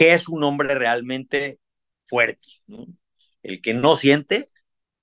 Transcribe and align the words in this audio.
¿qué 0.00 0.14
es 0.14 0.28
un 0.28 0.42
hombre 0.44 0.74
realmente 0.74 1.60
fuerte? 2.06 2.48
¿El 3.42 3.60
que 3.60 3.74
no 3.74 3.96
siente 3.96 4.46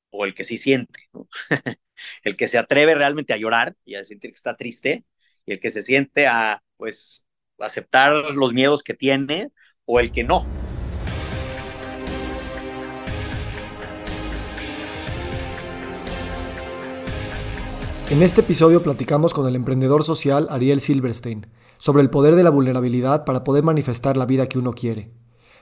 o 0.09 0.25
el 0.25 0.33
que 0.33 0.43
sí 0.43 0.57
siente? 0.57 1.01
el 2.23 2.35
que 2.35 2.47
se 2.47 2.57
atreve 2.57 2.95
realmente 2.95 3.31
a 3.31 3.37
llorar 3.37 3.75
y 3.85 3.93
a 3.93 4.03
sentir 4.03 4.31
que 4.31 4.37
está 4.37 4.57
triste 4.57 5.05
y 5.45 5.51
el 5.51 5.59
que 5.59 5.69
se 5.69 5.83
siente 5.83 6.25
a, 6.25 6.63
pues, 6.77 7.23
aceptar 7.59 8.11
los 8.33 8.53
miedos 8.53 8.81
que 8.81 8.95
tiene 8.95 9.51
o 9.85 9.99
el 9.99 10.11
que 10.11 10.23
no. 10.23 10.47
En 18.09 18.23
este 18.23 18.41
episodio 18.41 18.81
platicamos 18.81 19.35
con 19.35 19.47
el 19.47 19.55
emprendedor 19.55 20.03
social 20.03 20.47
Ariel 20.49 20.81
Silverstein 20.81 21.45
sobre 21.77 22.01
el 22.01 22.09
poder 22.09 22.35
de 22.35 22.43
la 22.43 22.49
vulnerabilidad 22.49 23.25
para 23.25 23.43
poder 23.43 23.63
manifestar 23.63 24.17
la 24.17 24.25
vida 24.25 24.47
que 24.47 24.59
uno 24.59 24.73
quiere. 24.73 25.11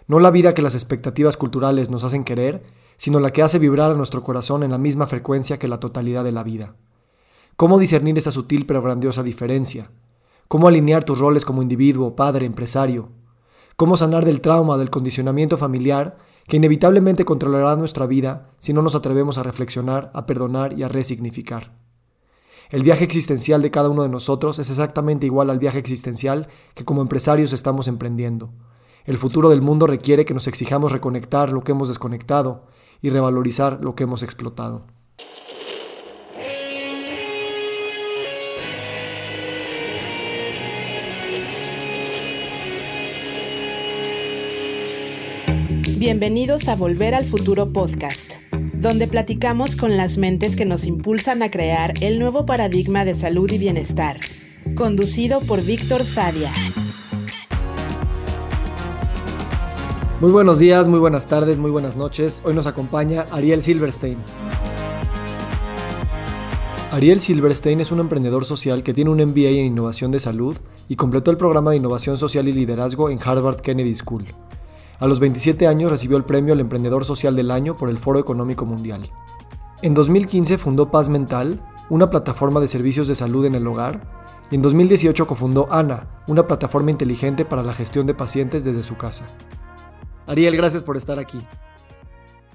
No 0.08 0.20
la 0.20 0.32
vida 0.32 0.54
que 0.54 0.62
las 0.62 0.76
expectativas 0.76 1.38
culturales 1.38 1.90
nos 1.90 2.04
hacen 2.04 2.24
querer, 2.24 2.64
sino 2.98 3.20
la 3.20 3.32
que 3.32 3.42
hace 3.42 3.60
vibrar 3.60 3.92
a 3.92 3.96
nuestro 3.96 4.24
corazón 4.24 4.64
en 4.64 4.72
la 4.72 4.78
misma 4.78 5.08
frecuencia 5.08 5.60
que 5.60 5.68
la 5.68 5.80
totalidad 5.80 6.24
de 6.24 6.32
la 6.32 6.44
vida. 6.44 6.76
¿Cómo 7.56 7.80
discernir 7.80 8.18
esa 8.18 8.32
sutil 8.32 8.66
pero 8.66 8.82
grandiosa 8.82 9.24
diferencia? 9.24 9.90
¿Cómo 10.48 10.68
alinear 10.68 11.04
tus 11.04 11.20
roles 11.20 11.46
como 11.46 11.62
individuo, 11.62 12.16
padre, 12.16 12.46
empresario? 12.46 13.10
¿Cómo 13.76 13.98
sanar 13.98 14.26
del 14.26 14.42
trauma, 14.42 14.78
del 14.78 14.90
condicionamiento 14.90 15.58
familiar 15.58 16.18
que 16.48 16.58
inevitablemente 16.58 17.26
controlará 17.26 17.76
nuestra 17.76 18.06
vida 18.06 18.52
si 18.60 18.74
no 18.74 18.82
nos 18.82 18.96
atrevemos 18.96 19.38
a 19.38 19.44
reflexionar, 19.44 20.12
a 20.14 20.26
perdonar 20.26 20.78
y 20.78 20.84
a 20.84 20.88
resignificar? 20.88 21.85
El 22.72 22.82
viaje 22.82 23.04
existencial 23.04 23.62
de 23.62 23.70
cada 23.70 23.90
uno 23.90 24.02
de 24.02 24.10
nosotros 24.10 24.58
es 24.58 24.72
exactamente 24.72 25.28
igual 25.28 25.52
al 25.52 25.60
viaje 25.60 25.78
existencial 25.78 26.48
que 26.74 26.84
como 26.84 27.02
empresarios 27.02 27.54
estamos 27.54 27.88
emprendiendo. 27.88 28.50
El 29.06 29.20
futuro 29.20 29.50
del 29.50 29.62
mundo 29.62 29.86
requiere 29.86 30.26
que 30.26 30.34
nos 30.34 30.48
exijamos 30.48 30.92
reconectar 30.92 31.52
lo 31.52 31.62
que 31.62 31.74
hemos 31.74 31.90
desconectado 31.90 32.64
y 33.04 33.12
revalorizar 33.12 33.80
lo 33.84 33.94
que 33.94 34.04
hemos 34.04 34.24
explotado. 34.24 34.88
Bienvenidos 45.98 46.68
a 46.68 46.76
Volver 46.76 47.14
al 47.14 47.26
Futuro 47.26 47.72
Podcast 47.72 48.45
donde 48.78 49.08
platicamos 49.08 49.76
con 49.76 49.98
las 49.98 50.18
mentes 50.18 50.56
que 50.56 50.66
nos 50.66 50.86
impulsan 50.86 51.42
a 51.44 51.52
crear 51.52 51.94
el 52.02 52.20
nuevo 52.20 52.46
paradigma 52.46 53.06
de 53.06 53.16
salud 53.16 53.50
y 53.52 53.58
bienestar, 53.58 54.20
conducido 54.76 55.42
por 55.42 55.64
Víctor 55.64 56.06
Sadia. 56.06 56.52
Muy 60.22 60.32
buenos 60.32 60.60
días, 60.60 60.88
muy 60.88 61.00
buenas 61.00 61.26
tardes, 61.26 61.60
muy 61.60 61.72
buenas 61.72 61.96
noches. 61.96 62.42
Hoy 62.46 62.54
nos 62.54 62.68
acompaña 62.68 63.26
Ariel 63.32 63.62
Silverstein. 63.62 64.18
Ariel 66.92 67.20
Silverstein 67.20 67.82
es 67.82 67.92
un 67.92 68.00
emprendedor 68.00 68.46
social 68.46 68.82
que 68.82 68.94
tiene 68.94 69.10
un 69.10 69.18
MBA 69.18 69.50
en 69.50 69.66
innovación 69.66 70.12
de 70.12 70.20
salud 70.20 70.56
y 70.88 70.96
completó 70.96 71.32
el 71.32 71.38
programa 71.38 71.72
de 71.72 71.78
innovación 71.78 72.18
social 72.18 72.48
y 72.48 72.54
liderazgo 72.54 73.10
en 73.10 73.20
Harvard 73.24 73.60
Kennedy 73.60 73.96
School. 73.96 74.26
A 74.98 75.08
los 75.08 75.20
27 75.20 75.68
años 75.68 75.92
recibió 75.92 76.16
el 76.16 76.24
premio 76.24 76.54
al 76.54 76.62
Emprendedor 76.62 77.04
Social 77.04 77.36
del 77.36 77.52
Año 77.52 77.76
por 77.76 77.90
el 77.90 77.98
Foro 77.98 78.18
Económico 78.18 78.66
Mundial. 78.66 79.12
En 79.82 79.94
2015 79.94 80.58
fundó 80.58 80.90
Paz 80.90 81.10
Mental, 81.10 81.62
una 81.90 82.08
plataforma 82.08 82.62
de 82.62 82.70
servicios 82.70 83.08
de 83.10 83.16
salud 83.16 83.46
en 83.46 83.56
el 83.56 83.68
hogar, 83.68 84.08
y 84.50 84.56
en 84.56 84.62
2018 84.62 85.28
cofundó 85.28 85.68
ANA, 85.70 86.24
una 86.28 86.48
plataforma 86.48 86.92
inteligente 86.92 87.44
para 87.44 87.62
la 87.62 87.74
gestión 87.74 88.08
de 88.08 88.14
pacientes 88.14 88.64
desde 88.64 88.84
su 88.84 88.96
casa. 88.96 89.26
Ariel, 90.28 90.56
gracias 90.56 90.82
por 90.82 90.96
estar 90.96 91.20
aquí. 91.20 91.40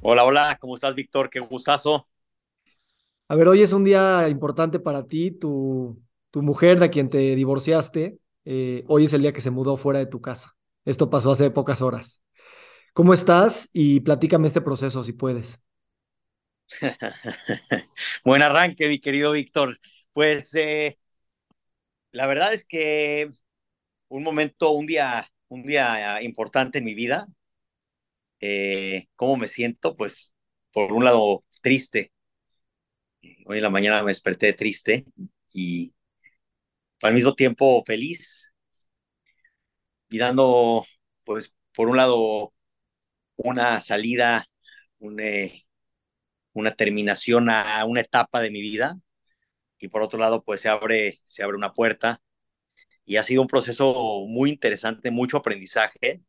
Hola, 0.01 0.25
hola, 0.25 0.57
¿cómo 0.61 0.77
estás, 0.77 0.95
Víctor? 0.95 1.29
Qué 1.29 1.41
gustazo. 1.41 2.09
A 3.29 3.35
ver, 3.35 3.49
hoy 3.49 3.61
es 3.61 3.75
un 3.75 3.85
día 3.85 4.29
importante 4.31 4.81
para 4.81 5.07
ti, 5.07 5.31
tu, 5.31 6.01
tu 6.31 6.41
mujer 6.41 6.81
de 6.81 6.89
quien 6.89 7.11
te 7.11 7.19
divorciaste, 7.37 8.19
eh, 8.47 8.85
hoy 8.89 9.05
es 9.05 9.13
el 9.13 9.21
día 9.21 9.35
que 9.35 9.43
se 9.43 9.51
mudó 9.51 9.77
fuera 9.77 9.99
de 9.99 10.07
tu 10.07 10.23
casa. 10.23 10.57
Esto 10.87 11.11
pasó 11.11 11.33
hace 11.33 11.51
pocas 11.51 11.83
horas. 11.83 12.23
¿Cómo 12.93 13.15
estás? 13.15 13.71
Y 13.73 14.01
platícame 14.01 14.47
este 14.49 14.61
proceso 14.61 15.03
si 15.03 15.13
puedes. 15.13 15.61
Buen 18.25 18.43
arranque, 18.43 18.89
mi 18.89 19.01
querido 19.01 19.33
Víctor. 19.33 19.79
Pues 20.13 20.55
eh, 20.55 20.99
la 22.13 22.27
verdad 22.27 22.53
es 22.55 22.65
que 22.65 23.31
un 24.09 24.25
momento, 24.25 24.73
un 24.73 24.87
día, 24.87 25.29
un 25.49 25.65
día 25.65 26.23
importante 26.23 26.79
en 26.79 26.85
mi 26.85 26.95
vida. 26.95 27.29
Eh, 28.41 29.07
¿Cómo 29.17 29.37
me 29.37 29.49
siento? 29.49 29.97
Pues 29.97 30.33
por 30.73 30.93
un 30.93 31.05
lado 31.05 31.45
triste. 31.63 32.13
Hoy 33.47 33.57
en 33.59 33.63
la 33.63 33.71
mañana 33.71 34.03
me 34.03 34.11
desperté 34.11 34.53
triste 34.53 35.05
y 35.55 35.93
al 37.03 37.13
mismo 37.15 37.35
tiempo 37.35 37.83
feliz 37.85 38.51
y 40.09 40.19
dando, 40.19 40.85
pues, 41.25 41.53
por 41.75 41.89
un 41.89 41.97
lado, 41.97 42.53
una 43.45 43.81
salida, 43.81 44.47
eh, 45.19 45.63
una 46.53 46.73
terminación 46.73 47.51
a 47.51 47.85
una 47.85 48.01
etapa 48.01 48.41
de 48.41 48.51
mi 48.51 48.61
vida 48.61 48.99
y 49.79 49.89
por 49.89 50.03
otro 50.03 50.19
lado 50.19 50.45
pues 50.45 50.61
se 50.63 50.69
abre, 50.69 51.23
se 51.27 51.43
abre 51.43 51.57
una 51.57 51.73
puerta 51.73 52.23
y 53.05 53.17
ha 53.17 53.25
sido 53.25 53.43
un 53.43 53.49
proceso 53.49 54.27
muy 54.29 54.51
interesante, 54.51 55.11
mucho 55.11 55.39
aprendizaje. 55.39 56.23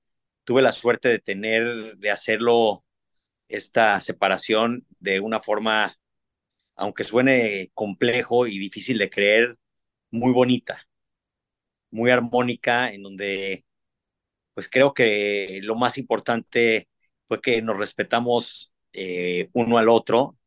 Tuve 0.46 0.62
la 0.62 0.72
suerte 0.74 1.10
de 1.10 1.20
tener, 1.20 1.98
de 1.98 2.12
hacerlo 2.12 2.86
esta 3.50 4.02
separación 4.02 4.86
de 5.00 5.20
una 5.20 5.42
forma, 5.42 5.98
aunque 6.76 7.04
suene 7.04 7.72
complejo 7.74 8.48
y 8.48 8.60
difícil 8.60 8.98
de 9.00 9.10
creer, 9.10 9.58
muy 10.12 10.34
bonita, 10.34 10.88
muy 11.92 12.10
armónica, 12.12 12.92
en 12.92 13.04
donde 13.04 13.66
pues 14.54 14.70
creo 14.70 14.94
que 14.94 15.60
lo 15.64 15.76
más 15.76 15.98
importante 15.98 16.90
fue 17.31 17.40
que 17.40 17.62
nos 17.62 17.78
respetamos 17.78 18.74
eh, 18.92 19.47
uno 19.53 19.78
al 19.78 19.88
otro, 19.88 20.38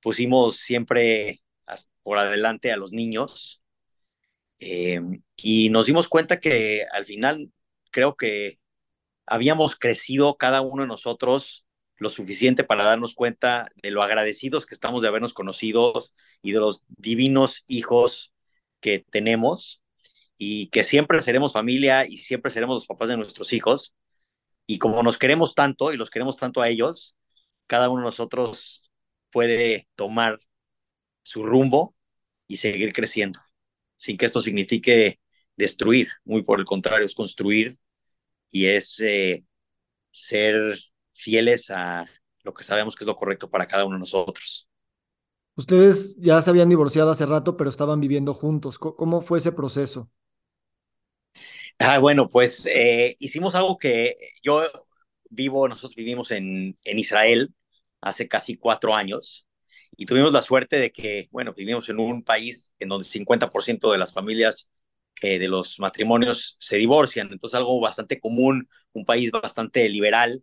pusimos 0.00 0.56
siempre 0.56 1.42
por 2.02 2.16
adelante 2.16 2.72
a 2.72 2.78
los 2.78 2.94
niños 2.94 3.60
eh, 4.58 5.02
y 5.36 5.68
nos 5.68 5.84
dimos 5.84 6.08
cuenta 6.08 6.40
que 6.40 6.86
al 6.90 7.04
final 7.04 7.52
creo 7.90 8.16
que 8.16 8.58
habíamos 9.26 9.76
crecido 9.76 10.38
cada 10.38 10.62
uno 10.62 10.84
de 10.84 10.88
nosotros 10.88 11.66
lo 11.98 12.08
suficiente 12.08 12.64
para 12.64 12.84
darnos 12.84 13.14
cuenta 13.14 13.68
de 13.74 13.90
lo 13.90 14.02
agradecidos 14.02 14.64
que 14.64 14.74
estamos 14.74 15.02
de 15.02 15.08
habernos 15.08 15.34
conocidos 15.34 16.14
y 16.40 16.52
de 16.52 16.60
los 16.60 16.84
divinos 16.88 17.64
hijos 17.66 18.32
que 18.80 19.04
tenemos 19.10 19.82
y 20.38 20.68
que 20.68 20.84
siempre 20.84 21.20
seremos 21.20 21.52
familia 21.52 22.06
y 22.08 22.16
siempre 22.16 22.50
seremos 22.50 22.76
los 22.76 22.86
papás 22.86 23.10
de 23.10 23.18
nuestros 23.18 23.52
hijos 23.52 23.92
y 24.66 24.78
como 24.78 25.02
nos 25.02 25.18
queremos 25.18 25.54
tanto 25.54 25.92
y 25.92 25.96
los 25.96 26.10
queremos 26.10 26.36
tanto 26.36 26.60
a 26.60 26.68
ellos, 26.68 27.16
cada 27.66 27.88
uno 27.88 28.02
de 28.02 28.06
nosotros 28.06 28.90
puede 29.30 29.88
tomar 29.94 30.38
su 31.22 31.44
rumbo 31.44 31.94
y 32.46 32.56
seguir 32.56 32.92
creciendo, 32.92 33.40
sin 33.96 34.16
que 34.16 34.26
esto 34.26 34.40
signifique 34.40 35.20
destruir, 35.56 36.08
muy 36.24 36.42
por 36.42 36.60
el 36.60 36.64
contrario, 36.64 37.06
es 37.06 37.14
construir 37.14 37.78
y 38.50 38.66
es 38.66 39.00
eh, 39.00 39.44
ser 40.10 40.78
fieles 41.12 41.70
a 41.70 42.06
lo 42.42 42.54
que 42.54 42.64
sabemos 42.64 42.94
que 42.94 43.04
es 43.04 43.08
lo 43.08 43.16
correcto 43.16 43.50
para 43.50 43.66
cada 43.66 43.84
uno 43.84 43.96
de 43.96 44.00
nosotros. 44.00 44.68
Ustedes 45.56 46.16
ya 46.18 46.40
se 46.42 46.50
habían 46.50 46.68
divorciado 46.68 47.10
hace 47.10 47.24
rato, 47.24 47.56
pero 47.56 47.70
estaban 47.70 48.00
viviendo 48.00 48.34
juntos. 48.34 48.78
¿Cómo 48.78 49.22
fue 49.22 49.38
ese 49.38 49.52
proceso? 49.52 50.10
Ah, 51.78 51.98
bueno, 51.98 52.30
pues 52.30 52.66
eh, 52.66 53.16
hicimos 53.18 53.54
algo 53.54 53.76
que 53.78 54.14
yo 54.42 54.62
vivo, 55.28 55.68
nosotros 55.68 55.94
vivimos 55.94 56.30
en, 56.30 56.78
en 56.84 56.98
Israel 56.98 57.54
hace 58.00 58.28
casi 58.28 58.56
cuatro 58.56 58.94
años 58.94 59.46
y 59.96 60.06
tuvimos 60.06 60.32
la 60.32 60.40
suerte 60.42 60.76
de 60.78 60.90
que, 60.90 61.28
bueno, 61.30 61.52
vivimos 61.54 61.88
en 61.90 61.98
un 62.00 62.22
país 62.24 62.72
en 62.78 62.88
donde 62.88 63.04
50% 63.04 63.92
de 63.92 63.98
las 63.98 64.12
familias 64.12 64.70
eh, 65.22 65.38
de 65.38 65.48
los 65.48 65.78
matrimonios 65.78 66.56
se 66.60 66.76
divorcian, 66.76 67.30
entonces 67.32 67.56
algo 67.58 67.78
bastante 67.80 68.20
común, 68.20 68.68
un 68.92 69.04
país 69.04 69.30
bastante 69.30 69.88
liberal 69.88 70.42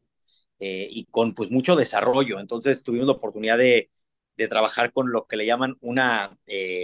eh, 0.59 0.87
y 0.91 1.05
con 1.07 1.35
pues 1.35 1.51
mucho 1.51 1.75
desarrollo, 1.75 2.39
entonces 2.39 2.83
tuvimos 2.83 3.07
la 3.07 3.13
oportunidad 3.15 3.57
de, 3.57 3.91
de 4.37 4.47
trabajar 4.49 4.93
con 4.93 5.11
lo 5.11 5.27
que 5.27 5.37
le 5.37 5.45
llaman 5.47 5.77
una 5.81 6.37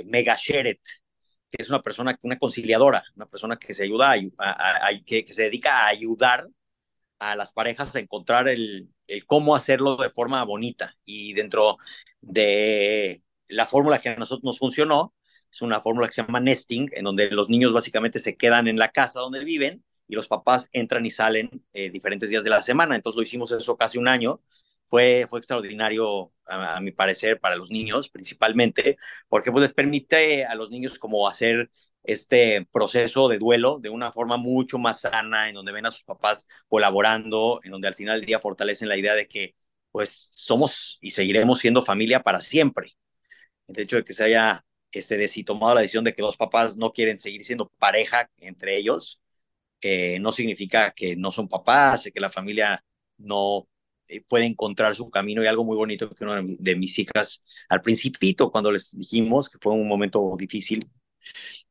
mega 0.06 0.36
sheret, 0.40 0.80
que 1.50 1.64
es 1.64 1.70
una 1.70 1.82
persona, 1.82 2.18
una 2.22 2.38
conciliadora, 2.38 3.04
una 3.16 3.26
persona 3.26 3.58
que 3.58 3.74
se 3.74 3.84
ayuda 3.84 4.14
a, 4.38 4.90
que, 5.06 5.26
se 5.30 5.44
dedica 5.44 5.86
a 5.86 5.88
ayudar 5.88 6.48
a 7.20 7.36
las 7.36 7.52
parejas 7.52 7.96
a 7.96 8.00
encontrar 8.00 8.48
el, 8.48 8.90
el, 9.08 9.26
cómo 9.26 9.56
hacerlo 9.56 9.98
de 9.98 10.10
forma 10.10 10.44
bonita. 10.44 10.96
Y 11.06 11.34
dentro 11.34 11.78
de 12.22 13.24
la 13.48 13.68
fórmula 13.68 14.00
que 14.00 14.10
a 14.10 14.16
nosotros 14.16 14.44
nos 14.44 14.60
funcionó, 14.60 15.14
es 15.52 15.62
una 15.62 15.82
fórmula 15.82 16.08
que 16.08 16.14
se 16.14 16.22
llama 16.22 16.40
nesting, 16.40 16.90
en 16.94 17.04
donde 17.04 17.32
los 17.32 17.50
niños 17.50 17.74
básicamente 17.74 18.20
se 18.20 18.38
quedan 18.38 18.68
en 18.68 18.78
la 18.78 18.90
casa 18.90 19.20
donde 19.20 19.44
viven 19.44 19.84
y 20.08 20.16
los 20.16 20.28
papás 20.28 20.70
entran 20.74 21.06
y 21.06 21.12
salen 21.12 21.64
eh, 21.74 21.90
diferentes 21.90 22.30
días 22.30 22.44
de 22.44 22.50
la 22.50 22.62
semana. 22.62 22.96
Entonces 22.96 23.18
lo 23.18 23.24
hicimos 23.24 23.52
eso 23.52 23.78
casi 23.78 23.98
un 23.98 24.08
año. 24.08 24.42
Fue, 24.90 25.28
fue 25.30 25.40
extraordinario, 25.40 26.34
a, 26.48 26.80
mi 26.82 26.92
parecer, 26.92 27.40
para 27.40 27.56
los 27.56 27.70
niños 27.72 28.10
principalmente, 28.10 28.98
porque 29.28 29.52
pues 29.52 29.62
les 29.64 29.74
permite 29.74 30.46
a 30.46 30.56
los 30.56 30.70
niños 30.72 30.98
como 31.00 31.28
hacer 31.28 31.72
este 32.04 32.66
proceso 32.72 33.28
de 33.30 33.38
duelo 33.38 33.80
de 33.80 33.90
una 33.90 34.12
forma 34.12 34.38
mucho 34.38 34.80
más 34.80 35.02
sana, 35.02 35.50
en 35.50 35.56
donde 35.56 35.72
ven 35.72 35.86
a 35.86 35.92
sus 35.92 36.04
papás 36.04 36.48
colaborando, 36.68 37.60
en 37.64 37.72
donde 37.72 37.88
al 37.88 37.96
final 37.96 38.20
del 38.20 38.28
día 38.28 38.40
fortalecen 38.40 38.90
la 38.90 38.98
idea 38.98 39.14
de 39.16 39.28
que 39.28 39.56
pues 39.92 40.30
somos 40.32 40.98
y 41.02 41.12
seguiremos 41.12 41.60
siendo 41.60 41.84
familia 41.84 42.22
para 42.24 42.42
siempre. 42.42 42.96
El 43.68 43.80
hecho 43.80 43.98
de 43.98 44.04
que 44.06 44.14
se 44.14 44.24
haya 44.26 44.66
este, 44.92 45.44
tomado 45.44 45.76
la 45.76 45.82
decisión 45.82 46.04
de 46.04 46.14
que 46.14 46.22
dos 46.22 46.38
papás 46.38 46.78
no 46.78 46.92
quieren 46.94 47.18
seguir 47.18 47.44
siendo 47.44 47.70
pareja 47.80 48.30
entre 48.38 48.78
ellos, 48.78 49.22
eh, 49.82 50.20
no 50.20 50.32
significa 50.32 50.92
que 50.92 51.16
no 51.16 51.32
son 51.32 51.48
papás, 51.48 52.10
que 52.14 52.20
la 52.20 52.30
familia 52.32 52.84
no 53.18 53.68
puede 54.28 54.46
encontrar 54.46 54.96
su 54.96 55.10
camino. 55.10 55.44
Y 55.44 55.48
algo 55.48 55.64
muy 55.64 55.76
bonito 55.76 56.10
que 56.10 56.24
una 56.24 56.42
de 56.44 56.76
mis 56.76 56.98
hijas 57.00 57.44
al 57.70 57.82
principito 57.82 58.52
cuando 58.52 58.72
les 58.72 58.98
dijimos 58.98 59.50
que 59.50 59.58
fue 59.62 59.74
un 59.74 59.88
momento 59.88 60.36
difícil 60.38 60.90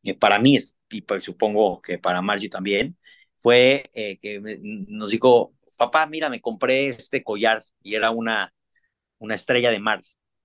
eh, 0.03 0.15
para 0.15 0.39
mí 0.39 0.59
y 0.91 1.03
pues, 1.03 1.25
supongo 1.25 1.83
que 1.83 1.99
para 1.99 2.23
Margie 2.23 2.49
también 2.49 2.97
fue 3.39 3.91
que 3.93 4.41
nos 4.89 5.11
dijo 5.11 5.55
papá 5.77 6.07
mira 6.07 6.31
me 6.31 6.41
compré 6.41 6.89
este 6.89 7.23
collar 7.23 7.65
y 7.83 7.95
era 7.95 8.11
una 8.11 8.55
una 9.19 9.35
estrella 9.35 9.71
de 9.71 9.81
mar 9.81 10.03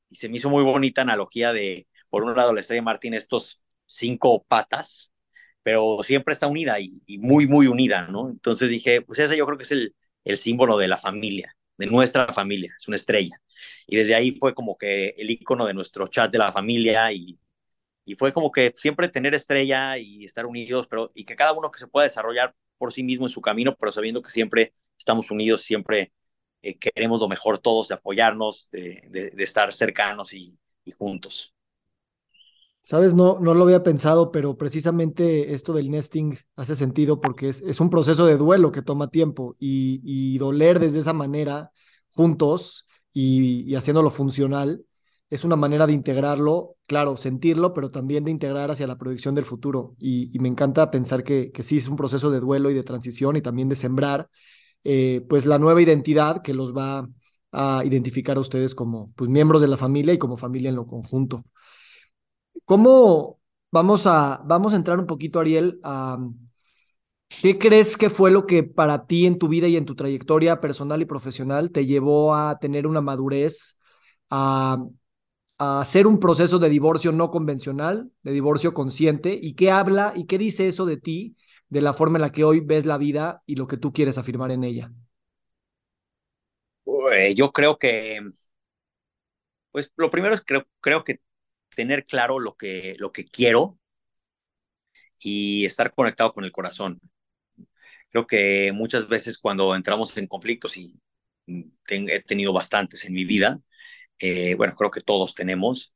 y 0.09 0.15
se 0.15 0.29
me 0.29 0.37
hizo 0.37 0.49
muy 0.49 0.63
bonita 0.63 1.01
analogía 1.01 1.53
de 1.53 1.87
por 2.09 2.23
un 2.23 2.35
lado 2.35 2.53
la 2.53 2.61
estrella 2.61 2.81
de 2.81 2.85
mar 2.85 2.99
tiene 2.99 3.17
estos 3.17 3.61
cinco 3.87 4.43
patas 4.47 5.13
pero 5.63 6.03
siempre 6.03 6.33
está 6.33 6.47
unida 6.47 6.79
y, 6.79 7.01
muy, 7.19 7.47
muy 7.47 7.67
unida, 7.67 8.07
¿no? 8.07 8.29
Entonces 8.29 8.69
dije, 8.69 9.01
pues 9.01 9.19
ese 9.19 9.37
yo 9.37 9.45
creo 9.45 9.57
que 9.57 9.63
es 9.63 9.71
el, 9.71 9.95
el 10.25 10.37
símbolo 10.37 10.77
de 10.77 10.89
la 10.89 10.97
familia, 10.97 11.55
de 11.77 11.87
nuestra 11.87 12.33
familia, 12.33 12.73
es 12.77 12.87
una 12.87 12.97
estrella. 12.97 13.39
Y 13.87 13.95
desde 13.97 14.15
ahí 14.15 14.37
fue 14.39 14.53
como 14.53 14.77
que 14.77 15.09
el 15.17 15.29
icono 15.31 15.65
de 15.65 15.73
nuestro 15.73 16.07
chat 16.07 16.31
de 16.31 16.37
la 16.37 16.51
familia 16.51 17.11
y, 17.11 17.39
y 18.05 18.15
fue 18.15 18.33
como 18.33 18.51
que 18.51 18.73
siempre 18.77 19.09
tener 19.09 19.33
estrella 19.35 19.97
y 19.97 20.25
estar 20.25 20.45
unidos, 20.45 20.87
pero 20.87 21.11
y 21.15 21.25
que 21.25 21.35
cada 21.35 21.53
uno 21.53 21.71
que 21.71 21.79
se 21.79 21.87
pueda 21.87 22.05
desarrollar 22.05 22.55
por 22.77 22.93
sí 22.93 23.03
mismo 23.03 23.25
en 23.25 23.29
su 23.29 23.41
camino, 23.41 23.75
pero 23.79 23.91
sabiendo 23.91 24.21
que 24.21 24.29
siempre 24.29 24.73
estamos 24.97 25.31
unidos, 25.31 25.63
siempre 25.63 26.13
eh, 26.61 26.77
queremos 26.77 27.19
lo 27.21 27.27
mejor 27.29 27.59
todos, 27.59 27.87
de 27.89 27.95
apoyarnos, 27.95 28.69
de, 28.71 29.03
de, 29.09 29.43
estar 29.43 29.73
cercanos 29.73 30.33
y 30.33 30.57
juntos. 30.97 31.53
Sabes, 32.85 33.13
no, 33.13 33.39
no 33.39 33.53
lo 33.53 33.63
había 33.63 33.81
pensado, 33.81 34.29
pero 34.29 34.57
precisamente 34.57 35.53
esto 35.53 35.71
del 35.71 35.89
nesting 35.89 36.37
hace 36.57 36.75
sentido 36.75 37.21
porque 37.21 37.47
es, 37.47 37.61
es 37.61 37.79
un 37.79 37.89
proceso 37.89 38.25
de 38.25 38.35
duelo 38.35 38.73
que 38.73 38.81
toma 38.81 39.07
tiempo 39.09 39.55
y, 39.57 40.01
y 40.03 40.37
doler 40.37 40.79
desde 40.79 40.99
esa 40.99 41.13
manera 41.13 41.71
juntos 42.13 42.85
y, 43.13 43.61
y, 43.71 43.75
haciéndolo 43.75 44.09
funcional 44.09 44.83
es 45.29 45.45
una 45.45 45.55
manera 45.55 45.87
de 45.87 45.93
integrarlo, 45.93 46.75
claro, 46.85 47.15
sentirlo, 47.15 47.73
pero 47.73 47.89
también 47.89 48.25
de 48.25 48.31
integrar 48.31 48.69
hacia 48.69 48.85
la 48.85 48.97
proyección 48.97 49.33
del 49.33 49.45
futuro. 49.45 49.95
Y, 49.97 50.37
me 50.39 50.49
encanta 50.49 50.91
pensar 50.91 51.23
que, 51.23 51.51
que, 51.53 51.63
sí 51.63 51.77
es 51.77 51.87
un 51.87 51.95
proceso 51.95 52.31
de 52.31 52.41
duelo 52.41 52.69
y 52.69 52.73
de 52.73 52.83
transición 52.83 53.37
y 53.37 53.41
también 53.41 53.69
de 53.69 53.77
sembrar 53.77 54.27
eh, 54.83 55.25
pues 55.29 55.45
la 55.45 55.57
nueva 55.57 55.81
identidad 55.81 56.41
que 56.41 56.53
los 56.53 56.75
va 56.75 57.07
a 57.53 57.83
identificar 57.85 58.35
a 58.37 58.41
ustedes 58.41 58.75
como 58.75 59.07
pues, 59.15 59.29
miembros 59.29 59.61
de 59.61 59.69
la 59.69 59.77
familia 59.77 60.13
y 60.13 60.17
como 60.17 60.35
familia 60.37 60.69
en 60.69 60.75
lo 60.75 60.85
conjunto. 60.85 61.45
¿Cómo 62.65 63.39
vamos 63.71 64.07
a, 64.07 64.41
vamos 64.45 64.73
a 64.73 64.77
entrar 64.77 64.99
un 64.99 65.07
poquito, 65.07 65.39
Ariel, 65.39 65.79
a 65.83 66.17
qué 67.41 67.57
crees 67.57 67.97
que 67.97 68.09
fue 68.09 68.31
lo 68.31 68.45
que 68.45 68.63
para 68.63 69.05
ti 69.05 69.25
en 69.25 69.37
tu 69.37 69.47
vida 69.47 69.67
y 69.67 69.75
en 69.77 69.85
tu 69.85 69.95
trayectoria 69.95 70.61
personal 70.61 71.01
y 71.01 71.05
profesional 71.05 71.71
te 71.71 71.85
llevó 71.85 72.35
a 72.35 72.59
tener 72.59 72.87
una 72.87 73.01
madurez, 73.01 73.77
a, 74.29 74.77
hacer 75.57 76.07
un 76.07 76.19
proceso 76.19 76.59
de 76.59 76.69
divorcio 76.69 77.11
no 77.11 77.31
convencional, 77.31 78.11
de 78.23 78.31
divorcio 78.31 78.73
consciente? 78.73 79.37
¿Y 79.41 79.53
qué 79.53 79.71
habla 79.71 80.13
y 80.15 80.25
qué 80.25 80.37
dice 80.37 80.67
eso 80.67 80.85
de 80.85 80.97
ti, 80.97 81.35
de 81.69 81.81
la 81.81 81.93
forma 81.93 82.17
en 82.17 82.23
la 82.23 82.31
que 82.31 82.43
hoy 82.43 82.59
ves 82.59 82.85
la 82.85 82.97
vida 82.97 83.43
y 83.45 83.55
lo 83.55 83.67
que 83.67 83.77
tú 83.77 83.93
quieres 83.93 84.17
afirmar 84.17 84.51
en 84.51 84.63
ella? 84.63 84.91
Yo 87.35 87.51
creo 87.51 87.77
que, 87.77 88.19
pues 89.71 89.91
lo 89.95 90.11
primero 90.11 90.33
es 90.33 90.41
creo, 90.45 90.65
creo 90.81 91.03
que 91.03 91.19
tener 91.75 92.05
claro 92.05 92.39
lo 92.39 92.55
que, 92.55 92.95
lo 92.99 93.11
que 93.11 93.25
quiero 93.25 93.77
y 95.19 95.65
estar 95.65 95.93
conectado 95.93 96.33
con 96.33 96.43
el 96.43 96.51
corazón. 96.51 96.99
Creo 98.09 98.27
que 98.27 98.71
muchas 98.73 99.07
veces 99.07 99.37
cuando 99.37 99.75
entramos 99.75 100.15
en 100.17 100.27
conflictos, 100.27 100.77
y 100.77 100.95
he 101.47 102.19
tenido 102.21 102.53
bastantes 102.53 103.05
en 103.05 103.13
mi 103.13 103.25
vida, 103.25 103.59
eh, 104.19 104.55
bueno, 104.55 104.75
creo 104.75 104.91
que 104.91 105.01
todos 105.01 105.35
tenemos, 105.35 105.93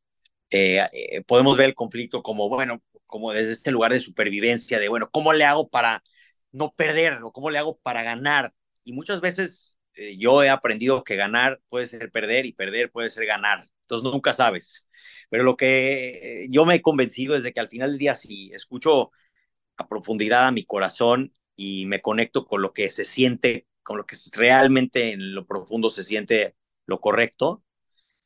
eh, 0.50 0.86
eh, 0.94 1.22
podemos 1.24 1.58
ver 1.58 1.68
el 1.68 1.76
conflicto 1.76 2.24
como, 2.24 2.50
bueno, 2.50 2.82
como 3.06 3.34
desde 3.34 3.54
este 3.54 3.72
lugar 3.72 3.94
de 3.94 4.00
supervivencia, 4.00 4.80
de, 4.80 4.90
bueno, 4.90 5.10
¿cómo 5.12 5.34
le 5.34 5.46
hago 5.46 5.70
para 5.70 6.04
no 6.52 6.74
perder 6.74 7.24
o 7.24 7.32
cómo 7.32 7.50
le 7.50 7.60
hago 7.60 7.78
para 7.80 8.04
ganar? 8.04 8.54
Y 8.84 8.94
muchas 8.94 9.22
veces 9.22 9.78
eh, 9.96 10.18
yo 10.18 10.44
he 10.44 10.50
aprendido 10.50 11.04
que 11.04 11.16
ganar 11.16 11.62
puede 11.70 11.88
ser 11.88 12.12
perder 12.12 12.46
y 12.46 12.54
perder 12.54 12.92
puede 12.92 13.10
ser 13.10 13.26
ganar. 13.26 13.66
Entonces 13.88 14.12
nunca 14.12 14.34
sabes. 14.34 14.90
Pero 15.30 15.44
lo 15.44 15.58
que 15.58 16.48
yo 16.50 16.66
me 16.66 16.76
he 16.76 16.82
convencido 16.82 17.36
es 17.36 17.44
de 17.44 17.54
que 17.54 17.60
al 17.60 17.70
final 17.70 17.92
del 17.92 18.00
día, 18.00 18.16
si 18.16 18.52
escucho 18.54 19.12
a 19.78 19.88
profundidad 19.88 20.48
a 20.48 20.52
mi 20.52 20.66
corazón 20.66 21.34
y 21.56 21.86
me 21.88 22.02
conecto 22.02 22.46
con 22.46 22.62
lo 22.62 22.74
que 22.74 22.90
se 22.90 23.06
siente, 23.06 23.68
con 23.84 23.98
lo 23.98 24.06
que 24.06 24.18
realmente 24.34 25.12
en 25.14 25.34
lo 25.36 25.46
profundo 25.48 25.92
se 25.92 26.04
siente 26.04 26.56
lo 26.86 27.00
correcto 27.02 27.64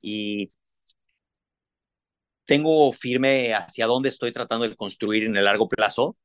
y 0.02 0.52
tengo 2.46 2.92
firme 2.94 3.54
hacia 3.54 3.88
dónde 3.88 4.10
estoy 4.10 4.32
tratando 4.32 4.68
de 4.68 4.76
construir 4.76 5.24
en 5.24 5.36
el 5.38 5.46
largo 5.46 5.68
plazo, 5.70 6.18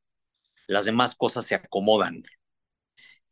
las 0.69 0.85
demás 0.87 1.17
cosas 1.17 1.47
se 1.47 1.57
acomodan. 1.57 2.25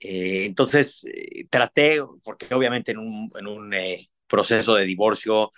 Eh, 0.00 0.44
entonces, 0.46 1.04
eh, 1.06 1.46
traté, 1.50 1.98
porque 2.22 2.52
obviamente 2.54 2.92
en 2.92 2.98
un, 2.98 3.30
en 3.38 3.46
un 3.46 3.74
eh, 3.74 4.10
proceso 4.26 4.74
de 4.74 4.84
divorcio 4.84 5.52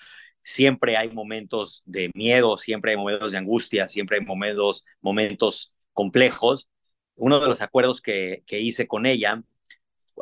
siempre 0.46 0.96
hay 0.96 1.10
momentos 1.10 1.82
de 1.86 2.08
miedo, 2.14 2.56
siempre 2.56 2.92
hay 2.92 2.96
momentos 2.96 3.32
de 3.32 3.38
angustia, 3.38 3.88
siempre 3.88 4.18
hay 4.18 4.24
momentos, 4.24 4.84
momentos 5.00 5.72
complejos. 5.92 6.70
Uno 7.16 7.40
de 7.40 7.48
los 7.48 7.62
acuerdos 7.62 8.00
que, 8.00 8.44
que 8.46 8.60
hice 8.60 8.86
con 8.86 9.06
ella 9.06 9.42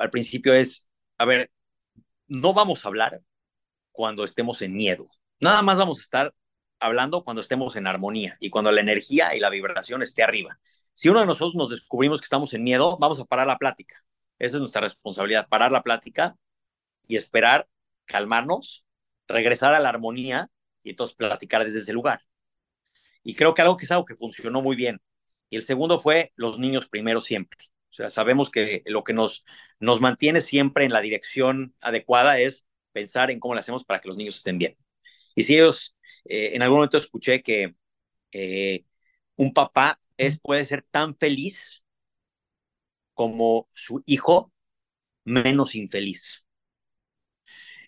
al 0.01 0.11
principio 0.11 0.55
es, 0.55 0.89
a 1.19 1.27
ver, 1.27 1.51
no 2.27 2.55
vamos 2.55 2.85
a 2.85 2.89
hablar 2.89 3.21
cuando 3.93 4.25
estemos 4.25 4.63
en 4.63 4.73
miedo, 4.75 5.07
nada 5.41 5.61
más 5.61 5.77
vamos 5.77 5.99
a 5.99 6.03
estar 6.03 6.35
hablando 6.81 7.23
cuando 7.23 7.43
estemos 7.43 7.77
en 7.77 7.87
armonía 7.87 8.37
y 8.41 8.49
cuando 8.49 8.73
la 8.73 8.81
energía 8.81 9.37
y 9.37 9.41
la 9.41 9.51
vibración 9.51 10.01
esté 10.03 10.23
arriba. 10.23 10.59
Si 10.95 11.11
uno 11.11 11.21
de 11.21 11.27
nosotros 11.27 11.55
nos 11.55 11.69
descubrimos 11.69 12.21
que 12.21 12.27
estamos 12.27 12.55
en 12.55 12.63
miedo, 12.63 12.97
vamos 12.99 13.21
a 13.21 13.27
parar 13.27 13.47
la 13.47 13.59
plática. 13.59 14.03
Esa 14.39 14.57
es 14.57 14.61
nuestra 14.61 14.81
responsabilidad, 14.81 15.49
parar 15.49 15.71
la 15.71 15.83
plática 15.83 16.35
y 17.07 17.17
esperar, 17.17 17.69
calmarnos 18.07 18.85
regresar 19.29 19.75
a 19.75 19.81
la 19.81 19.89
armonía 19.89 20.51
y 20.83 20.91
entonces 20.91 21.17
platicar 21.17 21.65
desde 21.65 21.81
ese 21.81 21.93
lugar. 21.93 22.23
Y 23.23 23.35
creo 23.35 23.55
que 23.55 23.63
algo 23.63 23.77
que 23.77 23.87
es 23.87 23.91
algo 23.91 24.05
que 24.05 24.17
funcionó 24.17 24.63
muy 24.63 24.77
bien. 24.77 25.01
Y 25.51 25.57
el 25.57 25.63
segundo 25.63 26.01
fue 26.01 26.33
los 26.37 26.59
niños 26.59 26.89
primero 26.89 27.21
siempre. 27.21 27.59
O 27.91 27.95
sea, 27.95 28.11
sabemos 28.11 28.51
que 28.51 28.83
lo 28.87 29.05
que 29.05 29.13
nos, 29.13 29.45
nos 29.79 30.01
mantiene 30.01 30.41
siempre 30.41 30.85
en 30.85 30.93
la 30.93 31.01
dirección 31.01 31.75
adecuada 31.81 32.39
es 32.39 32.67
pensar 32.93 33.31
en 33.31 33.41
cómo 33.41 33.55
le 33.55 33.61
hacemos 33.61 33.85
para 33.85 34.01
que 34.01 34.09
los 34.09 34.17
niños 34.17 34.37
estén 34.37 34.59
bien. 34.59 34.77
Y 35.35 35.45
si 35.45 35.55
ellos, 35.55 35.97
eh, 36.25 36.51
en 36.55 36.63
algún 36.63 36.79
momento 36.79 36.99
escuché 36.99 37.43
que 37.43 37.75
eh, 38.33 38.85
un 39.37 39.53
papá 39.55 40.01
es, 40.17 40.41
puede 40.41 40.65
ser 40.65 40.83
tan 40.91 41.17
feliz 41.17 41.85
como 43.15 43.69
su 43.75 44.03
hijo 44.07 44.53
menos 45.25 45.75
infeliz. 45.75 46.44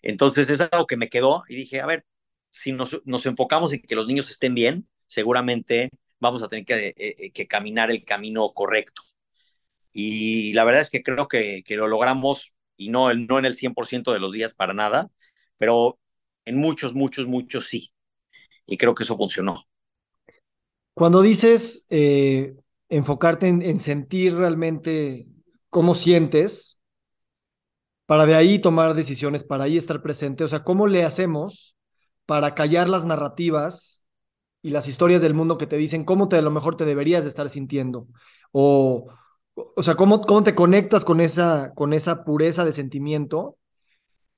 Entonces 0.09 0.49
es 0.51 0.61
algo 0.61 0.87
que 0.87 0.97
me 0.97 1.09
quedó 1.09 1.43
y 1.49 1.57
dije, 1.57 1.81
a 1.81 1.87
ver, 1.87 2.07
si 2.53 2.71
nos, 2.71 3.01
nos 3.05 3.27
enfocamos 3.27 3.73
en 3.73 3.83
que 3.83 3.97
los 3.97 4.07
niños 4.07 4.31
estén 4.31 4.55
bien, 4.55 4.89
seguramente 5.09 5.91
vamos 6.21 6.45
a 6.45 6.49
tener 6.49 6.65
que, 6.65 6.95
eh, 6.97 7.33
eh, 7.35 7.47
caminar 7.49 7.91
el 7.91 8.05
camino 8.05 8.53
correcto. 8.55 9.03
Y 9.91 10.53
la 10.53 10.63
verdad 10.63 10.83
es 10.83 10.91
que 10.91 11.03
creo 11.03 11.27
que, 11.27 11.65
que 11.65 11.77
lo 11.77 11.89
logramos, 11.89 12.53
y 12.77 12.89
no, 12.89 13.13
no 13.15 13.41
en 13.41 13.47
el 13.47 13.57
100% 13.57 14.13
de 14.13 14.21
los 14.21 14.31
días 14.31 14.55
para 14.55 14.75
nada, 14.75 15.11
pero 15.59 15.99
en 16.45 16.57
muchos, 16.57 16.95
muchos, 16.95 17.27
muchos 17.27 17.67
sí. 17.67 17.91
Y 18.65 18.77
creo 18.77 18.95
que 18.95 19.03
eso 19.03 19.17
funcionó. 19.17 19.65
Cuando 20.95 21.21
dices 21.21 21.85
eh, 21.91 22.55
enfocarte 22.89 23.49
en, 23.49 23.61
en 23.61 23.81
sentir 23.81 24.37
realmente 24.37 25.27
cómo 25.69 25.95
sientes, 25.95 26.76
para 28.07 28.27
de 28.27 28.35
ahí 28.35 28.59
tomar 28.59 28.95
decisiones, 28.95 29.45
para 29.45 29.65
ahí 29.65 29.77
estar 29.77 30.03
presente. 30.03 30.45
O 30.45 30.49
sea, 30.49 30.65
¿cómo 30.65 30.87
le 30.87 31.05
hacemos 31.05 31.77
para 32.27 32.55
callar 32.55 32.89
las 32.89 33.05
narrativas 33.05 34.03
y 34.63 34.71
las 34.71 34.89
historias 34.89 35.23
del 35.23 35.35
mundo 35.35 35.59
que 35.59 35.67
te 35.67 35.77
dicen 35.77 36.05
cómo 36.05 36.29
te 36.29 36.37
a 36.37 36.43
lo 36.43 36.51
mejor 36.51 36.77
te 36.77 36.85
deberías 36.85 37.25
de 37.25 37.31
estar 37.31 37.51
sintiendo? 37.51 38.09
O 38.53 39.09
o 39.57 39.83
sea, 39.83 39.95
¿cómo, 39.95 40.21
cómo 40.21 40.43
te 40.43 40.55
conectas 40.55 41.05
con 41.05 41.21
esa, 41.21 41.73
con 41.75 41.93
esa 41.93 42.25
pureza 42.25 42.65
de 42.65 42.73
sentimiento, 42.73 43.57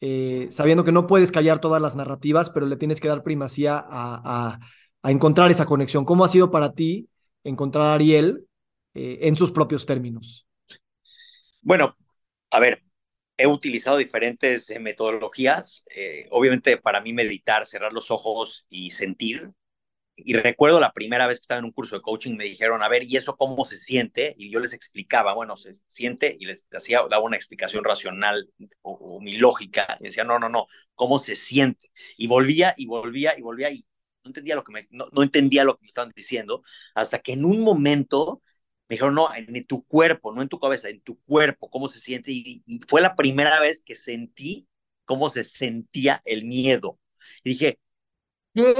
eh, 0.01 0.49
sabiendo 0.51 0.85
que 0.85 0.93
no 0.93 1.07
puedes 1.07 1.33
callar 1.33 1.61
todas 1.61 1.83
las 1.83 1.97
narrativas, 1.97 2.51
pero 2.51 2.67
le 2.67 2.77
tienes 2.77 3.01
que 3.01 3.09
dar 3.09 3.25
primacía 3.25 3.79
a, 3.79 3.83
a, 3.89 4.61
a 5.03 5.11
encontrar 5.11 5.51
esa 5.51 5.67
conexión? 5.67 6.05
¿Cómo 6.05 6.25
ha 6.25 6.29
sido 6.29 6.51
para 6.51 6.73
ti 6.73 7.09
encontrar 7.43 7.87
a 7.87 7.95
Ariel 7.95 8.47
eh, 8.95 9.19
en 9.23 9.37
sus 9.37 9.51
propios 9.51 9.87
términos? 9.87 10.47
Bueno, 11.63 11.97
a 12.53 12.61
ver, 12.61 12.83
he 13.39 13.47
utilizado 13.47 13.97
diferentes 13.99 14.71
eh, 14.71 14.79
metodologías. 14.81 15.85
Eh, 15.95 16.27
obviamente 16.31 16.77
para 16.79 17.01
mí 17.01 17.13
meditar, 17.13 17.67
cerrar 17.67 17.93
los 17.93 18.11
ojos 18.11 18.67
y 18.69 18.91
sentir. 18.91 19.51
Y 20.17 20.35
recuerdo 20.35 20.81
la 20.81 20.93
primera 20.93 21.29
vez 21.29 21.39
que 21.39 21.43
estaba 21.43 21.61
en 21.61 21.67
un 21.67 21.73
curso 21.73 21.97
de 21.97 22.03
coaching, 22.03 22.37
me 22.37 22.45
dijeron, 22.45 22.83
a 22.83 22.89
ver, 22.89 23.05
¿y 23.05 23.17
eso 23.17 23.37
cómo 23.37 23.65
se 23.65 23.79
siente? 23.79 24.35
Y 24.37 24.51
yo 24.51 24.59
les 24.61 24.73
explicaba, 24.73 25.33
bueno, 25.35 25.57
se 25.57 25.73
siente 25.89 26.37
y 26.41 26.47
les 26.47 26.69
daba 26.71 27.21
una 27.21 27.37
explicación 27.37 27.85
racional 27.85 28.51
o, 28.83 28.93
o 28.95 29.21
mi 29.21 29.37
lógica. 29.37 29.97
Y 30.01 30.05
decía, 30.05 30.25
no, 30.25 30.39
no, 30.41 30.49
no, 30.49 30.67
¿cómo 30.95 31.21
se 31.21 31.37
siente? 31.37 31.91
Y 32.17 32.27
volvía 32.27 32.75
y 32.77 32.87
volvía 32.87 33.39
y 33.39 33.43
volvía 33.43 33.71
y 33.71 33.87
no 34.25 34.31
entendía 34.31 34.57
lo 34.57 34.65
que 34.65 34.73
me, 34.73 34.89
no, 34.91 35.07
no 35.13 35.23
entendía 35.23 35.65
lo 35.65 35.77
que 35.77 35.83
me 35.83 35.89
estaban 35.89 36.13
diciendo, 36.15 36.63
hasta 36.95 37.21
que 37.21 37.33
en 37.33 37.45
un 37.45 37.61
momento 37.61 38.43
me 38.89 38.95
dijeron, 38.95 39.15
no, 39.15 39.29
en 39.35 39.67
tu 39.67 39.85
cuerpo, 39.85 40.33
no 40.33 40.41
en 40.41 40.49
tu 40.49 40.59
cabeza, 40.59 40.89
en 40.89 41.01
tu 41.03 41.21
cuerpo, 41.23 41.69
cómo 41.71 41.89
se 41.89 42.01
siente. 42.01 42.33
Y, 42.33 42.81
fue 42.89 43.03
la 43.03 43.17
primera 43.17 43.61
vez 43.61 43.83
que 43.83 43.95
sentí 43.95 44.67
cómo 45.05 45.29
se 45.31 45.45
sentía 45.45 46.23
el 46.25 46.45
miedo. 46.47 46.99
Y 47.45 47.51
dije, 47.51 47.79
¿qué? 48.55 48.75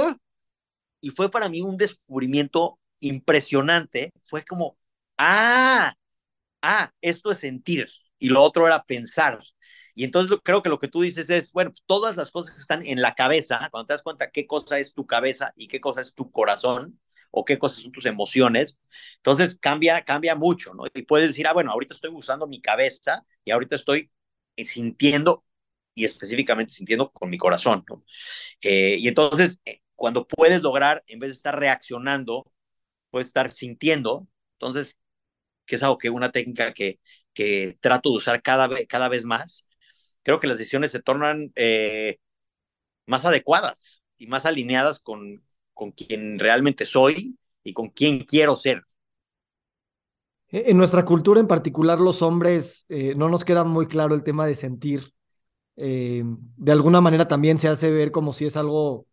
Y 1.01 1.11
fue 1.11 1.29
para 1.29 1.49
mí 1.49 1.61
un 1.61 1.77
descubrimiento 1.77 2.79
impresionante. 2.99 4.11
Fue 4.25 4.43
como, 4.43 4.77
ah, 5.17 5.93
ah, 6.61 6.91
esto 7.01 7.31
es 7.31 7.39
sentir. 7.39 7.87
Y 8.17 8.29
lo 8.29 8.41
otro 8.41 8.67
era 8.67 8.83
pensar. 8.83 9.39
Y 9.95 10.05
entonces 10.05 10.35
creo 10.43 10.63
que 10.63 10.69
lo 10.69 10.79
que 10.79 10.87
tú 10.87 11.01
dices 11.01 11.29
es, 11.29 11.51
bueno, 11.53 11.71
todas 11.85 12.15
las 12.17 12.31
cosas 12.31 12.57
están 12.57 12.85
en 12.85 13.01
la 13.01 13.15
cabeza, 13.15 13.67
cuando 13.71 13.87
te 13.87 13.93
das 13.93 14.03
cuenta 14.03 14.31
qué 14.31 14.47
cosa 14.47 14.79
es 14.79 14.93
tu 14.93 15.05
cabeza 15.05 15.53
y 15.55 15.67
qué 15.67 15.81
cosa 15.81 16.01
es 16.01 16.13
tu 16.15 16.31
corazón, 16.31 16.99
o 17.31 17.45
qué 17.45 17.57
cosas 17.59 17.81
son 17.83 17.91
tus 17.91 18.05
emociones. 18.05 18.81
Entonces 19.17 19.57
cambia, 19.59 20.03
cambia 20.03 20.35
mucho, 20.35 20.73
¿no? 20.73 20.83
Y 20.93 21.03
puedes 21.03 21.29
decir, 21.29 21.47
ah, 21.47 21.53
bueno, 21.53 21.71
ahorita 21.71 21.93
estoy 21.95 22.11
usando 22.13 22.47
mi 22.47 22.61
cabeza 22.61 23.25
y 23.43 23.51
ahorita 23.51 23.75
estoy 23.75 24.11
sintiendo 24.57 25.45
y 25.95 26.05
específicamente 26.05 26.73
sintiendo 26.73 27.11
con 27.11 27.29
mi 27.29 27.37
corazón, 27.37 27.83
¿no? 27.89 28.03
Eh, 28.61 28.97
y 28.99 29.07
entonces, 29.07 29.61
eh, 29.65 29.81
cuando 29.95 30.27
puedes 30.27 30.61
lograr, 30.61 31.03
en 31.07 31.19
vez 31.19 31.31
de 31.31 31.35
estar 31.35 31.59
reaccionando, 31.59 32.51
puedes 33.11 33.27
estar 33.27 33.51
sintiendo, 33.51 34.27
entonces, 34.53 34.97
que 35.65 35.75
es 35.75 35.83
algo 35.83 35.97
que 35.97 36.09
una 36.09 36.31
técnica 36.31 36.73
que, 36.73 36.99
que 37.33 37.77
trato 37.81 38.11
de 38.11 38.17
usar 38.17 38.41
cada 38.41 38.67
vez, 38.67 38.87
cada 38.87 39.09
vez 39.09 39.25
más, 39.25 39.65
creo 40.23 40.39
que 40.39 40.47
las 40.47 40.57
decisiones 40.57 40.91
se 40.91 41.01
tornan 41.01 41.51
eh, 41.55 42.19
más 43.05 43.25
adecuadas 43.25 44.01
y 44.17 44.27
más 44.27 44.45
alineadas 44.45 44.99
con, 44.99 45.43
con 45.79 45.91
quien 45.91 46.37
realmente 46.37 46.83
soy 46.83 47.37
y 47.63 47.71
con 47.71 47.87
quien 47.87 48.25
quiero 48.25 48.57
ser. 48.57 48.83
En 50.49 50.77
nuestra 50.77 51.05
cultura 51.05 51.39
en 51.39 51.47
particular, 51.47 52.01
los 52.01 52.21
hombres, 52.21 52.85
eh, 52.89 53.15
no 53.15 53.29
nos 53.29 53.45
queda 53.45 53.63
muy 53.63 53.87
claro 53.87 54.13
el 54.13 54.23
tema 54.23 54.45
de 54.45 54.55
sentir. 54.55 55.13
Eh, 55.77 56.25
de 56.25 56.71
alguna 56.73 56.99
manera 56.99 57.29
también 57.29 57.59
se 57.59 57.69
hace 57.69 57.91
ver 57.91 58.11
como 58.11 58.33
si 58.33 58.45
es 58.45 58.57
algo, 58.57 59.05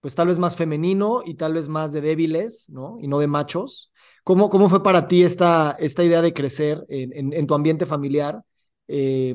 pues 0.00 0.14
tal 0.14 0.28
vez 0.28 0.38
más 0.38 0.54
femenino 0.54 1.22
y 1.26 1.34
tal 1.34 1.54
vez 1.54 1.66
más 1.66 1.90
de 1.90 2.02
débiles, 2.02 2.70
¿no? 2.70 2.98
Y 3.00 3.08
no 3.08 3.18
de 3.18 3.26
machos. 3.26 3.90
¿Cómo, 4.22 4.48
cómo 4.48 4.68
fue 4.68 4.84
para 4.84 5.08
ti 5.08 5.24
esta, 5.24 5.74
esta 5.80 6.04
idea 6.04 6.22
de 6.22 6.32
crecer 6.32 6.84
en, 6.88 7.46
tu 7.48 7.54
ambiente 7.54 7.84
familiar? 7.84 8.44
Eh, 8.86 9.34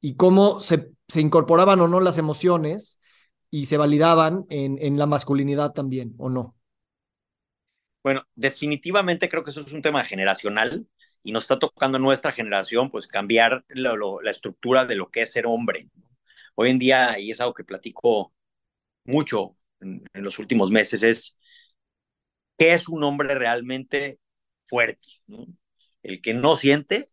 y 0.00 0.14
cómo 0.14 0.60
se, 0.60 0.92
se 1.08 1.20
incorporaban 1.20 1.80
o 1.80 1.88
no 1.88 1.98
las 1.98 2.18
emociones 2.18 3.00
y 3.54 3.66
se 3.66 3.76
validaban 3.76 4.46
en, 4.50 4.78
en 4.80 4.98
la 4.98 5.06
masculinidad 5.06 5.70
también, 5.70 6.12
¿o 6.18 6.28
no? 6.28 6.56
Bueno, 8.02 8.22
definitivamente 8.34 9.28
creo 9.28 9.44
que 9.44 9.50
eso 9.50 9.60
es 9.60 9.72
un 9.72 9.80
tema 9.80 10.02
generacional 10.02 10.88
y 11.22 11.30
nos 11.30 11.44
está 11.44 11.60
tocando 11.60 12.00
nuestra 12.00 12.32
generación, 12.32 12.90
pues 12.90 13.06
cambiar 13.06 13.64
la 13.68 13.96
estructura 14.28 14.86
de 14.86 14.96
lo 14.96 15.08
que 15.08 15.22
es 15.22 15.30
ser 15.30 15.46
hombre. 15.46 15.88
Hoy 16.56 16.70
en 16.70 16.80
día, 16.80 17.16
y 17.20 17.30
es 17.30 17.40
algo 17.40 17.54
que 17.54 17.62
platico 17.62 18.34
mucho 19.04 19.54
en, 19.78 20.02
los 20.14 20.40
últimos 20.40 20.72
meses, 20.72 21.04
es 21.04 21.38
qué 22.58 22.74
es 22.74 22.88
un 22.88 23.04
hombre 23.04 23.36
realmente 23.36 24.18
fuerte, 24.66 25.08
¿no? 25.28 25.46
El 26.02 26.20
que 26.20 26.34
no 26.34 26.56
siente 26.56 27.06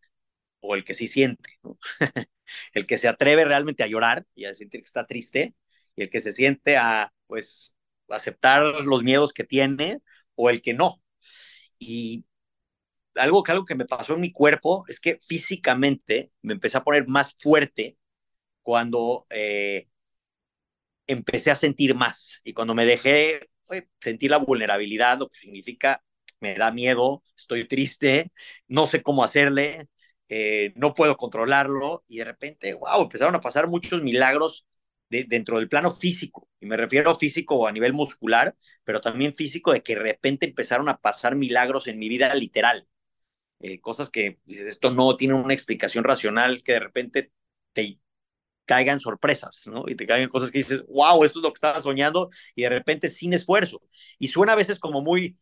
o 0.60 0.74
el 0.74 0.84
que 0.86 0.96
sí 0.96 1.08
siente, 1.08 1.60
el 2.74 2.88
que 2.88 2.98
se 2.98 3.08
atreve 3.08 3.46
realmente 3.46 3.84
a 3.84 3.88
llorar 3.88 4.26
y 4.34 4.46
a 4.46 4.56
sentir 4.56 4.82
que 4.82 4.88
está 4.88 5.06
triste, 5.06 5.54
y 5.96 6.04
el 6.04 6.10
que 6.10 6.22
se 6.22 6.32
siente 6.32 6.78
a, 6.78 7.14
pues, 7.28 7.74
aceptar 8.10 8.64
los 8.86 9.04
miedos 9.04 9.34
que 9.34 9.44
tiene 9.44 10.00
o 10.36 10.50
el 10.50 10.62
que 10.62 10.74
no. 10.74 11.02
Y 11.80 12.26
algo 13.16 13.44
que, 13.44 13.52
algo 13.52 13.66
que 13.66 13.76
me 13.76 13.86
pasó 13.86 14.16
en 14.16 14.22
mi 14.22 14.32
cuerpo 14.32 14.86
es 14.88 15.00
que 15.00 15.20
físicamente 15.22 16.32
me 16.42 16.54
empecé 16.54 16.78
a 16.78 16.84
poner 16.84 17.08
más 17.08 17.36
fuerte 17.40 17.98
cuando 18.64 19.28
eh, 19.32 19.88
empecé 21.08 21.52
a 21.52 21.56
sentir 21.56 21.96
más 21.96 22.42
y 22.44 22.54
cuando 22.54 22.74
me 22.76 22.86
dejé 22.86 23.50
oye, 23.70 23.90
sentir 24.00 24.32
la 24.32 24.38
vulnerabilidad, 24.38 25.20
lo 25.20 25.30
que 25.30 25.40
significa 25.40 26.04
me 26.40 26.56
da 26.56 26.72
miedo, 26.72 27.24
estoy 27.38 27.68
triste, 27.68 28.32
no 28.68 28.88
sé 28.88 29.04
cómo 29.04 29.24
hacerle, 29.24 29.88
eh, 30.30 30.74
no 30.76 30.94
puedo 30.94 31.18
controlarlo 31.18 32.04
y 32.08 32.18
de 32.18 32.26
repente, 32.26 32.74
wow, 32.74 33.04
empezaron 33.04 33.36
a 33.36 33.42
pasar 33.42 33.68
muchos 33.68 34.02
milagros 34.02 34.66
de, 35.12 35.26
dentro 35.26 35.60
del 35.60 35.70
plano 35.70 35.92
físico, 35.92 36.50
y 36.60 36.66
me 36.66 36.78
refiero 36.78 37.14
físico 37.16 37.68
a 37.68 37.72
nivel 37.72 37.94
muscular, 37.94 38.56
pero 38.84 39.02
también 39.02 39.36
físico 39.36 39.74
de 39.74 39.84
que 39.84 39.96
de 39.96 40.02
repente 40.02 40.48
empezaron 40.48 40.90
a 40.90 40.98
pasar 40.98 41.36
milagros 41.36 41.88
en 41.88 42.00
mi 42.00 42.10
vida 42.10 42.34
literal. 42.36 42.88
Eh, 43.60 43.80
cosas 43.82 44.10
que 44.10 44.40
dices, 44.46 44.68
esto 44.68 44.92
no 44.92 45.18
tiene 45.18 45.36
una 45.36 45.54
explicación 45.54 46.04
racional, 46.04 46.64
que 46.64 46.74
de 46.74 46.80
repente 46.80 47.32
te 47.74 48.00
caigan 48.66 49.00
sorpresas, 49.00 49.68
¿no? 49.68 49.86
Y 49.88 49.96
te 49.96 50.08
caigan 50.08 50.30
cosas 50.30 50.52
que 50.52 50.60
dices, 50.60 50.84
wow, 50.88 51.24
esto 51.26 51.40
es 51.40 51.44
lo 51.44 51.50
que 51.52 51.58
estaba 51.58 51.82
soñando, 51.82 52.30
y 52.56 52.64
de 52.64 52.70
repente 52.70 53.10
sin 53.10 53.34
esfuerzo. 53.34 53.82
Y 54.20 54.30
suena 54.30 54.54
a 54.54 54.56
veces 54.58 54.80
como 54.80 55.02
muy, 55.02 55.38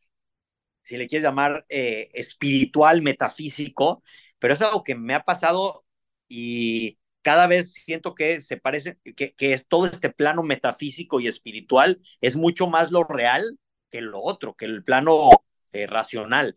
si 0.84 0.98
le 0.98 1.08
quieres 1.08 1.24
llamar 1.26 1.66
eh, 1.70 2.10
espiritual, 2.14 3.02
metafísico, 3.02 4.04
pero 4.40 4.54
es 4.54 4.62
algo 4.62 4.84
que 4.84 4.96
me 4.96 5.14
ha 5.14 5.24
pasado 5.24 5.86
y 6.28 6.99
cada 7.22 7.48
vez 7.48 7.74
siento 7.74 8.16
que 8.16 8.42
se 8.42 8.58
parece, 8.58 8.98
que, 9.16 9.34
que, 9.34 9.54
es 9.54 9.68
todo 9.68 9.86
este 9.86 10.10
plano 10.10 10.44
metafísico 10.44 11.20
y 11.20 11.28
espiritual 11.28 12.02
es 12.22 12.36
mucho 12.36 12.68
más 12.68 12.92
lo 12.92 13.04
real 13.04 13.58
que 13.90 14.02
lo 14.02 14.22
otro, 14.22 14.56
que 14.56 14.66
el 14.66 14.84
plano 14.84 15.30
eh, 15.74 15.88
racional. 15.88 16.56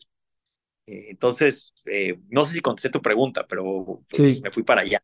Eh, 0.87 1.07
entonces, 1.11 1.75
eh, 1.87 2.21
no 2.29 2.45
sé 2.45 2.55
si 2.55 2.61
contesté 2.61 2.91
tu 2.91 3.03
pregunta, 3.03 3.47
pero 3.49 4.03
pues, 4.09 4.37
sí. 4.37 4.41
me 4.43 4.51
fui 4.51 4.63
para 4.63 4.83
allá. 4.83 5.03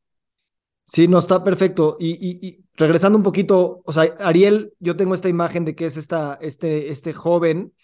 Sí, 0.84 1.06
no, 1.06 1.18
está 1.18 1.44
perfecto. 1.44 1.96
Y, 2.00 2.12
y, 2.12 2.46
y, 2.46 2.64
regresando 2.74 3.18
un 3.18 3.24
poquito, 3.24 3.82
o 3.84 3.92
sea, 3.92 4.04
Ariel, 4.20 4.72
yo 4.78 4.96
tengo 4.96 5.14
esta 5.14 5.28
imagen 5.28 5.64
de 5.64 5.74
que 5.74 5.86
es 5.86 5.96
esta, 5.96 6.38
este, 6.40 6.90
este 6.90 7.12
joven 7.12 7.74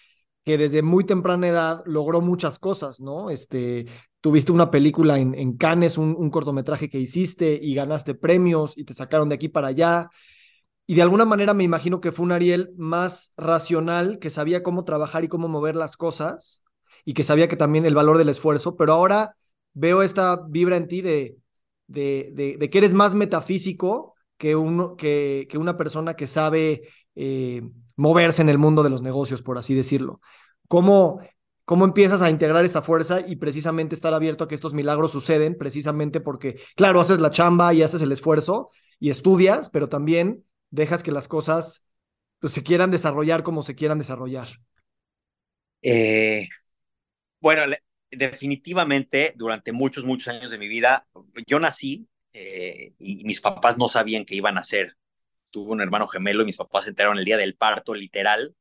que 0.44 0.58
desde 0.58 0.82
muy 0.82 1.04
temprana 1.04 1.48
edad 1.48 1.82
logró 1.86 2.20
muchas 2.20 2.58
cosas, 2.58 3.00
¿no? 3.00 3.30
Este, 3.30 3.86
tuviste 4.20 4.52
una 4.52 4.70
película 4.70 5.18
en, 5.18 5.56
Cannes, 5.56 5.98
un, 5.98 6.30
cortometraje 6.30 6.88
que 6.90 7.00
hiciste 7.00 7.58
y 7.60 7.74
ganaste 7.74 8.14
premios 8.14 8.76
y 8.76 8.84
te 8.84 8.94
sacaron 8.94 9.28
de 9.28 9.36
aquí 9.36 9.48
para 9.48 9.68
allá. 9.68 10.10
Y 10.86 10.94
de 10.96 11.02
alguna 11.02 11.24
manera 11.24 11.54
me 11.54 11.64
imagino 11.64 12.00
que 12.00 12.12
fue 12.12 12.26
un 12.26 12.32
Ariel 12.32 12.72
más 12.76 13.32
racional, 13.38 14.18
que 14.18 14.28
sabía 14.28 14.62
cómo 14.62 14.84
trabajar 14.84 15.24
y 15.24 15.28
cómo 15.28 15.48
mover 15.48 15.76
las 15.76 15.96
cosas 15.96 16.62
y 17.06 17.14
que 17.14 17.24
sabía 17.24 17.48
que 17.48 17.56
también 17.56 17.86
el 17.86 17.94
valor 17.94 18.18
del 18.18 18.28
esfuerzo, 18.28 18.76
pero 18.76 18.92
ahora 18.92 19.36
veo 19.72 20.02
esta 20.02 20.40
vibra 20.48 20.76
en 20.76 20.88
ti 20.88 21.00
de, 21.00 21.36
de, 21.86 22.30
de, 22.32 22.56
de 22.58 22.70
que 22.70 22.78
eres 22.78 22.92
más 22.94 23.14
metafísico 23.14 24.14
que, 24.36 24.56
uno, 24.56 24.96
que, 24.96 25.46
que 25.48 25.58
una 25.58 25.76
persona 25.76 26.14
que 26.14 26.26
sabe 26.26 26.88
eh, 27.14 27.62
moverse 27.96 28.42
en 28.42 28.48
el 28.48 28.58
mundo 28.58 28.82
de 28.82 28.90
los 28.90 29.02
negocios, 29.02 29.42
por 29.42 29.58
así 29.58 29.74
decirlo. 29.74 30.20
¿Cómo, 30.68 31.20
¿Cómo 31.64 31.84
empiezas 31.84 32.22
a 32.22 32.30
integrar 32.30 32.64
esta 32.64 32.82
fuerza 32.82 33.20
y 33.26 33.36
precisamente 33.36 33.94
estar 33.94 34.12
abierto 34.14 34.44
a 34.44 34.48
que 34.48 34.54
estos 34.54 34.74
milagros 34.74 35.12
suceden? 35.12 35.56
Precisamente 35.56 36.20
porque, 36.20 36.60
claro, 36.76 37.00
haces 37.00 37.20
la 37.20 37.30
chamba 37.30 37.72
y 37.72 37.82
haces 37.82 38.02
el 38.02 38.12
esfuerzo 38.12 38.70
y 39.00 39.10
estudias, 39.10 39.70
pero 39.70 39.88
también 39.88 40.44
dejas 40.70 41.02
que 41.02 41.12
las 41.12 41.28
cosas 41.28 41.86
pues, 42.40 42.52
se 42.52 42.62
quieran 42.62 42.90
desarrollar 42.90 43.42
como 43.42 43.62
se 43.62 43.74
quieran 43.74 43.98
desarrollar. 43.98 44.48
Eh, 45.82 46.48
bueno, 47.40 47.62
definitivamente 48.10 49.34
durante 49.36 49.72
muchos, 49.72 50.04
muchos 50.04 50.28
años 50.28 50.50
de 50.50 50.58
mi 50.58 50.68
vida, 50.68 51.06
yo 51.46 51.58
nací 51.60 52.08
eh, 52.32 52.94
y 52.98 53.24
mis 53.24 53.40
papás 53.40 53.78
no 53.78 53.88
sabían 53.88 54.24
que 54.24 54.34
iban 54.34 54.58
a 54.58 54.62
ser 54.64 54.96
tuve 55.54 55.72
un 55.72 55.80
hermano 55.82 56.08
gemelo 56.08 56.42
y 56.42 56.46
mis 56.46 56.58
papás 56.58 56.84
se 56.84 56.90
enteraron 56.90 57.18
el 57.18 57.24
día 57.26 57.38
del 57.38 57.56
parto, 57.56 57.94
literal, 57.94 58.56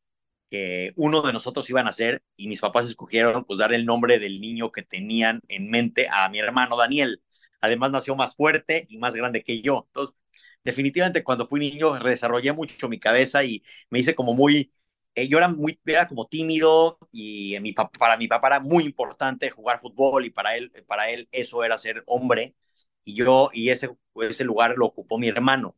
que 0.50 0.94
uno 0.98 1.22
de 1.24 1.34
nosotros 1.34 1.70
iban 1.70 1.88
a 1.88 1.92
hacer 1.92 2.24
y 2.36 2.48
mis 2.48 2.62
papás 2.62 2.88
escogieron 2.90 3.46
pues 3.46 3.60
dar 3.60 3.74
el 3.74 3.86
nombre 3.86 4.20
del 4.20 4.42
niño 4.42 4.72
que 4.72 4.84
tenían 4.84 5.42
en 5.48 5.70
mente 5.70 6.08
a 6.12 6.30
mi 6.30 6.40
hermano 6.40 6.78
Daniel. 6.78 7.24
Además 7.62 7.92
nació 7.92 8.16
más 8.16 8.36
fuerte 8.36 8.86
y 8.90 8.98
más 9.00 9.16
grande 9.16 9.44
que 9.44 9.62
yo. 9.62 9.86
Entonces, 9.88 10.16
definitivamente 10.64 11.24
cuando 11.24 11.48
fui 11.48 11.60
niño 11.60 11.94
desarrollé 11.96 12.54
mucho 12.54 12.90
mi 12.90 13.00
cabeza 13.00 13.44
y 13.44 13.64
me 13.90 14.00
hice 14.00 14.16
como 14.16 14.34
muy, 14.34 14.72
eh, 15.16 15.28
yo 15.28 15.38
era 15.40 15.48
muy, 15.48 15.80
era 15.86 16.08
como 16.08 16.28
tímido 16.28 16.98
y 17.12 17.56
para 18.00 18.18
mi 18.18 18.28
papá 18.28 18.48
era 18.48 18.60
muy 18.60 18.84
importante 18.86 19.50
jugar 19.50 19.80
fútbol 19.80 20.26
y 20.26 20.30
para 20.32 20.56
él, 20.58 20.72
para 20.88 21.10
él 21.10 21.28
eso 21.32 21.64
era 21.64 21.78
ser 21.78 22.04
hombre 22.08 22.56
y 23.04 23.16
yo, 23.16 23.50
y 23.54 23.70
ese, 23.70 23.90
ese 24.22 24.44
lugar 24.46 24.76
lo 24.78 24.86
ocupó 24.88 25.18
mi 25.18 25.28
hermano. 25.28 25.76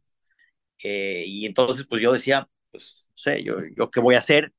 Eh, 0.83 1.23
y 1.27 1.45
entonces 1.45 1.85
pues 1.87 2.01
yo 2.01 2.11
decía, 2.13 2.49
pues 2.71 3.09
no 3.11 3.17
sé, 3.17 3.43
yo, 3.43 3.57
yo 3.75 3.89
qué 3.91 3.99
voy 3.99 4.15
a 4.15 4.19
hacer. 4.19 4.53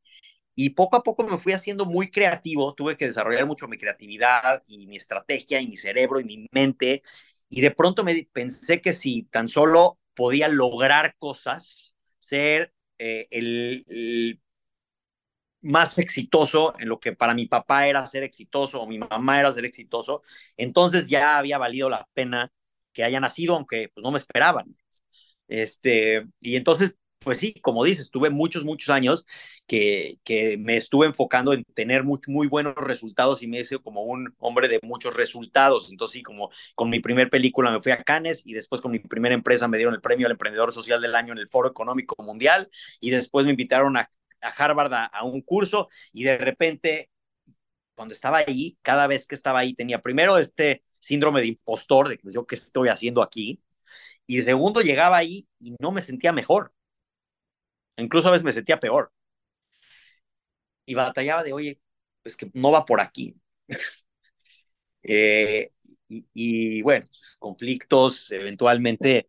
Y 0.54 0.70
poco 0.70 0.96
a 0.96 1.02
poco 1.02 1.24
me 1.24 1.38
fui 1.38 1.52
haciendo 1.52 1.84
muy 1.86 2.10
creativo, 2.10 2.74
tuve 2.74 2.96
que 2.96 3.06
desarrollar 3.06 3.46
mucho 3.46 3.68
mi 3.68 3.78
creatividad 3.78 4.62
y 4.68 4.86
mi 4.86 4.96
estrategia 4.96 5.60
y 5.60 5.68
mi 5.68 5.76
cerebro 5.76 6.20
y 6.20 6.24
mi 6.24 6.46
mente. 6.52 7.02
Y 7.50 7.60
de 7.60 7.70
pronto 7.72 8.04
me 8.04 8.28
pensé 8.32 8.80
que 8.80 8.92
si 8.94 9.24
tan 9.24 9.48
solo 9.48 9.98
podía 10.14 10.48
lograr 10.48 11.14
cosas, 11.18 11.94
ser 12.18 12.72
eh, 12.98 13.26
el, 13.30 14.40
más 15.60 15.98
exitoso 15.98 16.74
en 16.78 16.88
lo 16.88 17.00
que 17.00 17.12
para 17.12 17.34
mi 17.34 17.46
papá 17.46 17.86
era 17.88 18.06
ser 18.06 18.22
exitoso 18.22 18.80
o 18.80 18.86
mi 18.86 18.98
mamá 18.98 19.40
era 19.40 19.52
ser 19.52 19.64
exitoso, 19.64 20.22
entonces 20.56 21.08
ya 21.08 21.38
había 21.38 21.58
valido 21.58 21.90
la 21.90 22.08
pena 22.14 22.52
que 22.92 23.04
haya 23.04 23.20
nacido, 23.20 23.56
aunque 23.56 23.90
pues, 23.92 24.02
no 24.02 24.10
me 24.12 24.18
esperaban. 24.18 24.76
Este, 25.48 26.26
y 26.40 26.56
entonces 26.56 26.98
pues 27.26 27.38
sí, 27.38 27.54
como 27.60 27.82
dices, 27.82 28.10
tuve 28.12 28.30
muchos, 28.30 28.64
muchos 28.64 28.88
años 28.88 29.26
que, 29.66 30.20
que 30.22 30.56
me 30.58 30.76
estuve 30.76 31.06
enfocando 31.06 31.52
en 31.52 31.64
tener 31.74 32.04
muy, 32.04 32.20
muy 32.28 32.46
buenos 32.46 32.76
resultados 32.76 33.42
y 33.42 33.48
me 33.48 33.58
hice 33.58 33.80
como 33.80 34.02
un 34.04 34.32
hombre 34.38 34.68
de 34.68 34.78
muchos 34.84 35.16
resultados. 35.16 35.90
Entonces, 35.90 36.18
sí, 36.18 36.22
como 36.22 36.50
con 36.76 36.88
mi 36.88 37.00
primer 37.00 37.28
película 37.28 37.72
me 37.72 37.82
fui 37.82 37.90
a 37.90 38.04
Cannes 38.04 38.42
y 38.46 38.52
después 38.52 38.80
con 38.80 38.92
mi 38.92 39.00
primera 39.00 39.34
empresa 39.34 39.66
me 39.66 39.76
dieron 39.76 39.94
el 39.94 40.00
premio 40.00 40.26
al 40.26 40.32
emprendedor 40.32 40.72
social 40.72 41.02
del 41.02 41.16
año 41.16 41.32
en 41.32 41.38
el 41.38 41.48
Foro 41.48 41.68
Económico 41.68 42.14
Mundial 42.22 42.70
y 43.00 43.10
después 43.10 43.44
me 43.44 43.50
invitaron 43.50 43.96
a, 43.96 44.08
a 44.40 44.48
Harvard 44.50 44.92
a, 44.94 45.24
un 45.24 45.40
curso 45.42 45.88
y 46.12 46.22
de 46.22 46.38
repente, 46.38 47.10
cuando 47.96 48.14
estaba 48.14 48.38
ahí, 48.38 48.78
cada 48.82 49.08
vez 49.08 49.26
que 49.26 49.34
estaba 49.34 49.58
ahí 49.58 49.74
tenía 49.74 50.00
primero 50.00 50.38
este 50.38 50.84
síndrome 51.00 51.40
de 51.40 51.48
impostor, 51.48 52.08
de 52.08 52.18
que 52.18 52.30
yo 52.30 52.46
qué 52.46 52.54
estoy 52.54 52.88
haciendo 52.88 53.20
aquí, 53.20 53.60
y 54.26 54.42
segundo 54.42 54.80
llegaba 54.82 55.16
ahí 55.18 55.48
y 55.58 55.76
no 55.80 55.92
me 55.92 56.00
sentía 56.00 56.32
mejor 56.32 56.72
Incluso 57.98 58.28
a 58.28 58.30
veces 58.30 58.44
me 58.44 58.52
sentía 58.52 58.80
peor. 58.80 59.12
Y 60.84 60.94
batallaba 60.94 61.42
de, 61.42 61.52
oye, 61.52 61.80
es 62.24 62.36
que 62.36 62.50
no 62.54 62.70
va 62.72 62.84
por 62.84 63.00
aquí. 63.00 63.34
eh, 65.02 65.68
y, 66.08 66.82
bueno, 66.82 67.06
pues, 67.06 67.36
conflictos 67.38 68.30
eventualmente 68.32 69.28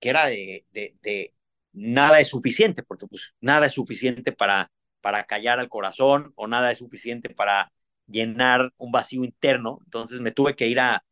que 0.00 0.10
era 0.10 0.26
de, 0.26 0.66
de, 0.72 0.96
de, 1.02 1.34
nada 1.72 2.20
es 2.20 2.28
suficiente, 2.28 2.82
porque 2.82 3.06
pues 3.06 3.34
nada 3.40 3.66
es 3.66 3.72
suficiente 3.72 4.32
para, 4.32 4.70
para 5.00 5.24
callar 5.24 5.58
al 5.60 5.68
corazón 5.68 6.32
o 6.36 6.46
nada 6.46 6.70
es 6.72 6.78
suficiente 6.78 7.30
para 7.30 7.72
llenar 8.06 8.72
un 8.76 8.92
vacío 8.92 9.24
interno. 9.24 9.80
Entonces 9.84 10.20
me 10.20 10.32
tuve 10.32 10.54
que 10.56 10.68
ir 10.68 10.80
a, 10.80 11.04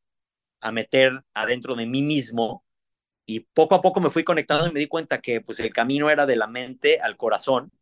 a 0.62 0.72
meter 0.72 1.22
adentro 1.34 1.74
de 1.74 1.86
mí 1.86 2.02
mismo 2.02 2.64
y 3.26 3.40
poco 3.40 3.74
a 3.74 3.82
poco 3.82 4.00
me 4.00 4.10
fui 4.10 4.24
conectando 4.24 4.66
y 4.66 4.72
me 4.72 4.80
di 4.80 4.86
cuenta 4.86 5.20
que 5.20 5.40
pues 5.40 5.60
el 5.60 5.72
camino 5.72 6.08
era 6.08 6.24
de 6.24 6.36
la 6.36 6.46
mente 6.46 7.00
al 7.00 7.16
corazón 7.16 7.72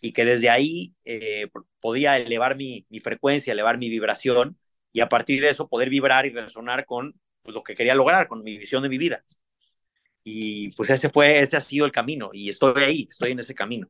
y 0.00 0.12
que 0.12 0.24
desde 0.24 0.50
ahí 0.50 0.94
eh, 1.04 1.48
podía 1.78 2.18
elevar 2.18 2.56
mi, 2.56 2.86
mi, 2.88 3.00
frecuencia, 3.00 3.52
elevar 3.52 3.78
mi 3.78 3.88
vibración 3.90 4.58
y 4.92 5.00
a 5.00 5.08
partir 5.08 5.42
de 5.42 5.50
eso 5.50 5.68
poder 5.68 5.90
vibrar 5.90 6.26
y 6.26 6.30
resonar 6.30 6.86
con 6.86 7.14
pues, 7.42 7.54
lo 7.54 7.62
que 7.62 7.74
quería 7.74 7.94
lograr, 7.94 8.28
con 8.28 8.42
mi 8.42 8.56
visión 8.56 8.82
de 8.82 8.88
mi 8.88 8.98
vida. 8.98 9.24
Y 10.22 10.72
pues 10.72 10.90
ese 10.90 11.10
fue, 11.10 11.40
ese 11.40 11.56
ha 11.56 11.60
sido 11.60 11.84
el 11.84 11.92
camino 11.92 12.30
y 12.32 12.48
estoy 12.48 12.82
ahí, 12.82 13.06
estoy 13.10 13.32
en 13.32 13.40
ese 13.40 13.54
camino. 13.54 13.88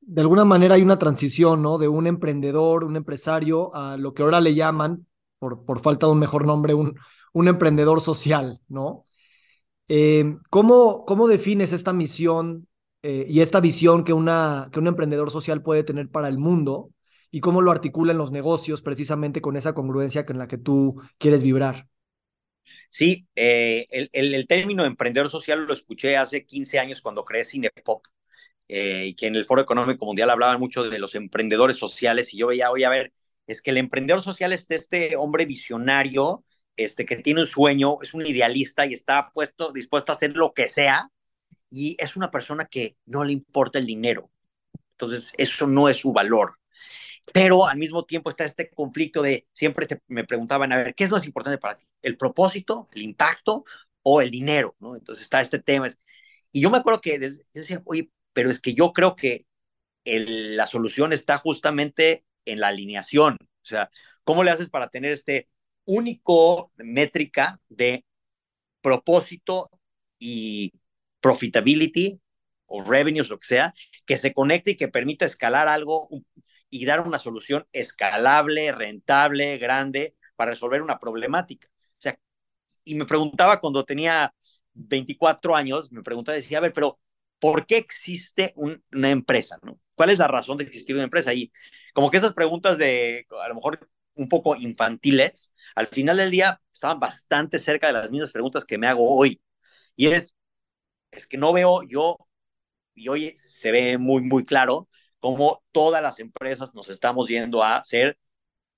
De 0.00 0.20
alguna 0.20 0.44
manera 0.44 0.74
hay 0.74 0.82
una 0.82 0.98
transición, 0.98 1.62
¿no? 1.62 1.78
De 1.78 1.88
un 1.88 2.06
emprendedor, 2.06 2.84
un 2.84 2.96
empresario, 2.96 3.74
a 3.74 3.96
lo 3.96 4.12
que 4.12 4.22
ahora 4.22 4.40
le 4.40 4.54
llaman, 4.54 5.06
por, 5.38 5.64
por 5.64 5.80
falta 5.80 6.06
de 6.06 6.12
un 6.12 6.18
mejor 6.18 6.46
nombre, 6.46 6.74
un, 6.74 6.98
un 7.32 7.48
emprendedor 7.48 8.00
social, 8.00 8.60
¿no? 8.68 9.06
Eh, 9.88 10.36
¿cómo, 10.50 11.04
¿Cómo 11.04 11.28
defines 11.28 11.72
esta 11.72 11.92
misión 11.92 12.66
eh, 13.02 13.26
y 13.28 13.40
esta 13.40 13.60
visión 13.60 14.02
que, 14.04 14.14
una, 14.14 14.68
que 14.72 14.78
un 14.78 14.86
emprendedor 14.86 15.30
social 15.30 15.62
puede 15.62 15.84
tener 15.84 16.08
para 16.08 16.28
el 16.28 16.38
mundo 16.38 16.90
y 17.30 17.40
cómo 17.40 17.60
lo 17.60 17.70
articula 17.70 18.12
en 18.12 18.18
los 18.18 18.32
negocios 18.32 18.80
precisamente 18.80 19.40
con 19.40 19.56
esa 19.56 19.74
congruencia 19.74 20.24
con 20.24 20.38
la 20.38 20.48
que 20.48 20.56
tú 20.56 21.02
quieres 21.18 21.42
vibrar? 21.42 21.88
Sí, 22.88 23.26
eh, 23.34 23.86
el, 23.90 24.08
el, 24.12 24.46
término 24.46 24.84
emprendedor 24.84 25.28
social 25.30 25.64
lo 25.66 25.74
escuché 25.74 26.16
hace 26.16 26.46
15 26.46 26.78
años 26.78 27.02
cuando 27.02 27.24
creé 27.24 27.44
Cinepop, 27.44 28.06
eh, 28.68 29.14
que 29.16 29.26
en 29.26 29.36
el 29.36 29.46
Foro 29.46 29.60
Económico 29.62 30.06
Mundial 30.06 30.30
hablaban 30.30 30.58
mucho 30.58 30.84
de 30.84 30.98
los 30.98 31.14
emprendedores 31.14 31.76
sociales, 31.76 32.32
y 32.32 32.38
yo 32.38 32.46
veía, 32.46 32.70
oye, 32.70 32.86
a 32.86 32.90
ver, 32.90 33.12
es 33.46 33.62
que 33.62 33.70
el 33.70 33.78
emprendedor 33.78 34.22
social 34.22 34.52
es 34.52 34.66
este 34.70 35.16
hombre 35.16 35.46
visionario 35.46 36.44
este, 36.76 37.04
que 37.04 37.16
tiene 37.16 37.42
un 37.42 37.46
sueño, 37.46 37.98
es 38.02 38.14
un 38.14 38.26
idealista 38.26 38.86
y 38.86 38.94
está 38.94 39.30
puesto, 39.32 39.72
dispuesto 39.72 40.12
a 40.12 40.14
hacer 40.16 40.32
lo 40.34 40.52
que 40.52 40.68
sea, 40.68 41.10
y 41.70 41.96
es 41.98 42.16
una 42.16 42.30
persona 42.30 42.66
que 42.66 42.96
no 43.06 43.24
le 43.24 43.32
importa 43.32 43.78
el 43.78 43.86
dinero. 43.86 44.30
Entonces, 44.92 45.32
eso 45.38 45.66
no 45.66 45.88
es 45.88 45.98
su 45.98 46.12
valor. 46.12 46.58
Pero 47.32 47.66
al 47.66 47.78
mismo 47.78 48.04
tiempo 48.04 48.30
está 48.30 48.44
este 48.44 48.70
conflicto 48.70 49.22
de, 49.22 49.46
siempre 49.52 49.86
te, 49.86 50.00
me 50.08 50.24
preguntaban, 50.24 50.72
a 50.72 50.76
ver, 50.76 50.94
¿qué 50.94 51.04
es 51.04 51.10
lo 51.10 51.16
más 51.16 51.26
importante 51.26 51.58
para 51.58 51.78
ti? 51.78 51.86
¿El 52.02 52.16
propósito, 52.16 52.86
el 52.92 53.02
impacto 53.02 53.64
o 54.02 54.20
el 54.20 54.30
dinero? 54.30 54.76
Entonces 54.80 55.24
está 55.24 55.40
este 55.40 55.58
tema. 55.58 55.88
Y 56.52 56.60
yo 56.60 56.70
me 56.70 56.78
acuerdo 56.78 57.00
que 57.00 57.18
decía, 57.18 57.82
oye, 57.86 58.10
pero 58.32 58.50
es 58.50 58.60
que 58.60 58.74
yo 58.74 58.92
creo 58.92 59.16
que 59.16 59.46
la 60.04 60.66
solución 60.66 61.12
está 61.12 61.38
justamente 61.38 62.24
en 62.44 62.60
la 62.60 62.68
alineación. 62.68 63.38
O 63.40 63.66
sea, 63.66 63.90
¿cómo 64.24 64.44
le 64.44 64.50
haces 64.50 64.70
para 64.70 64.88
tener 64.88 65.12
este 65.12 65.48
único 65.84 66.72
métrica 66.76 67.60
de 67.68 68.04
propósito 68.80 69.70
y 70.18 70.72
profitability 71.20 72.20
o 72.66 72.82
revenues, 72.82 73.28
lo 73.28 73.38
que 73.38 73.46
sea, 73.46 73.74
que 74.06 74.18
se 74.18 74.32
conecte 74.34 74.72
y 74.72 74.76
que 74.76 74.88
permita 74.88 75.24
escalar 75.24 75.68
algo 75.68 76.08
y 76.70 76.84
dar 76.84 77.00
una 77.00 77.18
solución 77.18 77.66
escalable, 77.72 78.72
rentable, 78.72 79.58
grande 79.58 80.16
para 80.36 80.52
resolver 80.52 80.82
una 80.82 80.98
problemática. 80.98 81.68
O 81.68 82.00
sea, 82.00 82.18
y 82.84 82.94
me 82.96 83.06
preguntaba 83.06 83.60
cuando 83.60 83.84
tenía 83.84 84.34
24 84.74 85.56
años, 85.56 85.92
me 85.92 86.02
preguntaba, 86.02 86.36
decía, 86.36 86.58
a 86.58 86.62
ver, 86.62 86.72
pero 86.72 86.98
¿por 87.38 87.66
qué 87.66 87.78
existe 87.78 88.52
un, 88.56 88.82
una 88.92 89.10
empresa? 89.10 89.58
¿no? 89.62 89.78
¿Cuál 89.94 90.10
es 90.10 90.18
la 90.18 90.28
razón 90.28 90.56
de 90.58 90.64
existir 90.64 90.94
una 90.94 91.04
empresa? 91.04 91.34
Y 91.34 91.52
como 91.92 92.10
que 92.10 92.16
esas 92.18 92.34
preguntas 92.34 92.78
de, 92.78 93.26
a 93.42 93.48
lo 93.48 93.54
mejor 93.56 93.88
un 94.14 94.28
poco 94.28 94.56
infantiles, 94.56 95.54
al 95.74 95.86
final 95.86 96.16
del 96.16 96.30
día 96.30 96.60
estaban 96.72 97.00
bastante 97.00 97.58
cerca 97.58 97.88
de 97.88 97.94
las 97.94 98.10
mismas 98.10 98.32
preguntas 98.32 98.64
que 98.64 98.78
me 98.78 98.86
hago 98.86 99.16
hoy. 99.16 99.40
Y 99.96 100.08
es, 100.08 100.34
es 101.10 101.26
que 101.26 101.38
no 101.38 101.52
veo 101.52 101.82
yo, 101.84 102.18
y 102.94 103.08
hoy 103.08 103.32
se 103.36 103.72
ve 103.72 103.98
muy, 103.98 104.22
muy 104.22 104.44
claro, 104.44 104.88
cómo 105.20 105.64
todas 105.72 106.02
las 106.02 106.20
empresas 106.20 106.74
nos 106.74 106.88
estamos 106.88 107.28
yendo 107.28 107.62
a 107.64 107.82
ser 107.84 108.18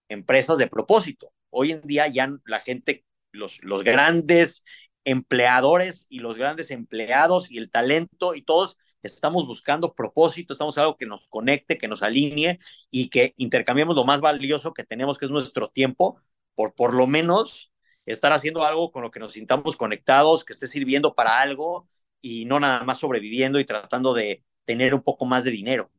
empresas 0.08 0.58
de 0.58 0.68
propósito. 0.68 1.32
Hoy 1.50 1.72
en 1.72 1.82
día 1.82 2.08
ya 2.08 2.30
la 2.44 2.60
gente, 2.60 3.04
los, 3.32 3.58
los 3.62 3.84
grandes 3.84 4.64
empleadores 5.04 6.06
y 6.08 6.20
los 6.20 6.36
grandes 6.36 6.70
empleados 6.70 7.50
y 7.50 7.58
el 7.58 7.70
talento 7.70 8.34
y 8.34 8.42
todos 8.42 8.76
estamos 9.06 9.46
buscando 9.46 9.94
propósito, 9.94 10.52
estamos 10.52 10.78
algo 10.78 10.96
que 10.96 11.06
nos 11.06 11.28
conecte, 11.28 11.78
que 11.78 11.88
nos 11.88 12.02
alinee 12.02 12.58
y 12.90 13.08
que 13.10 13.34
intercambiemos 13.38 13.96
lo 13.96 14.04
más 14.04 14.20
valioso 14.20 14.74
que 14.74 14.84
tenemos, 14.84 15.18
que 15.18 15.26
es 15.26 15.30
nuestro 15.30 15.70
tiempo, 15.70 16.20
por 16.54 16.74
por 16.74 16.94
lo 16.94 17.06
menos 17.06 17.72
estar 18.06 18.32
haciendo 18.32 18.64
algo 18.64 18.92
con 18.92 19.02
lo 19.02 19.10
que 19.10 19.20
nos 19.20 19.32
sintamos 19.32 19.76
conectados, 19.76 20.44
que 20.44 20.52
esté 20.52 20.66
sirviendo 20.68 21.14
para 21.14 21.40
algo 21.40 21.88
y 22.20 22.44
no 22.46 22.60
nada 22.60 22.84
más 22.84 22.98
sobreviviendo 22.98 23.58
y 23.60 23.64
tratando 23.64 24.14
de 24.14 24.44
tener 24.64 24.94
un 24.94 25.02
poco 25.02 25.26
más 25.26 25.44
de 25.44 25.50
dinero. 25.52 25.90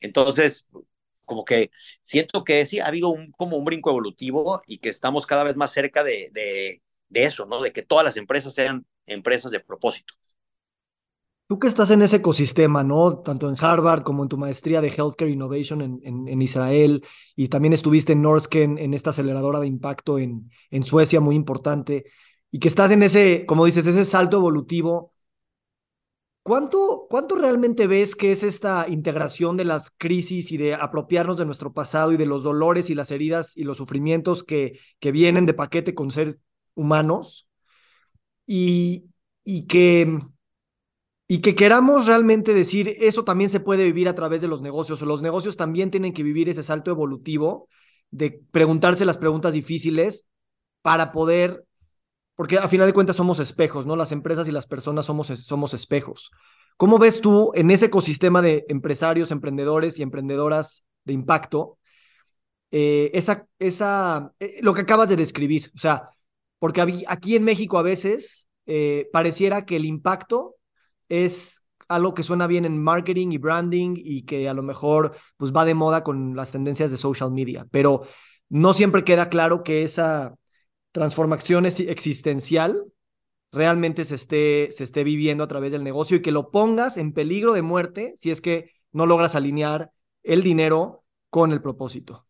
Entonces, 0.00 0.68
como 1.24 1.44
que 1.44 1.70
siento 2.04 2.44
que 2.44 2.66
sí, 2.66 2.80
ha 2.80 2.86
habido 2.88 3.08
un, 3.10 3.32
como 3.32 3.56
un 3.56 3.64
brinco 3.64 3.90
evolutivo 3.90 4.62
y 4.66 4.78
que 4.78 4.88
estamos 4.88 5.26
cada 5.26 5.44
vez 5.44 5.56
más 5.56 5.72
cerca 5.72 6.02
de, 6.04 6.30
de, 6.32 6.82
de 7.08 7.24
eso, 7.24 7.46
¿no? 7.46 7.60
De 7.62 7.72
que 7.72 7.82
todas 7.82 8.04
las 8.04 8.16
empresas 8.16 8.54
sean 8.54 8.86
empresas 9.06 9.52
de 9.52 9.60
propósito. 9.60 10.14
Tú 11.46 11.58
que 11.58 11.66
estás 11.68 11.90
en 11.90 12.00
ese 12.00 12.16
ecosistema, 12.16 12.82
¿no? 12.82 13.18
Tanto 13.18 13.48
en 13.48 13.56
Harvard 13.60 14.02
como 14.02 14.22
en 14.22 14.28
tu 14.30 14.38
maestría 14.38 14.80
de 14.80 14.88
Healthcare 14.88 15.30
Innovation 15.30 15.82
en, 15.82 16.00
en, 16.28 16.40
Israel 16.40 17.04
y 17.36 17.48
también 17.48 17.74
estuviste 17.74 18.14
en 18.14 18.22
Norsken, 18.22 18.78
en 18.78 18.94
esta 18.94 19.10
aceleradora 19.10 19.60
de 19.60 19.66
impacto 19.66 20.18
en, 20.18 20.50
en 20.70 20.82
Suecia, 20.82 21.20
muy 21.20 21.36
importante, 21.36 22.06
y 22.50 22.58
que 22.58 22.68
estás 22.68 22.90
en 22.92 23.02
ese, 23.02 23.44
como 23.46 23.66
dices, 23.66 23.86
ese 23.86 24.04
salto 24.06 24.38
evolutivo. 24.38 25.12
¿Cuánto, 26.42 27.06
¿Cuánto 27.08 27.36
realmente 27.36 27.86
ves 27.86 28.16
que 28.16 28.32
es 28.32 28.42
esta 28.42 28.86
integración 28.88 29.56
de 29.56 29.64
las 29.64 29.92
crisis 29.96 30.50
y 30.50 30.56
de 30.56 30.74
apropiarnos 30.74 31.38
de 31.38 31.46
nuestro 31.46 31.72
pasado 31.72 32.12
y 32.12 32.16
de 32.16 32.26
los 32.26 32.42
dolores 32.42 32.90
y 32.90 32.96
las 32.96 33.12
heridas 33.12 33.56
y 33.56 33.62
los 33.62 33.76
sufrimientos 33.76 34.42
que, 34.42 34.80
que 34.98 35.12
vienen 35.12 35.46
de 35.46 35.54
paquete 35.54 35.94
con 35.94 36.10
ser 36.10 36.38
humanos? 36.74 37.48
Y, 38.46 39.10
y, 39.44 39.66
que, 39.66 40.20
y 41.32 41.38
que 41.38 41.54
queramos 41.54 42.04
realmente 42.06 42.52
decir, 42.52 42.94
eso 43.00 43.24
también 43.24 43.48
se 43.48 43.58
puede 43.58 43.84
vivir 43.84 44.06
a 44.06 44.14
través 44.14 44.42
de 44.42 44.48
los 44.48 44.60
negocios, 44.60 45.00
o 45.00 45.06
los 45.06 45.22
negocios 45.22 45.56
también 45.56 45.90
tienen 45.90 46.12
que 46.12 46.22
vivir 46.22 46.50
ese 46.50 46.62
salto 46.62 46.90
evolutivo 46.90 47.70
de 48.10 48.42
preguntarse 48.50 49.06
las 49.06 49.16
preguntas 49.16 49.54
difíciles 49.54 50.28
para 50.82 51.10
poder 51.10 51.64
porque 52.34 52.58
a 52.58 52.68
final 52.68 52.86
de 52.86 52.92
cuentas 52.92 53.16
somos 53.16 53.40
espejos, 53.40 53.86
¿no? 53.86 53.96
Las 53.96 54.12
empresas 54.12 54.46
y 54.46 54.52
las 54.52 54.66
personas 54.66 55.06
somos, 55.06 55.28
somos 55.28 55.72
espejos. 55.72 56.32
¿Cómo 56.76 56.98
ves 56.98 57.22
tú 57.22 57.50
en 57.54 57.70
ese 57.70 57.86
ecosistema 57.86 58.42
de 58.42 58.66
empresarios, 58.68 59.30
emprendedores 59.30 59.98
y 59.98 60.02
emprendedoras 60.02 60.84
de 61.04 61.14
impacto 61.14 61.78
eh, 62.72 63.10
esa, 63.14 63.46
esa, 63.58 64.34
eh, 64.38 64.58
lo 64.60 64.74
que 64.74 64.82
acabas 64.82 65.08
de 65.08 65.16
describir? 65.16 65.72
O 65.74 65.78
sea, 65.78 66.10
porque 66.58 67.04
aquí 67.08 67.36
en 67.36 67.44
México 67.44 67.78
a 67.78 67.82
veces 67.82 68.50
eh, 68.66 69.08
pareciera 69.14 69.64
que 69.64 69.76
el 69.76 69.86
impacto 69.86 70.56
es 71.12 71.62
algo 71.88 72.14
que 72.14 72.22
suena 72.22 72.46
bien 72.46 72.64
en 72.64 72.82
marketing 72.82 73.32
y 73.32 73.38
branding 73.38 73.94
y 73.96 74.22
que 74.22 74.48
a 74.48 74.54
lo 74.54 74.62
mejor 74.62 75.14
pues 75.36 75.52
va 75.52 75.66
de 75.66 75.74
moda 75.74 76.02
con 76.02 76.34
las 76.34 76.52
tendencias 76.52 76.90
de 76.90 76.96
social 76.96 77.30
media, 77.30 77.66
pero 77.70 78.06
no 78.48 78.72
siempre 78.72 79.04
queda 79.04 79.28
claro 79.28 79.62
que 79.62 79.82
esa 79.82 80.34
transformación 80.90 81.66
existencial 81.66 82.86
realmente 83.52 84.06
se 84.06 84.14
esté, 84.14 84.70
se 84.72 84.84
esté 84.84 85.04
viviendo 85.04 85.44
a 85.44 85.48
través 85.48 85.70
del 85.70 85.84
negocio 85.84 86.16
y 86.16 86.22
que 86.22 86.32
lo 86.32 86.50
pongas 86.50 86.96
en 86.96 87.12
peligro 87.12 87.52
de 87.52 87.60
muerte 87.60 88.14
si 88.16 88.30
es 88.30 88.40
que 88.40 88.70
no 88.90 89.04
logras 89.04 89.34
alinear 89.34 89.92
el 90.22 90.42
dinero 90.42 91.04
con 91.28 91.52
el 91.52 91.60
propósito. 91.60 92.26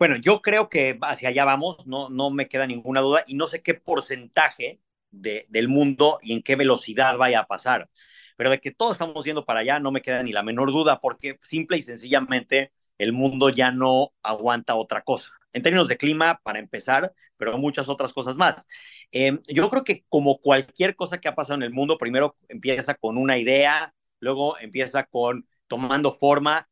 Bueno, 0.00 0.16
yo 0.16 0.42
creo 0.42 0.68
que 0.68 0.98
hacia 1.00 1.28
allá 1.28 1.44
vamos, 1.44 1.86
no, 1.86 2.08
no 2.08 2.30
me 2.30 2.48
queda 2.48 2.66
ninguna 2.66 3.02
duda 3.02 3.22
y 3.24 3.36
no 3.36 3.46
sé 3.46 3.62
qué 3.62 3.74
porcentaje 3.74 4.80
de, 5.12 5.46
del 5.50 5.68
mundo 5.68 6.18
y 6.22 6.32
en 6.32 6.42
qué 6.42 6.56
velocidad 6.56 7.16
vaya 7.16 7.40
a 7.40 7.46
pasar, 7.46 7.88
pero 8.36 8.50
de 8.50 8.60
que 8.60 8.72
todos 8.72 8.92
estamos 8.92 9.24
yendo 9.24 9.44
para 9.44 9.60
allá 9.60 9.78
no 9.78 9.92
me 9.92 10.02
queda 10.02 10.22
ni 10.22 10.32
la 10.32 10.42
menor 10.42 10.72
duda 10.72 11.00
porque 11.00 11.38
simple 11.42 11.78
y 11.78 11.82
sencillamente 11.82 12.72
el 12.98 13.12
mundo 13.12 13.48
ya 13.50 13.70
no 13.70 14.12
aguanta 14.22 14.74
otra 14.74 15.02
cosa 15.02 15.30
en 15.52 15.62
términos 15.62 15.88
de 15.88 15.96
clima, 15.96 16.40
para 16.42 16.58
empezar, 16.58 17.12
pero 17.36 17.58
muchas 17.58 17.88
otras 17.88 18.12
cosas 18.12 18.36
más. 18.38 18.66
Eh, 19.12 19.38
yo 19.48 19.68
creo 19.70 19.84
que 19.84 20.04
como 20.08 20.38
cualquier 20.38 20.96
cosa 20.96 21.18
que 21.18 21.28
ha 21.28 21.34
pasado 21.34 21.56
en 21.56 21.62
el 21.62 21.72
mundo, 21.72 21.98
primero 21.98 22.36
empieza 22.48 22.94
con 22.94 23.18
una 23.18 23.38
idea, 23.38 23.94
luego 24.20 24.58
empieza 24.58 25.04
con 25.04 25.46
tomando 25.66 26.14
forma 26.14 26.64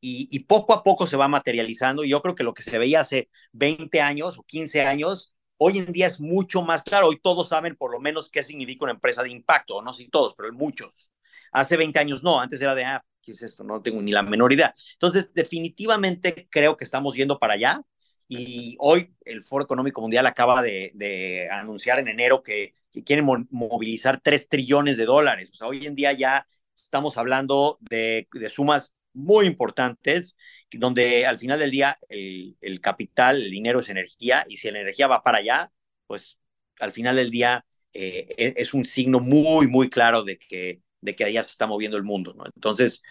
y, 0.00 0.40
poco 0.40 0.74
a 0.74 0.82
poco 0.82 1.06
se 1.06 1.16
va 1.16 1.28
materializando. 1.28 2.04
Y 2.04 2.10
yo 2.10 2.22
creo 2.22 2.34
que 2.34 2.44
lo 2.44 2.54
que 2.54 2.62
se 2.62 2.78
veía 2.78 3.00
hace 3.00 3.30
20 3.52 4.00
años 4.02 4.38
o 4.38 4.42
15 4.44 4.82
años, 4.82 5.33
hoy 5.64 5.78
en 5.78 5.92
día 5.92 6.06
es 6.06 6.20
mucho 6.20 6.60
más 6.60 6.82
claro. 6.82 7.08
Hoy 7.08 7.18
todos 7.22 7.48
saben 7.48 7.74
por 7.74 7.90
lo 7.90 7.98
menos 7.98 8.30
qué 8.30 8.42
significa 8.42 8.84
una 8.84 8.92
empresa 8.92 9.22
de 9.22 9.30
impacto, 9.30 9.80
no 9.80 9.94
si 9.94 10.08
todos, 10.08 10.34
pero 10.36 10.52
muchos. 10.52 11.12
Hace 11.52 11.76
20 11.78 11.98
años 11.98 12.22
no, 12.22 12.38
antes 12.38 12.60
era 12.60 12.74
de, 12.74 12.84
ah, 12.84 13.04
¿qué 13.22 13.32
es 13.32 13.42
esto? 13.42 13.64
No 13.64 13.80
tengo 13.80 14.02
ni 14.02 14.12
la 14.12 14.22
menor 14.22 14.52
idea. 14.52 14.74
Entonces, 14.92 15.32
definitivamente 15.32 16.48
creo 16.50 16.76
que 16.76 16.84
estamos 16.84 17.14
yendo 17.14 17.38
para 17.38 17.54
allá. 17.54 17.80
Y 18.28 18.76
hoy 18.78 19.14
el 19.24 19.42
Foro 19.42 19.64
Económico 19.64 20.00
Mundial 20.00 20.26
acaba 20.26 20.60
de, 20.62 21.48
anunciar 21.50 21.98
en 21.98 22.08
enero 22.08 22.42
que, 22.42 22.74
quieren 23.04 23.26
movilizar 23.50 24.20
3 24.22 24.48
trillones 24.48 24.96
de 24.96 25.06
dólares. 25.06 25.50
O 25.50 25.54
sea, 25.54 25.66
hoy 25.66 25.84
en 25.84 25.96
día 25.96 26.12
ya 26.12 26.46
estamos 26.76 27.16
hablando 27.16 27.78
de, 27.80 28.28
sumas 28.50 28.94
muy 29.14 29.46
importantes, 29.46 30.36
donde 30.70 31.24
al 31.26 31.38
final 31.38 31.58
del 31.60 31.70
día 31.70 31.98
el, 32.08 32.80
capital, 32.80 33.42
el 33.42 33.50
dinero 33.50 33.80
es 33.80 33.88
energía, 33.88 34.44
y 34.48 34.56
si 34.56 34.70
la 34.70 34.80
energía 34.80 35.06
va 35.06 35.22
para 35.22 35.38
allá, 35.38 35.72
pues 36.06 36.38
al 36.80 36.92
final 36.92 37.16
del 37.16 37.30
día 37.30 37.64
eh, 37.92 38.26
e, 38.36 38.54
es, 38.56 38.74
un 38.74 38.84
signo 38.84 39.20
muy, 39.20 39.68
muy 39.68 39.88
claro 39.88 40.24
de 40.24 40.38
que, 40.38 40.82
de 41.00 41.16
que 41.16 41.24
allá 41.24 41.42
se 41.44 41.52
está 41.52 41.66
moviendo 41.66 41.96
el 41.96 42.02
mundo. 42.02 42.34
Entonces, 42.54 43.02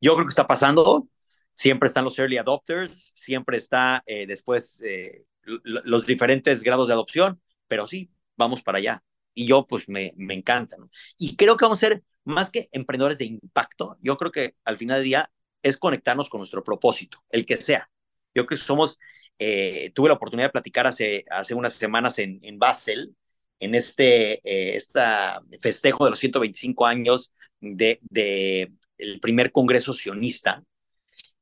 yo 0.00 0.14
creo 0.14 0.26
que 0.26 0.30
está 0.32 0.46
pasando, 0.46 1.08
siempre 1.52 1.86
están 1.88 2.04
los 2.04 2.18
early 2.18 2.38
adopters, 2.38 3.12
siempre 3.14 3.56
está 3.56 4.02
eh, 4.06 4.26
después 4.26 4.82
eh, 4.84 5.24
los 5.44 6.06
diferentes 6.06 6.62
grados 6.62 6.88
de 6.88 6.94
adopción, 6.94 7.40
pero 7.68 7.86
sí, 7.86 8.10
vamos 8.36 8.62
para 8.62 8.78
allá. 8.78 9.02
Y 9.32 9.46
yo 9.46 9.66
pues 9.66 9.88
me, 9.88 10.12
me 10.16 10.34
encanta. 10.34 10.76
Y 11.16 11.36
creo 11.36 11.56
que 11.56 11.64
vamos 11.64 11.78
a 11.78 11.86
ser 11.86 12.02
más 12.30 12.50
que 12.50 12.68
emprendedores 12.72 13.18
de 13.18 13.26
impacto, 13.26 13.98
yo 14.00 14.16
creo 14.16 14.32
que 14.32 14.54
al 14.64 14.76
final 14.76 14.98
del 14.98 15.04
día 15.04 15.30
es 15.62 15.76
conectarnos 15.76 16.28
con 16.30 16.40
nuestro 16.40 16.64
propósito, 16.64 17.22
el 17.30 17.46
que 17.46 17.56
sea. 17.56 17.90
Yo 18.34 18.46
creo 18.46 18.58
que 18.58 18.64
somos, 18.64 18.98
eh, 19.38 19.92
tuve 19.94 20.08
la 20.08 20.14
oportunidad 20.14 20.48
de 20.48 20.52
platicar 20.52 20.86
hace, 20.86 21.24
hace 21.30 21.54
unas 21.54 21.74
semanas 21.74 22.18
en, 22.18 22.40
en 22.42 22.58
Basel, 22.58 23.14
en 23.58 23.74
este 23.74 24.40
esta 24.76 25.42
festejo 25.60 26.04
de 26.04 26.10
los 26.10 26.18
125 26.18 26.86
años 26.86 27.32
de, 27.60 27.98
de 28.02 28.72
el 28.98 29.20
primer 29.20 29.52
congreso 29.52 29.92
sionista, 29.92 30.64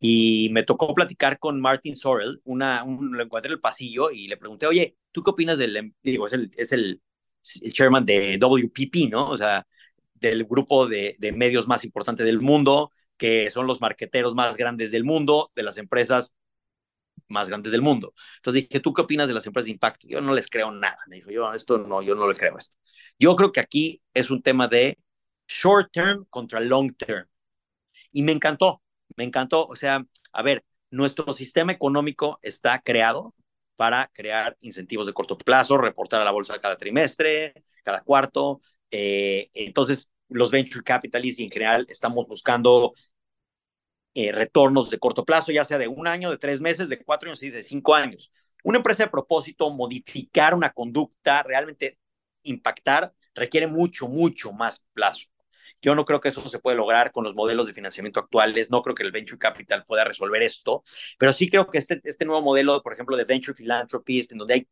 y 0.01 0.49
me 0.53 0.63
tocó 0.63 0.95
platicar 0.95 1.39
con 1.39 1.61
Martin 1.61 1.97
Sorrell, 1.97 2.41
una, 2.45 2.85
un, 2.85 3.17
lo 3.17 3.23
encontré 3.23 3.49
en 3.49 3.55
el 3.55 3.61
pasillo 3.61 4.11
y 4.11 4.29
le 4.29 4.37
pregunté, 4.37 4.67
oye, 4.67 4.97
¿tú 5.13 5.23
qué 5.23 5.31
opinas 5.31 5.59
del, 5.59 5.77
em-?", 5.77 5.93
digo, 6.03 6.27
es 6.27 6.33
el, 6.33 6.51
es 6.57 6.73
el, 6.73 7.01
el 7.63 7.73
chairman 7.73 8.07
de 8.07 8.39
WPP, 8.39 9.11
¿no? 9.11 9.31
O 9.31 9.37
sea, 9.37 9.67
del 10.21 10.45
grupo 10.45 10.87
de, 10.87 11.17
medios 11.35 11.69
más 11.69 11.85
importante 11.85 12.25
del 12.25 12.41
mundo, 12.41 12.93
que 13.17 13.51
son 13.51 13.67
los 13.67 13.81
marqueteros 13.81 14.35
más 14.35 14.57
grandes 14.57 14.91
del 14.91 15.05
mundo, 15.05 15.51
de 15.55 15.63
las 15.63 15.79
empresas 15.79 16.35
más 17.29 17.49
grandes 17.49 17.73
del 17.73 17.83
mundo. 17.83 18.15
Entonces 18.37 18.65
dije, 18.69 18.81
¿tú 18.81 18.93
qué 18.93 19.03
opinas 19.03 19.29
de 19.29 19.35
las 19.35 19.47
empresas 19.47 19.67
de 19.67 19.73
impacto? 19.73 20.07
Yo 20.09 20.21
no 20.21 20.35
les 20.35 20.49
creo 20.49 20.71
nada. 20.71 20.99
Me 21.09 21.17
dijo, 21.17 21.31
yo 21.31 21.53
esto 21.53 21.79
no, 21.79 22.03
yo 22.03 22.15
no 22.15 22.29
le 22.29 22.37
creo 22.37 22.57
esto. 22.57 22.77
Yo 23.19 23.37
creo 23.37 23.53
que 23.53 23.61
aquí 23.61 24.03
es 24.15 24.31
un 24.31 24.43
tema 24.43 24.69
de 24.69 24.99
short 25.47 25.91
term 25.93 26.27
contra 26.31 26.61
long 26.61 26.95
term. 26.97 27.27
Y 28.13 28.23
me 28.23 28.33
encantó, 28.33 28.83
me 29.17 29.25
encantó. 29.25 29.67
O 29.67 29.77
sea, 29.77 30.05
a 30.33 30.43
ver, 30.43 30.65
nuestro 30.91 31.33
sistema 31.33 31.73
económico 31.73 32.39
está 32.43 32.81
creado 32.81 33.35
para 33.77 34.11
crear 34.13 34.57
incentivos 34.61 35.07
de 35.07 35.13
corto 35.13 35.39
plazo, 35.39 35.79
reportar 35.79 36.21
a 36.21 36.25
la 36.25 36.33
bolsa 36.33 36.59
cada 36.59 36.77
trimestre, 36.77 37.65
cada 37.85 38.03
cuarto. 38.03 38.61
Eh, 38.91 39.51
entonces, 39.55 40.11
los 40.29 40.51
venture 40.51 40.83
capitalists 40.85 41.41
en 41.41 41.51
general 41.51 41.87
estamos 41.89 42.27
buscando 42.27 42.95
eh, 44.15 44.33
retornos 44.33 44.91
de 44.91 44.99
corto 44.99 45.25
plazo, 45.25 45.53
ya 45.53 45.65
sea 45.65 45.79
de 45.79 45.89
un 45.89 46.07
año, 46.09 46.31
de 46.31 46.39
tres 46.39 46.61
meses, 46.61 46.89
de 46.89 47.03
cuatro 47.05 47.29
años 47.29 47.43
y 47.43 47.51
de 47.51 47.63
cinco 47.63 47.95
años. 47.95 48.33
Una 48.65 48.79
empresa 48.79 49.05
de 49.05 49.11
propósito, 49.11 49.71
modificar 49.71 50.55
una 50.55 50.71
conducta, 50.71 51.43
realmente 51.43 51.99
impactar, 52.43 53.15
requiere 53.35 53.67
mucho, 53.69 54.09
mucho 54.09 54.53
más 54.53 54.83
plazo. 54.93 55.29
Yo 55.81 55.95
no 55.95 56.05
creo 56.05 56.21
que 56.21 56.31
eso 56.31 56.47
se 56.49 56.59
puede 56.59 56.77
lograr 56.77 57.13
con 57.13 57.23
los 57.23 57.35
modelos 57.35 57.69
de 57.69 57.73
financiamiento 57.73 58.19
actuales, 58.19 58.71
no 58.71 58.83
creo 58.83 58.97
que 58.97 59.05
el 59.05 59.13
venture 59.13 59.39
capital 59.39 59.85
pueda 59.87 60.03
resolver 60.03 60.43
esto, 60.43 60.83
pero 61.19 61.33
sí 61.33 61.49
creo 61.49 61.69
que 61.69 61.79
este, 61.79 62.01
este 62.03 62.25
nuevo 62.25 62.43
modelo, 62.43 62.83
por 62.83 62.95
ejemplo, 62.95 63.17
de 63.17 63.25
venture 63.25 63.55
philanthropy, 63.55 64.27
en 64.31 64.39
donde 64.39 64.55
hay, 64.55 64.69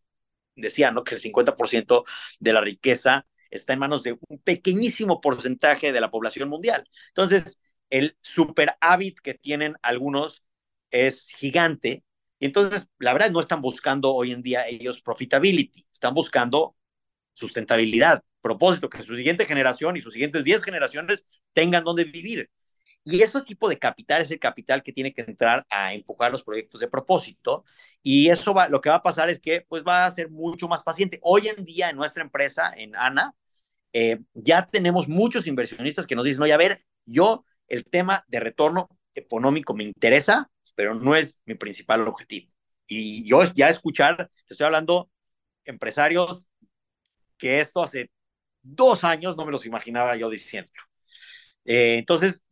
decía, 0.57 0.91
¿no? 0.91 1.05
que 1.05 1.15
el 1.15 1.21
50% 1.21 2.05
de 2.41 2.53
la 2.53 2.61
riqueza 2.61 3.27
está 3.51 3.73
en 3.73 3.79
manos 3.81 4.03
de 4.03 4.19
un 4.29 4.39
pequeñísimo 4.39 5.21
porcentaje 5.21 5.93
de 5.93 6.01
la 6.01 6.11
población 6.11 6.49
mundial. 6.49 6.89
Entonces, 7.09 7.59
el 7.91 8.17
super 8.21 8.77
hábito 8.81 9.23
que 9.23 9.35
tienen 9.35 9.75
algunos 9.83 10.45
es 10.91 11.29
gigante. 11.29 12.05
Y 12.39 12.47
entonces, 12.47 12.89
la 12.99 13.13
verdad, 13.13 13.31
no 13.31 13.41
están 13.41 13.63
buscando 13.63 14.13
hoy 14.15 14.33
en 14.33 14.43
día 14.43 14.67
ellos 14.69 15.01
profitability, 15.03 15.87
están 15.93 16.15
buscando 16.15 16.77
sustentabilidad 17.33 18.23
propósito, 18.41 18.89
que 18.89 19.03
su 19.03 19.17
siguiente 19.17 19.45
generación 19.45 19.97
y 19.97 20.01
sus 20.01 20.13
siguientes 20.13 20.45
10 20.45 20.63
generaciones 20.63 21.27
tengan 21.53 21.85
donde 21.85 22.05
vivir. 22.05 22.49
Y 23.07 23.23
ese 23.23 23.41
tipo 23.43 23.69
de 23.69 23.79
capital 23.79 24.21
es 24.23 24.31
el 24.33 24.41
capital 24.41 24.83
que 24.83 24.93
tiene 24.93 25.15
que 25.15 25.23
entrar 25.23 25.65
a 25.71 25.95
empujar 25.95 26.33
los 26.33 26.43
proyectos 26.43 26.81
de 26.81 26.89
propósito. 26.89 27.65
Y 28.03 28.31
eso 28.31 28.53
va, 28.53 28.69
lo 28.69 28.81
que 28.81 28.91
va 28.91 28.97
a 28.97 29.03
pasar 29.03 29.31
es 29.31 29.39
que 29.39 29.65
pues 29.69 29.85
va 29.87 30.07
a 30.07 30.11
ser 30.11 30.29
mucho 30.29 30.67
más 30.67 30.83
paciente. 30.83 31.21
Hoy 31.23 31.47
en 31.47 31.65
día 31.65 31.89
en 31.89 31.97
nuestra 31.97 32.25
empresa, 32.25 32.73
en 32.77 32.97
ANA, 32.97 33.33
eh, 33.93 34.19
ya 34.35 34.67
tenemos 34.67 35.07
muchos 35.09 35.47
inversionistas 35.47 36.07
que 36.07 36.17
nos 36.17 36.25
dicen, 36.25 36.43
oye, 36.43 36.53
a 36.53 36.57
ver, 36.57 36.85
yo 37.05 37.45
el 37.69 37.85
tema 37.85 38.25
de 38.27 38.41
retorno 38.41 38.89
económico 39.15 39.73
me 39.73 39.85
interesa, 39.85 40.51
pero 40.75 40.95
no 40.95 41.15
es 41.15 41.41
mi 41.47 41.55
principal 41.55 42.07
objetivo. 42.09 42.49
Y 42.89 43.25
yo 43.29 43.43
ya 43.55 43.69
escuchar, 43.69 44.29
estoy 44.49 44.67
hablando, 44.67 45.11
empresarios 45.65 46.49
que 47.39 47.61
esto 47.61 47.83
hace 47.85 48.11
dos 48.63 49.05
años 49.05 49.37
no 49.37 49.47
me 49.47 49.53
los 49.53 49.65
imaginaba 49.65 50.17
yo 50.17 50.29
diciendo. 50.29 50.73
Eh, 51.65 51.99
entonces, 51.99 52.43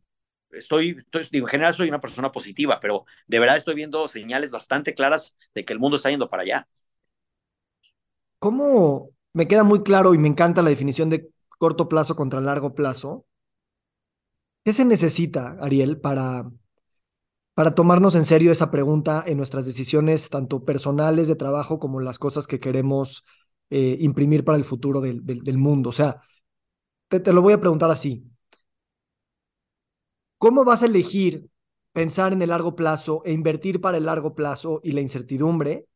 estoy, 0.51 0.97
digo, 1.31 1.47
en 1.47 1.51
general 1.51 1.73
soy 1.73 1.89
una 1.89 2.01
persona 2.01 2.31
positiva, 2.31 2.79
pero 2.79 3.05
de 3.27 3.39
verdad 3.39 3.57
estoy 3.57 3.75
viendo 3.75 4.07
señales 4.07 4.51
bastante 4.51 4.93
claras 4.93 5.35
de 5.53 5.65
que 5.65 5.73
el 5.73 5.79
mundo 5.79 5.97
está 5.97 6.09
yendo 6.09 6.29
para 6.29 6.43
allá. 6.43 6.67
¿Cómo 8.39 9.09
me 9.33 9.47
queda 9.47 9.63
muy 9.63 9.83
claro 9.83 10.13
y 10.13 10.17
me 10.17 10.27
encanta 10.27 10.61
la 10.61 10.69
definición 10.69 11.09
de 11.09 11.29
corto 11.57 11.89
plazo 11.89 12.15
contra 12.15 12.41
largo 12.41 12.73
plazo, 12.75 13.25
¿qué 14.63 14.73
se 14.73 14.85
necesita, 14.85 15.57
Ariel, 15.61 15.99
para, 15.99 16.49
para 17.53 17.71
tomarnos 17.71 18.15
en 18.15 18.25
serio 18.25 18.51
esa 18.51 18.71
pregunta 18.71 19.23
en 19.25 19.37
nuestras 19.37 19.65
decisiones, 19.65 20.29
tanto 20.29 20.65
personales 20.65 21.27
de 21.27 21.35
trabajo 21.35 21.79
como 21.79 21.99
las 21.99 22.19
cosas 22.19 22.47
que 22.47 22.59
queremos 22.59 23.25
eh, 23.69 23.97
imprimir 23.99 24.43
para 24.43 24.57
el 24.57 24.65
futuro 24.65 25.01
del, 25.01 25.25
del, 25.25 25.57
mundo? 25.57 25.89
O 25.89 25.93
sea, 25.93 26.21
te, 27.07 27.19
te 27.19 27.33
lo 27.33 27.41
voy 27.41 27.53
a 27.53 27.59
preguntar 27.59 27.89
así. 27.91 28.25
¿Cómo 30.37 30.65
vas 30.65 30.83
a 30.83 30.87
elegir 30.87 31.47
pensar 31.93 32.33
en 32.33 32.41
el 32.41 32.49
largo 32.49 32.75
plazo 32.75 33.21
e 33.25 33.31
invertir 33.31 33.79
para 33.79 33.97
el 33.97 34.05
largo 34.05 34.35
plazo 34.35 34.81
y 34.83 34.91
la 34.91 35.01
incertidumbre 35.01 35.87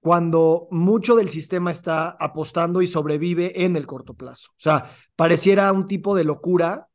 cuando 0.00 0.68
mucho 0.70 1.16
del 1.16 1.28
sistema 1.28 1.70
está 1.70 2.10
apostando 2.10 2.82
y 2.82 2.86
sobrevive 2.86 3.64
en 3.64 3.76
el 3.76 3.86
corto 3.86 4.14
plazo. 4.14 4.50
O 4.52 4.60
sea, 4.60 4.90
pareciera 5.16 5.72
un 5.72 5.86
tipo 5.86 6.14
de 6.14 6.24
locura 6.24 6.88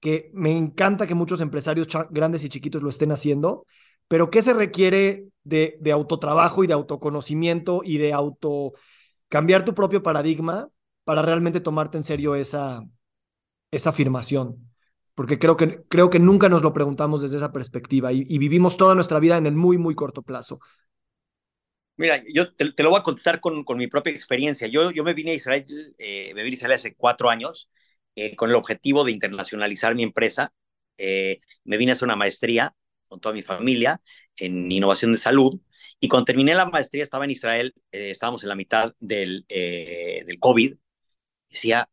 que 0.00 0.30
me 0.34 0.56
encanta 0.56 1.06
que 1.06 1.14
muchos 1.14 1.40
empresarios 1.40 1.88
grandes 2.10 2.44
y 2.44 2.48
chiquitos 2.48 2.82
lo 2.82 2.90
estén 2.90 3.12
haciendo, 3.12 3.66
pero 4.08 4.30
¿qué 4.30 4.42
se 4.42 4.52
requiere 4.52 5.28
de, 5.44 5.78
de 5.80 5.92
autotrabajo 5.92 6.64
y 6.64 6.66
de 6.66 6.74
autoconocimiento 6.74 7.82
y 7.84 7.98
de 7.98 8.12
auto 8.12 8.74
cambiar 9.28 9.64
tu 9.64 9.74
propio 9.74 10.02
paradigma 10.02 10.68
para 11.04 11.22
realmente 11.22 11.60
tomarte 11.60 11.98
en 11.98 12.04
serio 12.04 12.34
esa, 12.34 12.82
esa 13.70 13.90
afirmación? 13.90 14.71
Porque 15.14 15.38
creo 15.38 15.56
que, 15.56 15.82
creo 15.88 16.10
que 16.10 16.18
nunca 16.18 16.48
nos 16.48 16.62
lo 16.62 16.72
preguntamos 16.72 17.22
desde 17.22 17.36
esa 17.36 17.52
perspectiva 17.52 18.12
y, 18.12 18.24
y 18.28 18.38
vivimos 18.38 18.76
toda 18.76 18.94
nuestra 18.94 19.20
vida 19.20 19.36
en 19.36 19.46
el 19.46 19.54
muy, 19.54 19.78
muy 19.78 19.94
corto 19.94 20.22
plazo. 20.22 20.60
Mira, 21.96 22.20
yo 22.32 22.54
te, 22.54 22.72
lo 22.82 22.90
voy 22.90 22.98
a 22.98 23.02
contestar 23.02 23.40
con, 23.40 23.64
con, 23.64 23.76
mi 23.76 23.86
propia 23.86 24.12
experiencia. 24.12 24.66
Yo, 24.66 24.90
yo 24.90 25.04
me 25.04 25.14
vine 25.14 25.32
a 25.32 25.34
Israel, 25.34 25.66
eh, 25.98 26.32
me 26.34 26.42
vine 26.42 26.54
a 26.54 26.58
Israel 26.58 26.72
hace 26.72 26.94
cuatro 26.94 27.28
años 27.28 27.70
eh, 28.16 28.34
con 28.34 28.50
el 28.50 28.56
objetivo 28.56 29.04
de 29.04 29.12
internacionalizar 29.12 29.94
mi 29.94 30.02
empresa. 30.02 30.52
Eh, 30.98 31.38
me 31.64 31.76
vine 31.76 31.92
a 31.92 31.94
hacer 31.94 32.06
una 32.06 32.16
maestría 32.16 32.74
con 33.08 33.20
toda 33.20 33.34
mi 33.34 33.42
familia 33.42 34.00
en 34.36 34.70
innovación 34.72 35.12
de 35.12 35.18
salud. 35.18 35.60
Y 36.00 36.08
cuando 36.08 36.24
terminé 36.26 36.54
la 36.54 36.66
maestría 36.66 37.02
estaba 37.02 37.24
en 37.24 37.30
Israel, 37.32 37.74
eh, 37.92 38.10
estábamos 38.10 38.42
en 38.42 38.48
la 38.48 38.56
mitad 38.56 38.94
del, 38.98 39.44
eh, 39.48 40.24
del 40.26 40.38
COVID. 40.38 40.74
Decía, 41.48 41.88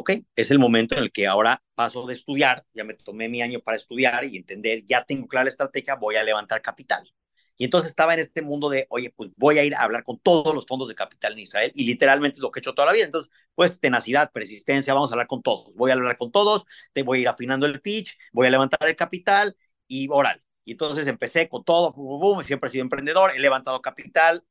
ok, 0.00 0.10
es 0.36 0.50
el 0.50 0.58
momento 0.58 0.96
en 0.96 1.02
el 1.04 1.12
que 1.12 1.26
ahora 1.26 1.62
paso 1.74 2.06
de 2.06 2.14
estudiar, 2.14 2.64
ya 2.74 2.84
me 2.84 2.94
tomé 2.94 3.28
mi 3.28 3.42
año 3.42 3.60
para 3.60 3.76
estudiar 3.76 4.24
y 4.24 4.36
entender, 4.36 4.84
ya 4.84 5.04
tengo 5.04 5.26
clara 5.28 5.44
la 5.44 5.50
estrategia, 5.50 5.96
voy 5.96 6.16
a 6.16 6.24
levantar 6.24 6.62
capital. 6.62 7.08
Y 7.56 7.64
entonces 7.64 7.90
estaba 7.90 8.14
en 8.14 8.20
este 8.20 8.42
mundo 8.42 8.68
de, 8.70 8.86
oye, 8.90 9.12
pues 9.14 9.30
voy 9.36 9.58
a 9.58 9.64
ir 9.64 9.74
a 9.74 9.82
hablar 9.82 10.02
con 10.04 10.18
todos 10.18 10.54
los 10.54 10.66
fondos 10.66 10.88
de 10.88 10.94
capital 10.94 11.34
en 11.34 11.40
Israel 11.40 11.70
y 11.74 11.84
literalmente 11.84 12.36
es 12.36 12.42
lo 12.42 12.50
que 12.50 12.58
he 12.58 12.62
hecho 12.62 12.74
toda 12.74 12.86
la 12.86 12.92
vida. 12.92 13.04
Entonces, 13.04 13.30
pues 13.54 13.78
tenacidad, 13.78 14.32
persistencia, 14.32 14.94
vamos 14.94 15.10
a 15.10 15.14
hablar 15.14 15.26
con 15.28 15.42
todos. 15.42 15.72
Voy 15.74 15.90
a 15.90 15.94
hablar 15.94 16.16
con 16.18 16.32
todos, 16.32 16.64
te 16.92 17.02
voy 17.02 17.18
a 17.18 17.20
ir 17.22 17.28
afinando 17.28 17.66
el 17.66 17.80
pitch, 17.80 18.18
voy 18.32 18.46
a 18.46 18.50
levantar 18.50 18.88
el 18.88 18.96
capital 18.96 19.56
y 19.86 20.08
oral. 20.10 20.42
Y 20.64 20.72
entonces 20.72 21.06
empecé 21.06 21.48
con 21.48 21.64
todo, 21.64 21.94
siempre 22.42 22.68
he 22.68 22.72
sido 22.72 22.82
emprendedor, 22.82 23.32
he 23.34 23.38
levantado 23.40 23.80
capital, 23.82 24.44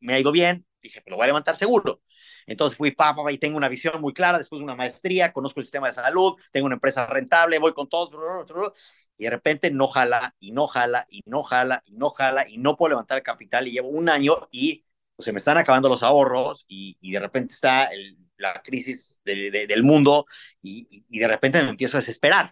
me 0.00 0.14
ha 0.14 0.20
ido 0.20 0.32
bien, 0.32 0.66
dije, 0.82 1.00
pero 1.02 1.14
lo 1.14 1.16
voy 1.18 1.24
a 1.24 1.26
levantar 1.28 1.56
seguro. 1.56 2.02
Entonces 2.46 2.76
fui 2.76 2.92
papá 2.92 3.30
y 3.32 3.38
tengo 3.38 3.56
una 3.56 3.68
visión 3.68 4.00
muy 4.00 4.12
clara, 4.12 4.38
después 4.38 4.60
de 4.60 4.64
una 4.64 4.76
maestría, 4.76 5.32
conozco 5.32 5.60
el 5.60 5.64
sistema 5.64 5.88
de 5.88 5.94
salud, 5.94 6.34
tengo 6.52 6.66
una 6.66 6.76
empresa 6.76 7.06
rentable, 7.06 7.58
voy 7.58 7.72
con 7.72 7.88
todo, 7.88 8.74
y 9.18 9.24
de 9.24 9.30
repente 9.30 9.70
no 9.70 9.88
jala, 9.88 10.34
y 10.40 10.52
no 10.52 10.66
jala, 10.66 11.06
y 11.10 11.22
no 11.26 11.42
jala, 11.42 11.82
y 11.86 11.92
no 11.92 12.10
jala, 12.10 12.48
y 12.48 12.58
no 12.58 12.76
puedo 12.76 12.90
levantar 12.90 13.18
el 13.18 13.24
capital, 13.24 13.66
y 13.66 13.72
llevo 13.72 13.88
un 13.88 14.08
año 14.08 14.36
y 14.50 14.84
pues, 15.16 15.24
se 15.24 15.32
me 15.32 15.38
están 15.38 15.58
acabando 15.58 15.88
los 15.88 16.02
ahorros, 16.02 16.64
y, 16.68 16.96
y 17.00 17.12
de 17.12 17.20
repente 17.20 17.54
está 17.54 17.86
el, 17.86 18.16
la 18.36 18.62
crisis 18.62 19.20
de, 19.24 19.50
de, 19.50 19.66
del 19.66 19.82
mundo, 19.82 20.26
y, 20.62 20.86
y, 21.08 21.18
de 21.18 21.28
repente 21.28 21.62
me 21.62 21.70
empiezo 21.70 21.96
a 21.96 22.00
desesperar, 22.00 22.50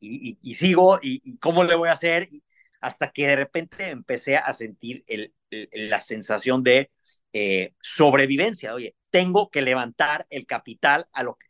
y, 0.00 0.54
sigo, 0.54 0.98
y, 1.00 1.38
cómo 1.38 1.64
le 1.64 1.76
voy 1.76 1.88
a 1.88 1.92
hacer, 1.92 2.28
hasta 2.80 3.12
que 3.12 3.28
de 3.28 3.36
repente 3.36 3.88
empecé 3.90 4.36
a 4.36 4.52
sentir 4.52 5.04
la 5.72 6.00
sensación 6.00 6.64
de 6.64 6.90
eh, 7.32 7.74
sobrevivencia. 7.80 8.74
Oye, 8.74 8.96
tengo 9.12 9.50
que 9.50 9.62
levantar 9.62 10.26
el 10.30 10.46
capital 10.46 11.06
a 11.12 11.22
lo 11.22 11.36
que... 11.36 11.46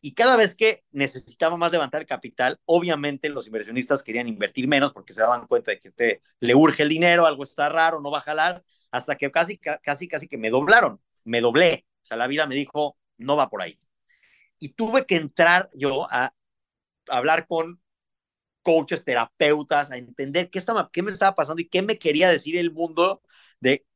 Y 0.00 0.14
cada 0.14 0.36
vez 0.36 0.56
que 0.56 0.82
necesitaba 0.90 1.56
más 1.56 1.70
levantar 1.70 2.00
el 2.00 2.08
capital, 2.08 2.58
obviamente 2.64 3.28
los 3.28 3.46
inversionistas 3.46 4.02
querían 4.02 4.26
invertir 4.26 4.66
menos 4.66 4.92
porque 4.92 5.12
se 5.12 5.20
daban 5.20 5.46
cuenta 5.46 5.70
de 5.70 5.78
que 5.78 5.86
este 5.86 6.22
le 6.40 6.56
urge 6.56 6.82
el 6.82 6.88
dinero, 6.88 7.26
algo 7.26 7.44
está 7.44 7.68
raro, 7.68 8.00
no 8.00 8.10
va 8.10 8.18
a 8.18 8.22
jalar, 8.22 8.64
hasta 8.90 9.16
que 9.16 9.30
casi, 9.30 9.58
casi, 9.58 10.08
casi 10.08 10.26
que 10.26 10.38
me 10.38 10.50
doblaron, 10.50 11.00
me 11.24 11.40
doblé. 11.40 11.86
O 12.02 12.04
sea, 12.06 12.16
la 12.16 12.26
vida 12.26 12.46
me 12.48 12.56
dijo, 12.56 12.98
no 13.18 13.36
va 13.36 13.48
por 13.48 13.62
ahí. 13.62 13.78
Y 14.58 14.70
tuve 14.70 15.06
que 15.06 15.16
entrar 15.16 15.68
yo 15.74 16.08
a, 16.10 16.34
hablar 17.08 17.46
con 17.46 17.80
coaches, 18.62 19.04
terapeutas, 19.04 19.90
a 19.92 19.96
entender 19.98 20.50
qué, 20.50 20.58
estaba, 20.58 20.90
qué 20.92 21.02
me 21.02 21.10
estaba 21.12 21.34
pasando 21.34 21.62
y 21.62 21.68
qué 21.68 21.82
me 21.82 21.98
quería 21.98 22.30
decir 22.30 22.56
el 22.56 22.72
mundo 22.72 23.22
de 23.60 23.86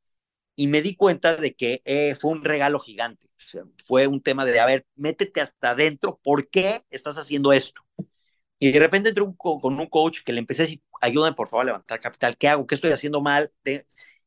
y 0.57 0.69
me 0.69 0.83
di 0.83 0.97
cuenta 0.97 1.37
de 1.37 1.55
que 1.55 1.83
eh, 1.85 2.17
fue 2.21 2.33
un 2.33 2.45
regalo 2.45 2.81
gigante. 2.81 3.29
O 3.39 3.49
sea, 3.49 3.65
fue 3.85 4.07
un 4.07 4.23
tema 4.23 4.45
de, 4.45 4.59
a 4.61 4.67
ver, 4.67 4.87
métete 4.97 5.41
hasta 5.41 5.71
adentro, 5.71 6.21
¿por 6.25 6.49
qué 6.49 6.83
estás 6.91 7.19
haciendo 7.19 7.53
esto? 7.53 7.83
Y 8.59 8.73
de 8.73 8.79
repente 8.81 9.11
entré 9.11 9.25
con 9.39 9.79
un 9.81 9.87
coach 9.87 10.21
que 10.25 10.33
le 10.33 10.39
empecé 10.41 10.63
a 10.63 10.65
decir, 10.67 10.83
ayúdame 11.01 11.37
por 11.37 11.49
favor 11.49 11.65
a 11.65 11.67
levantar 11.67 12.01
capital, 12.01 12.37
¿qué 12.39 12.49
hago? 12.49 12.67
¿Qué 12.67 12.75
estoy 12.75 12.93
haciendo 12.93 13.21
mal? 13.21 13.51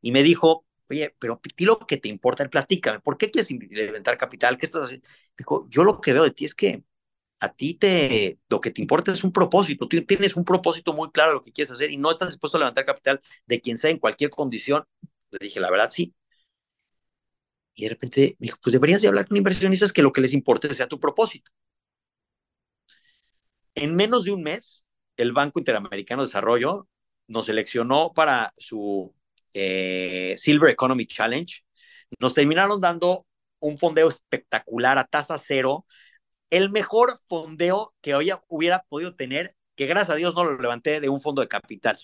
Y 0.02 0.12
me 0.12 0.24
dijo, 0.24 0.66
oye, 0.90 1.16
pero 1.20 1.42
ti 1.56 1.66
lo 1.66 1.80
que 1.80 1.98
te 1.98 2.10
importa, 2.10 2.48
platícame, 2.50 3.00
¿por 3.00 3.18
qué 3.18 3.32
quieres 3.32 3.50
levantar 3.52 4.18
capital? 4.18 4.58
¿Qué 4.58 4.66
estás 4.68 4.84
haciendo? 4.84 5.10
Dijo, 5.38 5.68
yo 5.70 5.84
lo 5.84 6.00
que 6.02 6.14
veo 6.14 6.24
de 6.24 6.32
ti 6.32 6.46
es 6.46 6.54
que 6.56 6.84
a 7.40 7.54
ti 7.54 7.76
te, 7.76 8.40
lo 8.50 8.62
que 8.62 8.72
te 8.72 8.82
importa 8.82 9.12
es 9.14 9.24
un 9.24 9.32
propósito, 9.34 9.88
tú 9.88 10.06
tienes 10.06 10.36
un 10.36 10.46
propósito 10.46 10.94
muy 10.94 11.12
claro 11.12 11.32
de 11.32 11.36
lo 11.38 11.44
que 11.44 11.54
quieres 11.54 11.72
hacer 11.72 11.92
y 11.92 11.98
no 11.98 12.12
estás 12.12 12.30
dispuesto 12.30 12.58
a 12.58 12.62
levantar 12.62 12.86
capital 12.86 13.22
de 13.48 13.62
quien 13.62 13.78
sea 13.78 13.92
en 13.92 14.00
cualquier 14.00 14.30
condición. 14.30 14.86
Le 15.32 15.40
dije, 15.42 15.60
la 15.60 15.72
verdad, 15.72 15.90
sí, 15.92 16.14
y 17.80 17.84
de 17.84 17.90
repente 17.90 18.36
me 18.40 18.46
dijo, 18.46 18.58
pues 18.62 18.74
deberías 18.74 19.02
de 19.02 19.08
hablar 19.08 19.26
con 19.26 19.38
inversionistas 19.38 19.94
que 19.94 20.02
lo 20.02 20.12
que 20.12 20.22
les 20.22 20.34
importe 20.34 20.74
sea 20.76 20.88
tu 20.88 21.00
propósito. 21.00 21.50
En 23.74 23.96
menos 23.96 24.26
de 24.26 24.32
un 24.32 24.44
mes, 24.44 24.86
el 25.16 25.32
Banco 25.32 25.60
Interamericano 25.60 26.22
de 26.22 26.28
Desarrollo 26.28 26.88
nos 27.28 27.46
seleccionó 27.46 28.14
para 28.14 28.54
su 28.58 29.16
eh, 29.54 30.36
Silver 30.38 30.72
Economy 30.72 31.06
Challenge. 31.06 31.64
Nos 32.20 32.34
terminaron 32.34 32.82
dando 32.82 33.26
un 33.60 33.78
fondeo 33.78 34.10
espectacular 34.10 34.98
a 34.98 35.06
tasa 35.06 35.38
cero, 35.38 35.86
el 36.50 36.72
mejor 36.72 37.22
fondeo 37.30 37.94
que 38.02 38.16
hoy 38.16 38.32
hubiera 38.48 38.84
podido 38.90 39.16
tener, 39.16 39.56
que 39.76 39.86
gracias 39.86 40.16
a 40.16 40.18
Dios 40.18 40.36
no 40.36 40.44
lo 40.44 40.58
levanté 40.58 41.00
de 41.00 41.10
un 41.10 41.22
fondo 41.22 41.42
de 41.42 41.48
capital. 41.48 41.98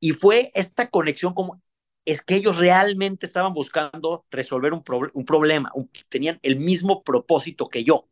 Y 0.00 0.12
fue 0.12 0.50
esta 0.54 0.90
conexión 0.90 1.34
como 1.34 1.62
es 2.04 2.22
que 2.22 2.36
ellos 2.36 2.56
realmente 2.58 3.26
estaban 3.26 3.54
buscando 3.54 4.24
resolver 4.30 4.72
un, 4.72 4.82
pro 4.82 5.10
un 5.14 5.24
problema, 5.24 5.72
tenían 6.08 6.38
el 6.42 6.56
mismo 6.56 7.02
propósito 7.04 7.68
que 7.68 7.84
yo. 7.84 8.08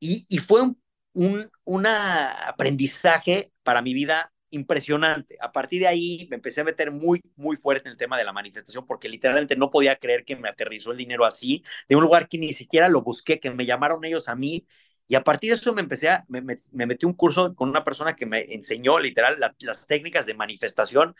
Y, 0.00 0.26
y 0.28 0.38
fue 0.38 0.62
un, 0.62 0.80
un, 1.14 1.50
un, 1.64 1.86
aprendizaje 1.86 3.52
para 3.62 3.82
mi 3.82 3.94
vida 3.94 4.32
impresionante. 4.50 5.36
A 5.40 5.52
partir 5.52 5.80
de 5.80 5.86
ahí 5.88 6.26
me 6.30 6.36
empecé 6.36 6.60
a 6.60 6.64
meter 6.64 6.92
muy, 6.92 7.22
muy 7.36 7.56
fuerte 7.56 7.88
en 7.88 7.92
el 7.92 7.98
tema 7.98 8.18
de 8.18 8.24
la 8.24 8.32
manifestación 8.32 8.86
porque 8.86 9.08
literalmente 9.08 9.56
no 9.56 9.70
podía 9.70 9.96
creer 9.96 10.24
que 10.24 10.36
me 10.36 10.48
aterrizó 10.48 10.92
el 10.92 10.98
dinero 10.98 11.24
así, 11.24 11.64
de 11.88 11.96
un 11.96 12.02
lugar 12.02 12.28
que 12.28 12.38
ni 12.38 12.52
siquiera 12.52 12.88
lo 12.88 13.02
busqué, 13.02 13.40
que 13.40 13.50
me 13.50 13.66
llamaron 13.66 14.04
ellos 14.04 14.28
a 14.28 14.36
mí. 14.36 14.66
Y 15.08 15.14
a 15.14 15.22
partir 15.24 15.50
de 15.50 15.56
eso 15.56 15.72
me 15.72 15.82
empecé 15.82 16.08
a, 16.10 16.22
me, 16.28 16.40
me, 16.42 16.58
me 16.72 16.86
metí 16.86 17.06
un 17.06 17.14
curso 17.14 17.54
con 17.54 17.68
una 17.68 17.84
persona 17.84 18.14
que 18.14 18.26
me 18.26 18.42
enseñó 18.54 18.98
literal 18.98 19.38
la, 19.38 19.54
las 19.60 19.86
técnicas 19.86 20.26
de 20.26 20.34
manifestación 20.34 21.14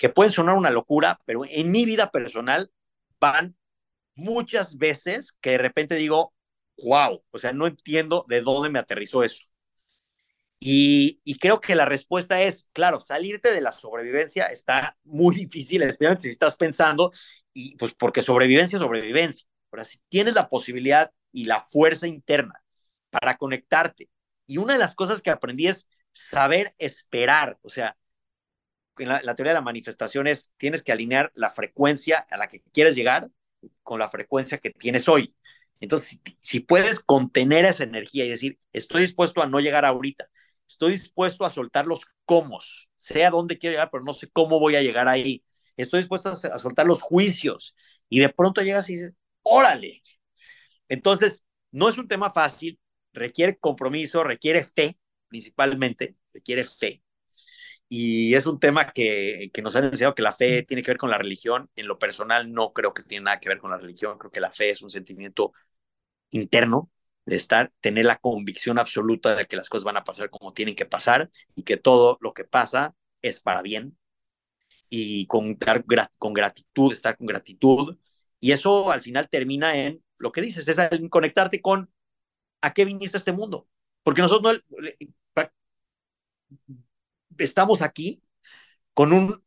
que 0.00 0.08
pueden 0.08 0.32
sonar 0.32 0.56
una 0.56 0.70
locura, 0.70 1.20
pero 1.26 1.42
en 1.46 1.70
mi 1.70 1.84
vida 1.84 2.10
personal 2.10 2.72
van 3.20 3.54
muchas 4.14 4.78
veces 4.78 5.30
que 5.42 5.50
de 5.50 5.58
repente 5.58 5.94
digo, 5.94 6.32
wow, 6.78 7.22
o 7.30 7.38
sea, 7.38 7.52
no 7.52 7.66
entiendo 7.66 8.24
de 8.26 8.40
dónde 8.40 8.70
me 8.70 8.78
aterrizó 8.78 9.22
eso. 9.22 9.44
Y, 10.58 11.20
y, 11.22 11.38
creo 11.38 11.60
que 11.60 11.74
la 11.74 11.84
respuesta 11.84 12.40
es, 12.40 12.70
claro, 12.72 12.98
salirte 12.98 13.52
de 13.52 13.60
la 13.60 13.72
sobrevivencia 13.72 14.46
está 14.46 14.96
muy 15.04 15.34
difícil, 15.46 15.82
especialmente 15.82 16.28
si 16.28 16.30
estás 16.30 16.56
pensando, 16.56 17.12
y 17.52 17.76
pues 17.76 17.92
porque 17.92 18.22
sobrevivencia 18.22 18.78
es 18.78 18.82
sobrevivencia. 18.82 19.46
Pero 19.68 19.84
si 19.84 20.00
tienes 20.08 20.34
la 20.34 20.48
posibilidad 20.48 21.12
y 21.30 21.44
la 21.44 21.62
fuerza 21.62 22.06
interna 22.06 22.62
para 23.10 23.36
conectarte, 23.36 24.08
y 24.46 24.56
una 24.56 24.72
de 24.72 24.78
las 24.78 24.94
cosas 24.94 25.20
que 25.20 25.30
aprendí 25.30 25.66
es 25.66 25.90
saber 26.12 26.74
esperar, 26.78 27.58
o 27.60 27.68
sea, 27.68 27.98
la, 29.06 29.20
teoría 29.34 29.52
de 29.52 29.58
la 29.58 29.60
manifestación 29.60 30.26
es, 30.26 30.52
tienes 30.56 30.82
que 30.82 30.92
alinear 30.92 31.32
la 31.34 31.50
frecuencia 31.50 32.26
a 32.30 32.36
la 32.36 32.48
que 32.48 32.60
quieres 32.72 32.94
llegar 32.94 33.30
con 33.82 33.98
la 33.98 34.08
frecuencia 34.08 34.58
que 34.58 34.70
tienes 34.70 35.08
hoy. 35.08 35.34
Entonces, 35.80 36.20
si, 36.36 36.60
puedes 36.60 37.00
contener 37.00 37.64
esa 37.64 37.84
energía 37.84 38.24
y 38.24 38.30
decir, 38.30 38.58
estoy 38.72 39.02
dispuesto 39.02 39.42
a 39.42 39.46
no 39.46 39.60
llegar 39.60 39.84
ahorita, 39.84 40.28
estoy 40.68 40.92
dispuesto 40.92 41.44
a 41.44 41.50
soltar 41.50 41.86
los 41.86 42.02
cómo, 42.24 42.60
sé 42.96 43.24
a 43.24 43.30
dónde 43.30 43.58
quiero 43.58 43.72
llegar, 43.74 43.90
pero 43.90 44.04
no 44.04 44.14
sé 44.14 44.28
cómo 44.30 44.60
voy 44.60 44.76
a 44.76 44.82
llegar 44.82 45.08
ahí. 45.08 45.44
Estoy 45.76 46.00
dispuesto 46.00 46.28
a, 46.28 46.54
a 46.54 46.58
soltar 46.58 46.86
los 46.86 47.02
juicios 47.02 47.74
y 48.08 48.20
de 48.20 48.28
pronto 48.28 48.62
llegas 48.62 48.88
y 48.90 48.94
dices, 48.94 49.16
órale. 49.42 50.02
Entonces, 50.88 51.44
no 51.70 51.88
es 51.88 51.98
un 51.98 52.08
tema 52.08 52.32
fácil, 52.32 52.78
requiere 53.12 53.58
compromiso, 53.58 54.24
requiere 54.24 54.64
fe, 54.64 54.98
principalmente, 55.28 56.16
requiere 56.32 56.64
fe. 56.64 57.02
Y 57.92 58.34
es 58.34 58.46
un 58.46 58.60
tema 58.60 58.92
que, 58.92 59.50
que, 59.52 59.62
nos 59.62 59.74
han 59.74 59.84
enseñado 59.84 60.14
que 60.14 60.22
la 60.22 60.32
fe 60.32 60.62
tiene 60.62 60.82
que 60.82 60.92
ver 60.92 60.98
con 60.98 61.10
la 61.10 61.18
religión. 61.18 61.68
En 61.74 61.88
lo 61.88 61.98
personal 61.98 62.52
no 62.52 62.72
creo 62.72 62.94
que 62.94 63.02
tiene 63.02 63.24
nada 63.24 63.40
que 63.40 63.48
ver 63.48 63.58
con 63.58 63.72
la 63.72 63.78
religión. 63.78 64.16
Creo 64.16 64.30
que 64.30 64.40
la 64.40 64.52
fe 64.52 64.70
es 64.70 64.82
un 64.82 64.90
sentimiento 64.90 65.52
interno 66.30 66.90
de 67.26 67.36
estar, 67.36 67.72
tener 67.80 68.06
la 68.06 68.18
convicción 68.18 68.78
absoluta 68.78 69.34
de 69.34 69.46
que 69.46 69.56
las 69.56 69.68
cosas 69.68 69.84
van 69.84 69.96
a 69.96 70.04
pasar 70.04 70.30
como 70.30 70.52
tienen 70.52 70.76
que 70.76 70.86
pasar 70.86 71.30
y 71.56 71.64
que 71.64 71.76
todo 71.76 72.18
lo 72.20 72.32
que 72.34 72.44
pasa 72.44 72.94
es 73.22 73.40
para 73.40 73.62
bien. 73.62 73.98
Y 74.88 75.26
con, 75.26 75.56
con 76.18 76.32
gratitud, 76.32 76.92
estar 76.92 77.16
con 77.16 77.26
gratitud. 77.26 77.98
Y 78.40 78.52
eso 78.52 78.92
al 78.92 79.02
final 79.02 79.28
termina 79.28 79.76
en 79.76 80.02
lo 80.18 80.32
que 80.32 80.42
dices, 80.42 80.68
es 80.68 80.76
conectarte 81.10 81.60
con 81.60 81.90
a 82.62 82.72
qué 82.72 82.84
viniste 82.84 83.16
a 83.16 83.20
este 83.20 83.32
mundo. 83.32 83.68
Porque 84.04 84.22
nosotros 84.22 84.62
no, 85.36 85.42
estamos 87.44 87.82
aquí 87.82 88.22
con 88.94 89.12
un 89.12 89.42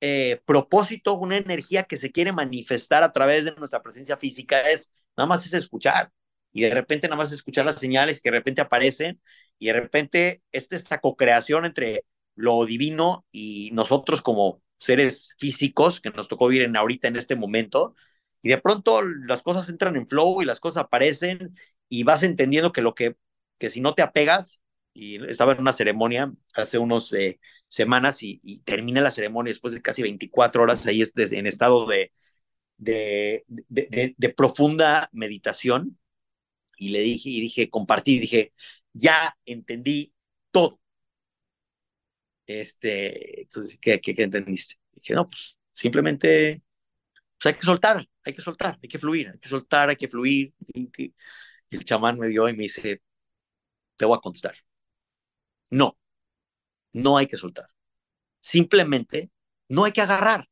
eh, 0.00 0.40
propósito, 0.46 1.14
una 1.14 1.36
energía 1.36 1.84
que 1.84 1.96
se 1.96 2.12
quiere 2.12 2.32
manifestar 2.32 3.02
a 3.02 3.12
través 3.12 3.44
de 3.44 3.54
nuestra 3.56 3.82
presencia 3.82 4.16
física, 4.16 4.70
es 4.70 4.92
nada 5.16 5.28
más 5.28 5.46
es 5.46 5.54
escuchar. 5.54 6.12
Y 6.52 6.62
de 6.62 6.70
repente 6.70 7.08
nada 7.08 7.16
más 7.18 7.32
escuchar 7.32 7.66
las 7.66 7.78
señales 7.78 8.20
que 8.22 8.30
de 8.30 8.38
repente 8.38 8.62
aparecen 8.62 9.20
y 9.58 9.66
de 9.66 9.72
repente 9.74 10.42
esta, 10.52 10.76
esta 10.76 11.00
co-creación 11.00 11.64
entre 11.64 12.04
lo 12.34 12.64
divino 12.64 13.26
y 13.32 13.70
nosotros 13.72 14.22
como 14.22 14.62
seres 14.78 15.30
físicos 15.38 16.00
que 16.00 16.10
nos 16.10 16.28
tocó 16.28 16.48
vivir 16.48 16.64
en 16.64 16.76
ahorita 16.76 17.08
en 17.08 17.16
este 17.16 17.36
momento 17.36 17.94
y 18.42 18.48
de 18.48 18.58
pronto 18.58 19.02
las 19.02 19.42
cosas 19.42 19.68
entran 19.68 19.96
en 19.96 20.06
flow 20.06 20.40
y 20.42 20.44
las 20.44 20.60
cosas 20.60 20.84
aparecen 20.84 21.56
y 21.88 22.04
vas 22.04 22.22
entendiendo 22.22 22.72
que 22.72 22.82
lo 22.82 22.94
que 22.94 23.16
que 23.58 23.70
si 23.70 23.80
no 23.80 23.94
te 23.94 24.02
apegas 24.02 24.60
y 24.98 25.16
estaba 25.30 25.52
en 25.52 25.60
una 25.60 25.72
ceremonia 25.72 26.32
hace 26.54 26.78
unos 26.78 27.12
eh, 27.12 27.38
semanas 27.68 28.22
y, 28.24 28.40
y 28.42 28.60
termina 28.60 29.00
la 29.00 29.12
ceremonia 29.12 29.52
después 29.52 29.72
de 29.74 29.80
casi 29.82 30.02
24 30.02 30.62
horas 30.62 30.86
ahí 30.86 31.04
en 31.16 31.46
estado 31.46 31.86
de, 31.86 32.12
de, 32.78 33.44
de, 33.48 34.14
de, 34.16 34.28
profunda 34.30 35.08
meditación 35.12 35.98
y 36.78 36.90
le 36.90 37.00
dije, 37.00 37.30
y 37.30 37.40
dije, 37.42 37.70
compartí, 37.70 38.18
dije, 38.20 38.52
ya 38.92 39.36
entendí 39.46 40.14
todo. 40.52 40.80
Este, 42.46 43.42
entonces, 43.42 43.78
¿qué, 43.80 44.00
qué, 44.00 44.14
qué 44.14 44.22
entendiste? 44.22 44.76
Dije, 44.92 45.14
no, 45.14 45.28
pues 45.28 45.56
simplemente 45.74 46.62
pues 47.38 47.54
hay 47.54 47.60
que 47.60 47.66
soltar, 47.66 48.08
hay 48.24 48.34
que 48.34 48.42
soltar, 48.42 48.78
hay 48.82 48.88
que 48.88 48.98
fluir, 48.98 49.28
hay 49.30 49.38
que 49.40 49.48
soltar, 49.48 49.90
hay 49.90 49.96
que 49.96 50.08
fluir. 50.08 50.54
Y, 50.74 50.90
y 50.98 51.14
el 51.70 51.84
chamán 51.84 52.18
me 52.18 52.28
dio 52.28 52.48
y 52.48 52.54
me 52.54 52.64
dice, 52.64 53.02
te 53.96 54.04
voy 54.06 54.16
a 54.18 54.20
contestar. 54.20 54.54
No, 55.70 55.96
no 56.92 57.18
hay 57.18 57.26
que 57.26 57.36
soltar. 57.36 57.66
Simplemente 58.40 59.30
no 59.68 59.84
hay 59.84 59.92
que 59.92 60.02
agarrar. 60.02 60.48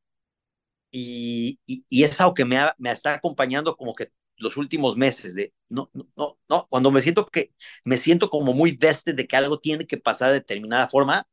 Y, 0.91 1.61
y, 1.67 1.85
y 1.89 2.05
es 2.05 2.21
algo 2.21 2.35
que 2.35 2.45
me, 2.45 2.59
ha, 2.59 2.75
me 2.79 2.91
está 2.93 3.15
acompañando 3.15 3.77
como 3.77 3.95
que 3.95 4.13
los 4.39 4.57
últimos 4.57 4.97
meses 4.97 5.35
de 5.35 5.53
no, 5.69 5.91
no, 5.95 6.39
no, 6.49 6.67
cuando 6.71 6.91
me 6.91 7.01
siento 7.01 7.27
que 7.27 7.53
me 7.85 7.97
siento 7.99 8.31
como 8.31 8.53
muy 8.55 8.73
veste 8.77 9.13
de 9.13 9.27
que 9.27 9.37
algo 9.37 9.59
tiene 9.61 9.87
que 9.87 9.99
pasar 9.99 10.29
de 10.31 10.35
determinada 10.37 10.89
forma, 10.89 11.27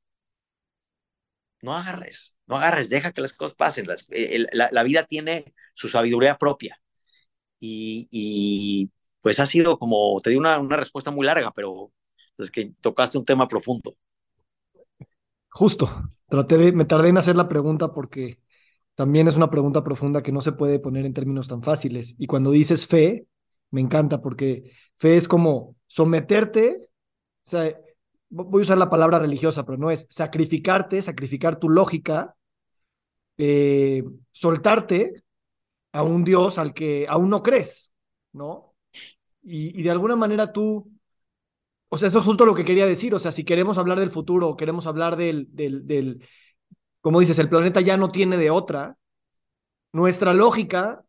no 1.61 1.73
agarres, 1.73 2.37
no 2.47 2.57
agarres, 2.57 2.89
deja 2.89 3.11
que 3.13 3.21
las 3.21 3.33
cosas 3.33 3.55
pasen. 3.57 3.87
Las, 3.87 4.05
el, 4.09 4.47
la, 4.51 4.69
la, 4.71 4.83
vida 4.83 5.05
tiene 5.05 5.53
su 5.75 5.87
sabiduría 5.89 6.37
propia. 6.37 6.79
Y, 7.59 8.07
y, 8.11 8.91
pues 9.21 9.39
ha 9.39 9.47
sido 9.47 9.79
como, 9.79 10.19
te 10.21 10.31
di 10.31 10.37
una, 10.37 10.59
una 10.59 10.77
respuesta 10.77 11.11
muy 11.11 11.25
larga, 11.27 11.51
pero 11.53 11.93
es 12.37 12.51
que 12.51 12.73
tocaste 12.81 13.17
un 13.17 13.25
tema 13.25 13.47
profundo. 13.47 13.95
Justo, 15.49 15.89
traté 16.27 16.57
de, 16.57 16.71
me 16.71 16.85
tardé 16.85 17.09
en 17.09 17.17
hacer 17.17 17.35
la 17.35 17.47
pregunta 17.47 17.93
porque 17.93 18.39
también 18.95 19.27
es 19.27 19.37
una 19.37 19.49
pregunta 19.49 19.83
profunda 19.83 20.23
que 20.23 20.31
no 20.31 20.41
se 20.41 20.51
puede 20.51 20.79
poner 20.79 21.05
en 21.05 21.13
términos 21.13 21.47
tan 21.47 21.63
fáciles. 21.63 22.15
Y 22.17 22.27
cuando 22.27 22.51
dices 22.51 22.87
fe, 22.87 23.27
me 23.71 23.81
encanta 23.81 24.21
porque 24.21 24.71
fe 24.95 25.17
es 25.17 25.27
como 25.27 25.75
someterte, 25.87 26.89
o 27.45 27.49
sea, 27.49 27.75
voy 28.29 28.61
a 28.61 28.63
usar 28.63 28.77
la 28.77 28.89
palabra 28.89 29.19
religiosa, 29.19 29.65
pero 29.65 29.77
no 29.77 29.91
es 29.91 30.07
sacrificarte, 30.09 31.01
sacrificar 31.01 31.59
tu 31.59 31.69
lógica, 31.69 32.35
eh, 33.37 34.03
soltarte 34.31 35.23
a 35.91 36.03
un 36.03 36.23
Dios 36.23 36.57
al 36.57 36.73
que 36.73 37.05
aún 37.09 37.29
no 37.29 37.43
crees, 37.43 37.93
¿no? 38.31 38.73
Y, 39.43 39.79
y 39.79 39.83
de 39.83 39.91
alguna 39.91 40.15
manera 40.15 40.51
tú 40.51 40.92
o 41.93 41.97
sea, 41.97 42.07
eso 42.07 42.17
es 42.17 42.25
justo 42.25 42.43
lo 42.43 42.55
que 42.55 42.65
quería 42.65 42.87
decir. 42.87 43.13
O 43.13 43.19
sea, 43.19 43.31
si 43.31 43.43
queremos 43.45 43.77
hablar 43.77 43.99
del 43.99 44.09
futuro, 44.09 44.57
queremos 44.57 44.87
hablar 44.87 45.15
del, 45.15 45.47
del, 45.51 45.85
del, 45.85 46.27
como 47.01 47.19
dices, 47.19 47.37
el 47.37 47.49
planeta 47.49 47.81
ya 47.81 47.97
no 47.97 48.09
tiene 48.09 48.35
de 48.35 48.49
otra, 48.49 48.97
nuestra 49.91 50.33
lógica 50.33 51.05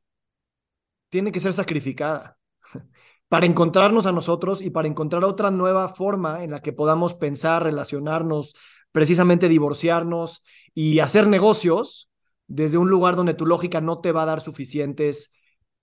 tiene 1.08 1.32
que 1.32 1.40
ser 1.40 1.54
sacrificada 1.54 2.36
para 3.28 3.46
encontrarnos 3.46 4.04
a 4.04 4.12
nosotros 4.12 4.60
y 4.60 4.68
para 4.68 4.86
encontrar 4.86 5.24
otra 5.24 5.50
nueva 5.50 5.88
forma 5.88 6.44
en 6.44 6.50
la 6.50 6.60
que 6.60 6.74
podamos 6.74 7.14
pensar, 7.14 7.62
relacionarnos, 7.62 8.54
precisamente 8.92 9.48
divorciarnos 9.48 10.42
y 10.74 10.98
hacer 10.98 11.28
negocios 11.28 12.10
desde 12.46 12.76
un 12.76 12.90
lugar 12.90 13.16
donde 13.16 13.32
tu 13.32 13.46
lógica 13.46 13.80
no 13.80 14.02
te 14.02 14.12
va 14.12 14.24
a 14.24 14.26
dar 14.26 14.42
suficientes 14.42 15.32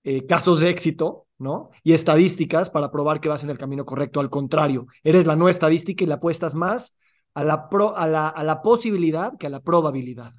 eh, 0.04 0.26
casos 0.26 0.60
de 0.60 0.70
éxito, 0.70 1.26
¿no? 1.42 1.70
Y 1.82 1.92
estadísticas 1.94 2.70
para 2.70 2.90
probar 2.90 3.20
que 3.20 3.28
vas 3.28 3.44
en 3.44 3.50
el 3.50 3.58
camino 3.58 3.84
correcto. 3.86 4.20
Al 4.20 4.30
contrario, 4.30 4.86
eres 5.04 5.26
la 5.26 5.36
no 5.36 5.48
estadística 5.48 6.04
y 6.04 6.06
la 6.06 6.14
apuestas 6.16 6.54
más 6.54 6.96
a 7.34 7.44
la, 7.44 7.68
pro, 7.68 7.96
a 7.96 8.06
la, 8.06 8.28
a 8.28 8.44
la 8.44 8.62
posibilidad 8.62 9.36
que 9.38 9.46
a 9.46 9.50
la 9.50 9.60
probabilidad. 9.62 10.34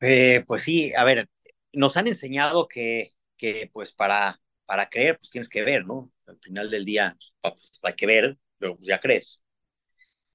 Eh, 0.00 0.44
pues 0.46 0.62
sí, 0.62 0.92
a 0.96 1.04
ver, 1.04 1.28
nos 1.72 1.96
han 1.96 2.06
enseñado 2.06 2.68
que, 2.68 3.10
que 3.36 3.68
pues 3.72 3.92
para, 3.92 4.40
para 4.66 4.88
creer, 4.88 5.18
pues 5.18 5.30
tienes 5.30 5.48
que 5.48 5.62
ver, 5.62 5.84
¿no? 5.86 6.12
Al 6.26 6.38
final 6.40 6.70
del 6.70 6.84
día, 6.84 7.16
pues, 7.42 7.72
hay 7.82 7.94
que 7.94 8.06
ver, 8.06 8.38
pero 8.58 8.78
ya 8.80 9.00
crees. 9.00 9.42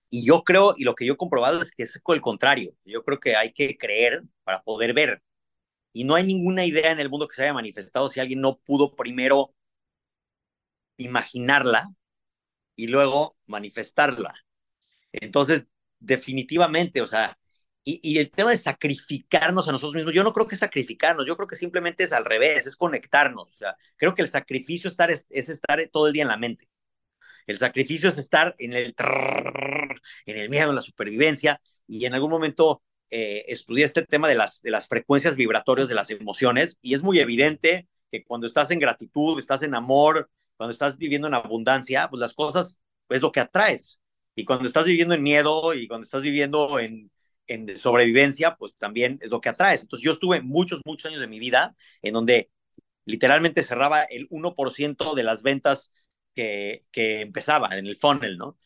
Y 0.10 0.26
yo 0.26 0.44
creo, 0.44 0.74
y 0.78 0.84
lo 0.84 0.94
que 0.96 1.06
yo 1.06 1.14
he 1.14 1.18
comprobado 1.18 1.62
es 1.62 1.72
que 1.72 1.84
es 1.84 2.00
el 2.08 2.22
contrario. 2.22 2.74
Yo 2.86 3.04
creo 3.04 3.20
que 3.20 3.36
hay 3.36 3.52
que 3.54 3.78
creer 3.78 4.24
para 4.44 4.62
poder 4.64 4.94
ver 4.94 5.22
y 5.94 6.04
no 6.04 6.16
hay 6.16 6.24
ninguna 6.26 6.66
idea 6.66 6.92
en 6.92 7.00
el 7.00 7.10
mundo 7.10 7.28
que 7.28 7.36
se 7.36 7.44
haya 7.44 7.54
manifestado 7.54 8.10
si 8.10 8.20
alguien 8.20 8.42
no 8.42 8.58
pudo 8.60 8.96
primero 8.96 9.56
imaginarla 10.98 11.90
y 12.76 12.88
luego 12.88 13.38
manifestarla. 13.48 14.34
Entonces, 15.12 15.68
definitivamente, 16.00 17.02
o 17.02 17.08
sea, 17.08 17.38
y, 17.84 18.00
y, 18.04 18.20
el 18.20 18.32
tema 18.32 18.52
de 18.52 18.58
sacrificarnos 18.58 19.68
a 19.68 19.74
nosotros 19.74 19.96
mismos, 19.96 20.14
yo 20.14 20.24
no 20.24 20.34
creo 20.34 20.48
que 20.48 20.56
sacrificarnos, 20.56 21.28
yo 21.28 21.36
creo 21.36 21.48
que 21.48 21.56
simplemente 21.58 22.06
es 22.06 22.14
al 22.14 22.26
revés, 22.26 22.66
es 22.66 22.78
conectarnos. 22.78 23.50
O 23.50 23.54
sea, 23.54 23.76
creo 23.98 24.14
que 24.16 24.22
el 24.22 24.30
sacrificio 24.30 24.90
estar 24.90 25.12
es, 25.12 25.28
es 25.30 25.50
estar 25.50 25.80
todo 25.92 26.08
el 26.08 26.14
día 26.14 26.24
en 26.24 26.30
la 26.30 26.38
mente. 26.38 26.70
El 27.48 27.58
sacrificio 27.58 28.10
es 28.10 28.18
estar 28.18 28.56
en 28.58 28.74
el, 28.74 28.96
trrr, 28.96 30.02
en 30.26 30.38
el 30.38 30.50
miedo, 30.50 30.70
en 30.70 30.76
la 30.78 30.82
supervivencia, 30.82 31.62
y 31.88 32.06
en 32.06 32.14
algún 32.14 32.32
momento 32.32 32.84
eh, 33.16 33.46
estudié 33.50 33.86
este 33.86 34.04
tema 34.08 34.28
de 34.28 34.34
las, 34.34 34.64
frecuencias 34.90 35.36
vibratorias 35.36 35.88
de 35.88 35.94
las 35.94 36.10
emociones 36.10 36.80
y 36.82 36.96
es 36.96 37.04
muy 37.04 37.20
evidente 37.20 37.88
que 38.12 38.24
cuando 38.24 38.48
estás 38.48 38.72
en 38.72 38.80
gratitud, 38.80 39.40
estás 39.40 39.62
en 39.62 39.76
amor, 39.76 40.32
cuando 40.58 40.74
estás 40.74 40.98
viviendo 40.98 41.28
en 41.28 41.36
abundancia, 41.36 42.10
pues 42.10 42.20
las 42.20 42.34
cosas 42.34 42.80
es 43.10 43.22
lo 43.22 43.32
que 43.32 43.40
atraes. 43.40 44.02
Y 44.36 44.46
cuando 44.46 44.66
estás 44.66 44.88
viviendo 44.88 45.14
en 45.14 45.22
miedo 45.22 45.76
y 45.76 45.88
cuando 45.88 46.06
estás 46.06 46.24
viviendo 46.24 46.80
en, 46.80 47.12
en 47.46 47.78
sobrevivencia, 47.78 48.56
pues 48.56 48.78
también 48.78 49.20
es 49.22 49.30
lo 49.30 49.42
que 49.42 49.50
atraes. 49.50 49.82
Entonces 49.84 50.04
yo 50.04 50.12
estuve 50.12 50.42
muchos, 50.42 50.82
muchos 50.84 51.06
años 51.12 51.22
de 51.22 51.28
mi 51.28 51.38
vida 51.38 51.76
en 52.02 52.16
donde 52.16 52.50
literalmente 53.06 53.62
cerraba 53.62 54.02
el 54.02 54.28
1% 54.30 55.14
de 55.14 55.24
las 55.24 55.44
ventas 55.44 55.94
que 56.34 56.82
empezaba 56.92 57.78
en 57.78 57.86
el 57.86 57.96
funnel, 57.96 58.40
¿no? 58.40 58.58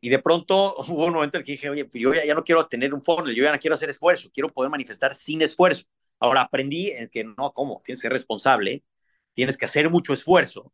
Y 0.00 0.08
de 0.08 0.18
pronto 0.18 0.76
hubo 0.88 1.06
un 1.06 1.14
momento 1.14 1.36
en 1.36 1.40
el 1.40 1.46
que 1.46 1.52
dije, 1.52 1.70
oye, 1.70 1.84
pues 1.84 2.02
yo 2.02 2.14
ya, 2.14 2.24
ya, 2.24 2.34
no 2.34 2.44
quiero 2.44 2.66
tener 2.66 2.94
un 2.94 3.02
funnel, 3.02 3.34
yo 3.34 3.44
ya 3.44 3.52
no 3.52 3.58
quiero 3.58 3.74
hacer 3.74 3.90
esfuerzo, 3.90 4.30
quiero 4.32 4.48
poder 4.52 4.70
manifestar 4.70 5.14
sin 5.14 5.42
esfuerzo. 5.42 5.86
Ahora 6.20 6.42
aprendí 6.42 6.90
en 6.90 7.08
que 7.08 7.24
no, 7.24 7.52
¿cómo? 7.52 7.80
Tienes 7.84 8.00
que 8.00 8.02
ser 8.02 8.12
responsable, 8.12 8.84
tienes 9.34 9.56
que 9.56 9.66
hacer 9.66 9.88
mucho 9.90 10.12
esfuerzo, 10.12 10.72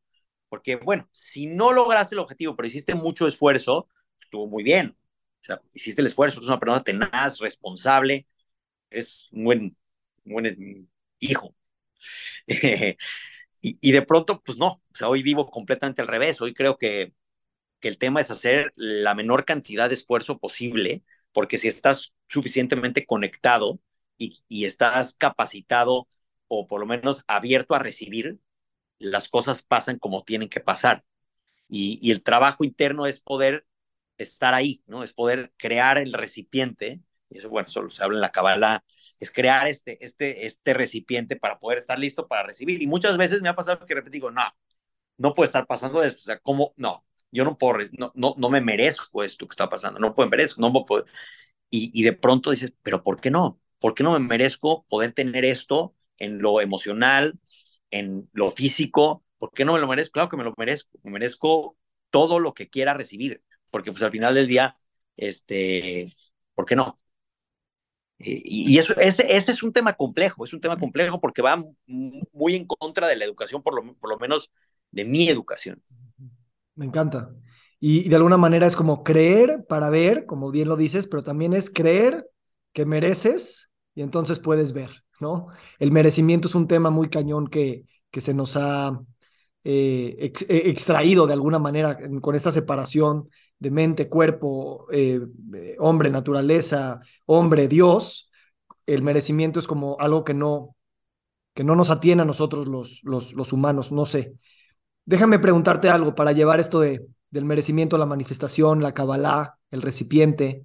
porque 0.49 0.77
bueno, 0.77 1.09
si 1.13 1.47
no 1.47 1.73
lograste 1.73 2.15
el 2.15 2.21
objetivo, 2.21 2.57
pero 2.57 2.69
hiciste 2.69 2.95
mucho 2.95 3.27
esfuerzo, 3.29 3.89
estuvo 4.21 4.47
muy 4.47 4.63
bien. 4.65 4.97
O 5.43 5.45
sea, 5.45 5.61
hiciste 5.75 6.01
el 6.01 6.07
esfuerzo, 6.07 6.39
eres 6.39 6.49
una 6.49 6.61
persona 6.61 6.83
tenaz, 6.83 7.39
responsable, 7.41 8.27
es 8.91 9.29
un 9.33 9.45
buen, 9.45 9.77
un 10.25 10.33
buen 10.33 10.89
hijo. 11.21 11.55
y, 12.47 12.97
y 13.63 13.93
de 13.93 14.03
pronto, 14.03 14.43
pues 14.45 14.59
no, 14.59 14.83
o 14.93 14.95
sea, 14.95 15.09
hoy 15.09 15.23
vivo 15.23 15.51
completamente 15.51 16.03
al 16.03 16.09
revés, 16.09 16.41
hoy 16.41 16.55
creo 16.55 16.79
que 16.79 17.15
que 17.85 17.89
el 17.91 17.99
tema 17.99 18.23
es 18.23 18.31
hacer 18.31 18.73
la 18.77 19.15
menor 19.15 19.45
cantidad 19.45 19.91
de 19.91 19.95
esfuerzo 19.95 20.39
posible, 20.39 21.03
porque 21.33 21.59
si 21.59 21.69
estás 21.69 22.15
suficientemente 22.29 23.05
conectado 23.05 23.79
y, 24.17 24.43
y 24.49 24.65
estás 24.65 25.17
capacitado 25.17 26.09
o 26.49 26.67
por 26.67 26.81
lo 26.81 26.87
menos 26.87 27.25
abierto 27.27 27.75
a 27.75 27.79
recibir, 27.79 28.39
las 28.99 29.29
cosas 29.29 29.65
pasan 29.65 29.99
como 29.99 30.25
tienen 30.25 30.49
que 30.49 30.61
pasar. 30.61 31.05
Y, 31.69 31.99
y 32.01 32.11
el 32.11 32.23
trabajo 32.23 32.65
interno 32.65 33.05
es 33.07 33.21
poder 33.21 33.67
estar 34.17 34.55
ahí, 34.55 34.83
¿no? 34.87 35.05
Es 35.05 35.13
poder 35.13 35.53
crear 35.59 35.99
el 35.99 36.15
recipiente, 36.15 37.03
y 37.29 37.37
eso, 37.37 37.51
bueno, 37.51 37.69
solo 37.69 37.91
se 37.91 38.03
habla 38.03 38.17
en 38.17 38.23
la 38.23 38.33
Kabbalah, 38.33 38.83
es 39.21 39.31
crear 39.31 39.69
este, 39.69 40.03
este, 40.03 40.47
este 40.47 40.73
recipiente 40.73 41.37
para 41.37 41.59
poder 41.59 41.77
estar 41.77 41.99
listo 41.99 42.29
para 42.29 42.45
recibir. 42.45 42.83
Y 42.83 42.87
muchas 42.87 43.19
veces 43.19 43.43
me 43.43 43.51
ha 43.51 43.57
pasado 43.57 43.85
que 43.85 43.95
de 43.95 44.03
digo, 44.11 44.31
no, 44.31 44.43
no 45.19 45.35
puede 45.35 45.49
estar 45.49 45.67
pasando 45.67 46.03
esto, 46.03 46.21
o 46.21 46.25
sea, 46.25 46.39
¿cómo? 46.39 46.73
No, 46.79 47.05
yo 47.35 47.45
no 47.45 47.59
puedo, 47.59 47.79
no, 47.99 48.13
no, 48.15 48.35
no 48.39 48.51
me 48.51 48.61
merezco 48.61 49.23
esto 49.25 49.47
que 49.47 49.53
está 49.53 49.69
pasando, 49.69 50.01
no 50.01 50.15
puedo 50.15 50.31
merezco, 50.31 50.61
no 50.61 50.73
puedo. 50.87 51.05
Y, 51.71 51.91
y 51.99 52.05
de 52.05 52.13
pronto 52.15 52.51
dices, 52.53 52.73
pero 52.83 53.03
¿por 53.03 53.21
qué 53.21 53.31
no? 53.31 53.61
¿Por 53.81 53.95
qué 53.95 54.03
no 54.05 54.13
me 54.13 54.21
merezco 54.21 54.87
poder 54.89 55.13
tener 55.13 55.45
esto 55.45 55.95
en 56.19 56.39
lo 56.41 56.61
emocional, 56.61 57.39
en 57.91 58.29
lo 58.33 58.51
físico? 58.53 59.25
¿Por 59.39 59.53
qué 59.53 59.65
no 59.65 59.75
me 59.75 59.81
lo 59.81 59.89
merezco? 59.89 60.13
Claro 60.13 60.29
que 60.29 60.37
me 60.37 60.45
lo 60.45 60.55
merezco, 60.57 60.99
me 61.03 61.11
merezco 61.13 61.77
todo 62.11 62.39
lo 62.39 62.55
que 62.55 62.71
quiera 62.71 62.95
recibir, 62.95 63.43
porque 63.71 63.93
pues 63.93 64.03
al 64.03 64.13
final 64.13 64.35
del 64.35 64.49
día, 64.49 64.79
este, 65.17 66.09
¿por 66.55 66.67
qué 66.67 66.77
no? 66.77 67.01
Y, 68.19 68.79
eso, 68.79 68.99
ese, 69.01 69.37
ese, 69.37 69.51
es 69.51 69.63
un 69.63 69.73
tema 69.73 69.93
complejo, 69.95 70.45
es 70.45 70.53
un 70.53 70.61
tema 70.61 70.79
complejo 70.79 71.21
porque 71.21 71.43
va 71.43 71.63
muy 71.87 72.55
en 72.55 72.67
contra 72.67 73.09
de 73.09 73.17
la 73.17 73.25
educación, 73.25 73.63
por 73.63 73.75
lo, 73.75 73.95
por 73.97 74.09
lo 74.09 74.19
menos 74.19 74.51
de 74.93 75.05
mi 75.05 75.29
educación. 75.29 75.83
Me 76.75 76.87
encanta. 76.87 77.31
Y, 77.81 78.09
de 78.09 78.17
alguna 78.17 78.37
manera 78.37 78.67
es 78.67 78.77
como 78.77 79.05
creer 79.05 79.65
para 79.69 79.91
ver, 79.91 80.27
como 80.27 80.51
bien 80.51 80.69
lo 80.69 80.77
dices, 80.77 81.07
pero 81.07 81.23
también 81.23 81.53
es 81.53 81.71
creer 81.71 82.27
que 82.73 82.87
mereces 82.87 83.71
y 83.95 84.03
entonces 84.03 84.41
puedes 84.41 84.73
ver, 84.73 85.05
¿no? 85.21 85.49
El 85.79 85.93
merecimiento 85.93 86.49
es 86.49 86.55
un 86.55 86.67
tema 86.67 86.91
muy 86.91 87.09
cañón 87.11 87.47
que, 87.47 87.85
que 88.11 88.21
se 88.21 88.35
nos 88.35 88.57
ha 88.57 89.01
eh, 89.65 90.17
eh, 90.21 90.63
extraído 90.67 91.27
de 91.27 91.33
alguna 91.33 91.59
manera 91.59 91.99
con 92.21 92.35
esta 92.35 92.53
separación 92.53 93.29
de 93.59 93.71
mente, 93.71 94.09
cuerpo, 94.09 94.87
eh, 94.93 95.21
hombre, 95.79 96.11
naturaleza, 96.11 97.01
hombre, 97.27 97.69
Dios. 97.69 98.31
El 98.87 99.03
merecimiento 99.03 99.59
es 99.59 99.67
como 99.67 99.97
algo 100.01 100.25
que 100.25 100.35
no, 100.35 100.77
que 101.55 101.65
no 101.65 101.77
nos 101.77 101.91
atiene 101.91 102.23
a 102.23 102.25
nosotros 102.27 102.67
los, 102.67 103.01
los, 103.05 103.33
los 103.35 103.53
humanos, 103.53 103.93
no 103.93 104.05
sé. 104.07 104.35
Déjame 105.07 105.39
preguntarte 105.39 105.91
algo 105.91 106.15
para 106.15 106.33
llevar 106.33 106.61
esto 106.61 106.81
de, 106.81 107.07
del 107.31 107.45
merecimiento 107.45 107.99
la 107.99 108.07
manifestación, 108.07 108.83
la 108.83 108.95
cabalá, 108.95 109.59
el 109.71 109.83
recipiente. 109.83 110.65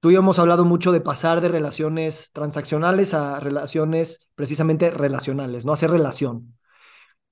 Tú 0.00 0.10
y 0.10 0.14
yo 0.14 0.20
hemos 0.20 0.38
hablado 0.38 0.64
mucho 0.64 0.92
de 0.92 1.00
pasar 1.00 1.40
de 1.40 1.48
relaciones 1.48 2.30
transaccionales 2.32 3.14
a 3.14 3.40
relaciones 3.40 4.28
precisamente 4.34 4.90
relacionales, 4.90 5.64
¿no? 5.64 5.72
Hacer 5.72 5.90
relación. 5.90 6.56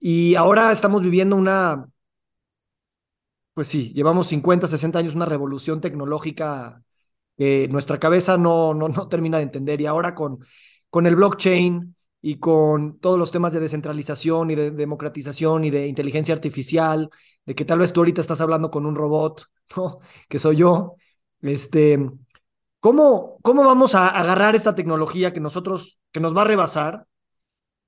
Y 0.01 0.35
ahora 0.37 0.73
estamos 0.73 1.03
viviendo 1.03 1.37
una, 1.37 1.87
pues 3.55 3.69
sí, 3.69 3.93
llevamos 3.95 4.29
50, 4.29 4.67
60 4.67 4.99
años 4.99 5.15
una 5.15 5.27
revolución 5.27 5.81
tecnológica 5.81 6.83
que 7.37 7.69
nuestra 7.69 7.99
cabeza 7.99 8.39
no, 8.39 8.75
no, 8.75 8.89
no 8.89 9.09
termina 9.09 9.39
de 9.39 9.45
entender. 9.45 9.81
Y 9.81 9.87
ahora 9.87 10.15
con, 10.15 10.39
con 10.91 11.07
el 11.07 11.17
blockchain, 11.17 11.95
y 12.23 12.39
con 12.39 12.99
todos 13.01 13.19
los 13.19 13.33
temas 13.33 13.53
de 13.53 13.61
descentralización 13.61 14.53
y 14.53 14.55
de 14.55 14.71
democratización 14.71 15.65
y 15.65 15.71
de 15.71 15.89
inteligencia 15.89 16.33
artificial, 16.35 17.11
de 17.45 17.55
que 17.57 17.65
tal 17.65 17.81
vez 17.81 17.93
tú 17.93 18.01
ahorita 18.01 18.21
estás 18.21 18.41
hablando 18.41 18.71
con 18.71 18.87
un 18.87 18.95
robot. 18.95 19.47
Que 20.29 20.39
soy 20.39 20.57
yo. 20.57 20.97
Este, 21.41 21.99
¿cómo, 22.81 23.39
¿Cómo 23.43 23.65
vamos 23.65 23.95
a 23.95 24.09
agarrar 24.09 24.55
esta 24.55 24.75
tecnología 24.75 25.33
que 25.33 25.41
nosotros, 25.41 25.99
que 26.13 26.21
nos 26.21 26.37
va 26.37 26.43
a 26.43 26.45
rebasar 26.47 27.07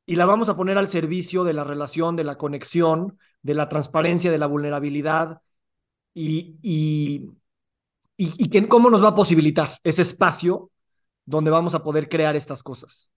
y 0.07 0.17
la 0.17 0.27
vamos 0.27 0.49
a 0.49 0.57
poner 0.57 0.79
al 0.79 0.89
servicio 0.89 1.45
de 1.45 1.53
la 1.55 1.65
relación, 1.65 2.17
de 2.17 2.25
la 2.25 2.37
conexión, 2.37 3.19
de 3.43 3.55
la 3.55 3.69
transparencia, 3.69 4.31
de 4.31 4.39
la 4.39 4.47
vulnerabilidad 4.47 5.43
y, 6.15 6.59
y, 6.63 7.31
y, 8.17 8.57
y 8.57 8.69
cómo 8.69 8.91
nos 8.91 9.03
va 9.03 9.09
a 9.09 9.15
posibilitar 9.15 9.79
ese 9.85 10.03
espacio 10.03 10.71
donde 11.25 11.51
vamos 11.51 11.75
a 11.75 11.83
poder 11.83 12.09
crear 12.09 12.37
estas 12.37 12.63
cosas? 12.63 13.14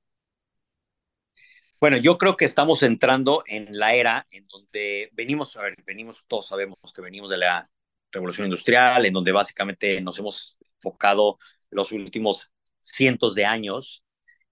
Bueno, 1.80 1.98
yo 1.98 2.18
creo 2.18 2.36
que 2.36 2.46
estamos 2.46 2.82
entrando 2.82 3.44
en 3.46 3.78
la 3.78 3.94
era 3.94 4.26
en 4.32 4.48
donde 4.48 5.10
venimos, 5.14 5.56
a 5.58 5.62
ver, 5.62 5.76
venimos, 5.86 6.26
todos 6.28 6.48
sabemos 6.48 6.78
que 6.94 7.04
venimos 7.04 7.30
de 7.30 7.38
la 7.38 7.70
revolución 8.12 8.48
industrial, 8.48 9.06
en 9.06 9.14
donde 9.14 9.32
básicamente 9.32 10.02
nos 10.02 10.18
hemos 10.18 10.58
enfocado 10.78 11.38
los 11.70 11.92
últimos 11.92 12.52
cientos 12.80 13.36
de 13.36 13.46
años 13.46 14.04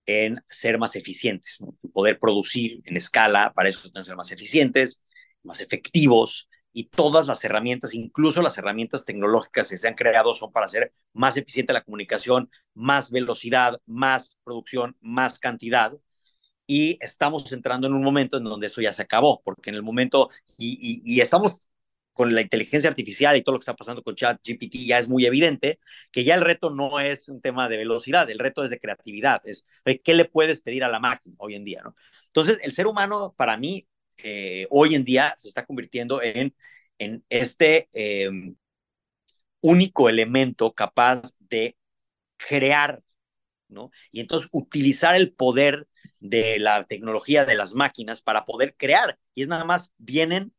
en 0.06 0.40
ser 0.46 0.78
más 0.78 0.96
eficientes, 0.96 1.58
¿no? 1.62 1.76
poder 1.92 2.20
producir 2.20 2.82
en 2.86 2.96
escala, 2.96 3.54
para 3.56 3.70
eso 3.70 3.90
tenemos 3.90 4.06
ser 4.06 4.16
más 4.16 4.32
eficientes, 4.32 5.04
más 5.42 5.62
efectivos, 5.62 6.48
y 6.74 6.90
todas 6.90 7.26
las 7.26 7.44
herramientas, 7.44 7.96
incluso 7.96 8.42
las 8.44 8.58
herramientas 8.60 9.04
tecnológicas 9.06 9.70
que 9.70 9.78
se 9.78 9.88
han 9.88 9.96
creado, 9.96 10.36
son 10.36 10.52
para 10.52 10.68
hacer 10.68 10.94
más 11.14 11.38
eficiente 11.38 11.74
la 11.74 11.84
comunicación, 11.84 12.52
más 12.76 13.12
velocidad, 13.12 13.80
más 13.88 14.38
producción, 14.44 14.96
más 15.00 15.40
cantidad 15.40 15.94
y 16.68 16.98
estamos 17.02 17.52
entrando 17.52 17.88
en 17.88 17.94
un 17.94 18.04
momento 18.04 18.38
en 18.38 18.44
donde 18.44 18.68
eso 18.68 18.82
ya 18.82 18.94
se 18.94 19.04
acabó, 19.04 19.42
porque 19.44 19.70
en 19.70 19.76
el 19.76 19.84
momento, 19.84 20.30
y, 20.58 21.02
y, 21.06 21.22
estamos 21.22 21.70
con 22.14 22.34
la 22.34 22.42
inteligencia 22.42 22.90
artificial 22.90 23.36
y 23.36 23.42
todo 23.42 23.54
lo 23.54 23.60
que 23.60 23.64
está 23.64 23.76
pasando 23.76 24.02
con 24.04 24.16
ChatGPT, 24.16 24.76
ya 24.86 25.00
es 25.00 25.10
muy 25.10 25.26
evidente 25.26 25.80
que 26.12 26.24
ya 26.24 26.36
el 26.36 26.42
reto 26.42 26.70
no 26.70 27.00
es 27.00 27.30
un 27.30 27.42
tema 27.42 27.68
de 27.70 27.78
velocidad, 27.78 28.30
el 28.30 28.40
reto 28.40 28.64
es 28.64 28.70
de 28.70 28.80
creatividad, 28.80 29.42
es 29.46 29.66
qué 30.04 30.14
le 30.14 30.26
puedes 30.26 30.62
pedir 30.62 30.84
a 30.84 30.90
la 30.90 31.00
máquina 31.00 31.36
hoy 31.40 31.56
en 31.56 31.66
día, 31.66 31.82
¿no? 31.84 31.96
Entonces, 32.28 32.60
el 32.64 32.74
ser 32.74 32.88
humano, 32.88 33.34
para 33.38 33.58
mí, 33.58 33.88
eh, 34.24 34.68
hoy 34.70 34.96
en 34.96 35.04
día 35.04 35.36
se 35.38 35.50
está 35.50 35.66
convirtiendo 35.66 36.22
en, 36.22 36.56
en 37.00 37.24
este 37.30 37.90
eh, 37.94 38.30
único 39.62 40.10
elemento 40.10 40.74
capaz 40.74 41.22
de 41.40 41.78
crear, 42.38 43.04
¿no? 43.68 43.92
Y 44.12 44.20
entonces 44.22 44.50
utilizar 44.52 45.16
el 45.16 45.34
poder 45.34 45.88
de 46.30 46.60
la 46.60 46.86
tecnología 46.86 47.46
de 47.46 47.56
las 47.56 47.74
máquinas 47.74 48.22
para 48.22 48.46
poder 48.46 48.76
crear. 48.78 49.20
Y 49.34 49.44
es 49.44 49.48
nada 49.48 49.66
más, 49.66 49.94
vienen 49.98 50.54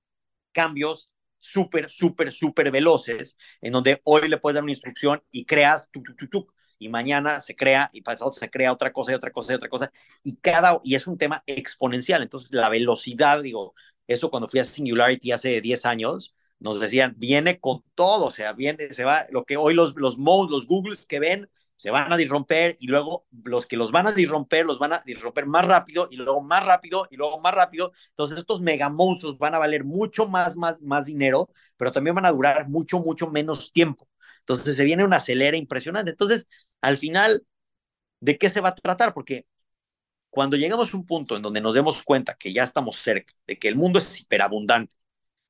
cambios 0.52 1.10
súper, 1.38 1.90
súper, 1.90 2.32
súper 2.32 2.70
veloces, 2.70 3.38
en 3.60 3.72
donde 3.72 4.00
hoy 4.04 4.28
le 4.28 4.38
puedes 4.38 4.54
dar 4.54 4.64
una 4.64 4.72
instrucción 4.72 5.22
y 5.30 5.44
creas, 5.44 5.90
tu, 5.90 6.02
tu, 6.02 6.14
tu, 6.28 6.48
y 6.78 6.88
mañana 6.88 7.40
se 7.40 7.56
crea, 7.56 7.88
y 7.92 8.02
pasado 8.02 8.32
se 8.32 8.50
crea 8.50 8.72
otra 8.72 8.92
cosa 8.92 9.12
y 9.12 9.14
otra 9.14 9.30
cosa 9.30 9.52
y 9.52 9.56
otra 9.56 9.68
cosa, 9.68 9.92
y 10.22 10.36
cada, 10.36 10.78
y 10.82 10.94
es 10.94 11.06
un 11.06 11.18
tema 11.18 11.42
exponencial. 11.46 12.22
Entonces, 12.22 12.52
la 12.52 12.68
velocidad, 12.68 13.42
digo, 13.42 13.74
eso 14.06 14.30
cuando 14.30 14.48
fui 14.48 14.60
a 14.60 14.64
Singularity 14.64 15.32
hace 15.32 15.60
10 15.60 15.86
años, 15.86 16.34
nos 16.58 16.80
decían, 16.80 17.14
viene 17.16 17.60
con 17.60 17.84
todo, 17.94 18.26
o 18.26 18.30
sea, 18.30 18.52
viene, 18.52 18.88
se 18.90 19.04
va, 19.04 19.26
lo 19.30 19.44
que 19.44 19.56
hoy 19.56 19.74
los, 19.74 19.94
los 19.96 20.18
modes, 20.18 20.50
los 20.50 20.66
Googles 20.66 21.06
que 21.06 21.20
ven, 21.20 21.50
se 21.76 21.90
van 21.90 22.12
a 22.12 22.16
disromper 22.16 22.76
y 22.80 22.86
luego 22.86 23.26
los 23.44 23.66
que 23.66 23.76
los 23.76 23.92
van 23.92 24.06
a 24.06 24.12
disromper 24.12 24.64
los 24.66 24.78
van 24.78 24.94
a 24.94 25.02
disromper 25.04 25.46
más 25.46 25.66
rápido 25.66 26.08
y 26.10 26.16
luego 26.16 26.42
más 26.42 26.64
rápido 26.64 27.06
y 27.10 27.16
luego 27.16 27.40
más 27.40 27.54
rápido. 27.54 27.92
Entonces 28.10 28.38
estos 28.38 28.60
mega 28.60 28.88
monstruos 28.88 29.38
van 29.38 29.54
a 29.54 29.58
valer 29.58 29.84
mucho 29.84 30.26
más, 30.26 30.56
más, 30.56 30.80
más 30.82 31.06
dinero, 31.06 31.50
pero 31.76 31.92
también 31.92 32.14
van 32.16 32.26
a 32.26 32.32
durar 32.32 32.68
mucho, 32.68 33.00
mucho 33.00 33.30
menos 33.30 33.72
tiempo. 33.72 34.08
Entonces 34.40 34.76
se 34.76 34.84
viene 34.84 35.04
una 35.04 35.16
acelera 35.16 35.56
impresionante. 35.56 36.12
Entonces, 36.12 36.48
al 36.80 36.98
final, 36.98 37.44
¿de 38.20 38.38
qué 38.38 38.50
se 38.50 38.60
va 38.60 38.70
a 38.70 38.74
tratar? 38.74 39.14
Porque 39.14 39.46
cuando 40.30 40.56
llegamos 40.56 40.92
a 40.92 40.96
un 40.96 41.06
punto 41.06 41.36
en 41.36 41.42
donde 41.42 41.60
nos 41.60 41.74
demos 41.74 42.02
cuenta 42.02 42.36
que 42.36 42.52
ya 42.52 42.64
estamos 42.64 42.96
cerca, 42.96 43.34
de 43.46 43.58
que 43.58 43.68
el 43.68 43.76
mundo 43.76 43.98
es 43.98 44.20
hiperabundante, 44.20 44.96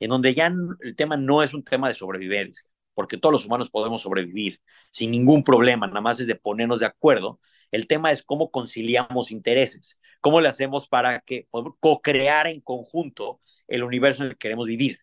en 0.01 0.11
donde 0.11 0.35
ya 0.35 0.53
el 0.81 0.97
tema 0.97 1.16
no 1.16 1.43
es 1.43 1.55
un 1.55 1.64
tema 1.64 1.89
de 1.89 1.95
sobrevivencia, 1.95 2.68
porque 2.97 3.18
todos 3.18 3.34
los 3.34 3.44
humanos 3.44 3.68
podemos 3.68 4.01
sobrevivir 4.01 4.59
sin 4.90 5.11
ningún 5.11 5.44
problema, 5.44 5.86
nada 5.86 6.01
más 6.01 6.18
es 6.18 6.26
de 6.26 6.34
ponernos 6.34 6.80
de 6.80 6.86
acuerdo. 6.86 7.38
El 7.70 7.86
tema 7.86 8.11
es 8.11 8.22
cómo 8.22 8.51
conciliamos 8.51 9.30
intereses, 9.30 10.01
cómo 10.22 10.40
le 10.40 10.49
hacemos 10.49 10.88
para 10.88 11.20
que 11.20 11.47
co-crear 11.51 12.47
en 12.47 12.62
conjunto 12.62 13.42
el 13.68 13.84
universo 13.84 14.22
en 14.22 14.30
el 14.30 14.32
que 14.36 14.38
queremos 14.38 14.66
vivir 14.66 15.01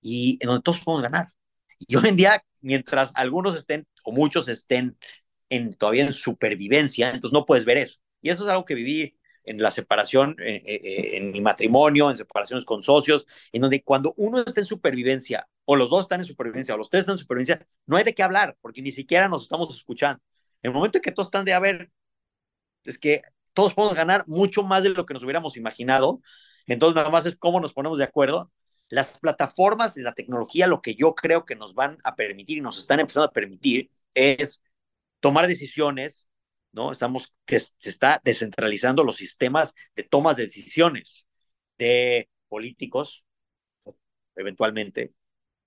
y 0.00 0.36
en 0.40 0.48
donde 0.48 0.62
todos 0.64 0.80
podemos 0.80 1.02
ganar. 1.02 1.28
Y 1.78 1.94
hoy 1.94 2.08
en 2.08 2.16
día, 2.16 2.42
mientras 2.60 3.12
algunos 3.14 3.54
estén 3.54 3.86
o 4.02 4.10
muchos 4.10 4.48
estén 4.48 4.98
en, 5.48 5.72
todavía 5.74 6.06
en 6.06 6.14
supervivencia, 6.14 7.10
entonces 7.10 7.32
no 7.32 7.46
puedes 7.46 7.64
ver 7.64 7.78
eso. 7.78 8.00
Y 8.20 8.30
eso 8.30 8.42
es 8.42 8.50
algo 8.50 8.64
que 8.64 8.74
viví 8.74 9.16
en 9.44 9.62
la 9.62 9.70
separación, 9.70 10.34
en, 10.40 10.60
en, 10.66 11.30
mi 11.30 11.40
matrimonio, 11.40 12.10
en 12.10 12.16
separaciones 12.16 12.64
con 12.64 12.82
socios, 12.82 13.28
en 13.52 13.62
donde 13.62 13.84
cuando 13.84 14.12
uno 14.16 14.40
está 14.40 14.60
en 14.60 14.66
supervivencia, 14.66 15.46
o 15.70 15.76
los 15.76 15.90
dos 15.90 16.02
están 16.02 16.20
en 16.20 16.24
supervivencia, 16.24 16.74
o 16.74 16.78
los 16.78 16.88
tres 16.88 17.00
están 17.00 17.14
en 17.14 17.18
supervivencia, 17.18 17.66
no 17.84 17.98
hay 17.98 18.04
de 18.04 18.14
qué 18.14 18.22
hablar, 18.22 18.56
porque 18.62 18.80
ni 18.80 18.90
siquiera 18.90 19.28
nos 19.28 19.42
estamos 19.42 19.74
escuchando. 19.76 20.22
En 20.62 20.70
el 20.70 20.74
momento 20.74 20.96
en 20.96 21.02
que 21.02 21.12
todos 21.12 21.26
están 21.28 21.44
de 21.44 21.52
haber, 21.52 21.90
es 22.84 22.98
que 22.98 23.20
todos 23.52 23.74
podemos 23.74 23.94
ganar 23.94 24.24
mucho 24.26 24.62
más 24.62 24.82
de 24.82 24.90
lo 24.90 25.04
que 25.04 25.12
nos 25.12 25.22
hubiéramos 25.22 25.58
imaginado, 25.58 26.22
entonces 26.66 26.96
nada 26.96 27.10
más 27.10 27.26
es 27.26 27.36
cómo 27.36 27.60
nos 27.60 27.74
ponemos 27.74 27.98
de 27.98 28.04
acuerdo. 28.04 28.50
Las 28.88 29.18
plataformas 29.18 29.94
de 29.94 30.02
la 30.02 30.14
tecnología, 30.14 30.66
lo 30.66 30.80
que 30.80 30.94
yo 30.94 31.14
creo 31.14 31.44
que 31.44 31.54
nos 31.54 31.74
van 31.74 31.98
a 32.02 32.16
permitir 32.16 32.58
y 32.58 32.60
nos 32.62 32.78
están 32.78 33.00
empezando 33.00 33.26
a 33.26 33.32
permitir 33.32 33.90
es 34.14 34.64
tomar 35.20 35.46
decisiones 35.48 36.30
¿no? 36.72 36.92
Estamos, 36.92 37.34
que 37.46 37.60
se 37.60 37.88
está 37.90 38.20
descentralizando 38.24 39.04
los 39.04 39.16
sistemas 39.16 39.74
de 39.96 40.04
tomas 40.04 40.36
de 40.36 40.44
decisiones, 40.44 41.26
de 41.78 42.28
políticos, 42.48 43.24
eventualmente. 44.36 45.12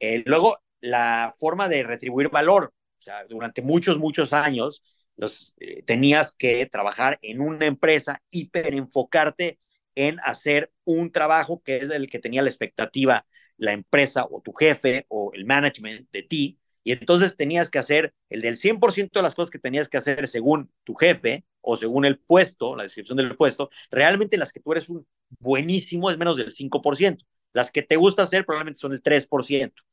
Eh, 0.02 0.24
luego, 0.26 0.58
la 0.82 1.34
forma 1.38 1.70
de 1.70 1.84
retribuir 1.84 2.30
valor. 2.30 2.74
O 2.99 3.02
sea, 3.02 3.26
durante 3.26 3.62
muchos, 3.62 3.97
muchos 3.99 4.34
años, 4.34 4.84
los, 5.16 5.54
eh, 5.60 5.84
tenías 5.84 6.36
que 6.36 6.66
trabajar 6.66 7.18
en 7.22 7.41
una 7.41 7.66
empresa, 7.66 8.22
hiper 8.32 8.74
enfocarte 8.74 9.60
en 9.95 10.20
hacer 10.24 10.72
un 10.84 11.12
trabajo 11.12 11.62
que 11.64 11.78
es 11.78 11.89
el 11.89 12.10
que 12.10 12.20
tenía 12.20 12.41
la 12.41 12.49
expectativa 12.49 13.26
la 13.62 13.74
empresa 13.74 14.26
o 14.30 14.41
tu 14.41 14.54
jefe 14.54 15.06
o 15.08 15.32
el 15.34 15.45
management 15.45 16.10
de 16.12 16.24
ti. 16.24 16.60
Y 16.84 16.93
entonces 16.93 17.38
tenías 17.38 17.70
que 17.70 17.78
hacer 17.78 18.14
el 18.30 18.41
del 18.41 18.58
100% 18.58 19.20
de 19.20 19.24
las 19.24 19.36
cosas 19.36 19.52
que 19.52 19.60
tenías 19.60 19.88
que 19.88 19.97
hacer 19.97 20.28
según 20.28 20.72
tu 20.84 20.95
jefe 20.95 21.45
o 21.62 21.78
según 21.78 22.06
el 22.06 22.18
puesto, 22.18 22.76
la 22.76 22.84
descripción 22.84 23.18
del 23.18 23.36
puesto, 23.38 23.70
realmente 23.91 24.38
las 24.38 24.52
que 24.52 24.60
tú 24.60 24.72
eres 24.72 24.89
un 24.89 25.06
buenísimo 25.39 26.10
es 26.10 26.18
menos 26.18 26.38
del 26.38 26.52
5%. 26.52 27.24
Las 27.54 27.70
que 27.70 27.84
te 27.84 27.97
gusta 27.97 28.24
hacer 28.24 28.45
probablemente 28.45 28.80
son 28.80 28.93
el 28.93 29.02
3%. 29.04 29.84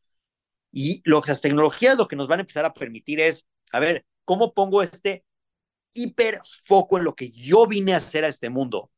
Y 0.72 1.02
lo 1.04 1.22
las 1.26 1.40
tecnologías 1.40 1.96
lo 1.96 2.08
que 2.08 2.16
nos 2.16 2.28
van 2.28 2.40
a 2.40 2.42
empezar 2.42 2.64
a 2.64 2.74
permitir 2.74 3.20
es, 3.20 3.46
a 3.72 3.80
ver, 3.80 4.04
¿cómo 4.24 4.52
pongo 4.52 4.82
este 4.82 5.24
hiper 5.94 6.40
foco 6.64 6.98
en 6.98 7.04
lo 7.04 7.14
que 7.14 7.30
yo 7.30 7.66
vine 7.66 7.94
a 7.94 7.98
hacer 7.98 8.24
a 8.24 8.28
este 8.28 8.50
mundo, 8.50 8.90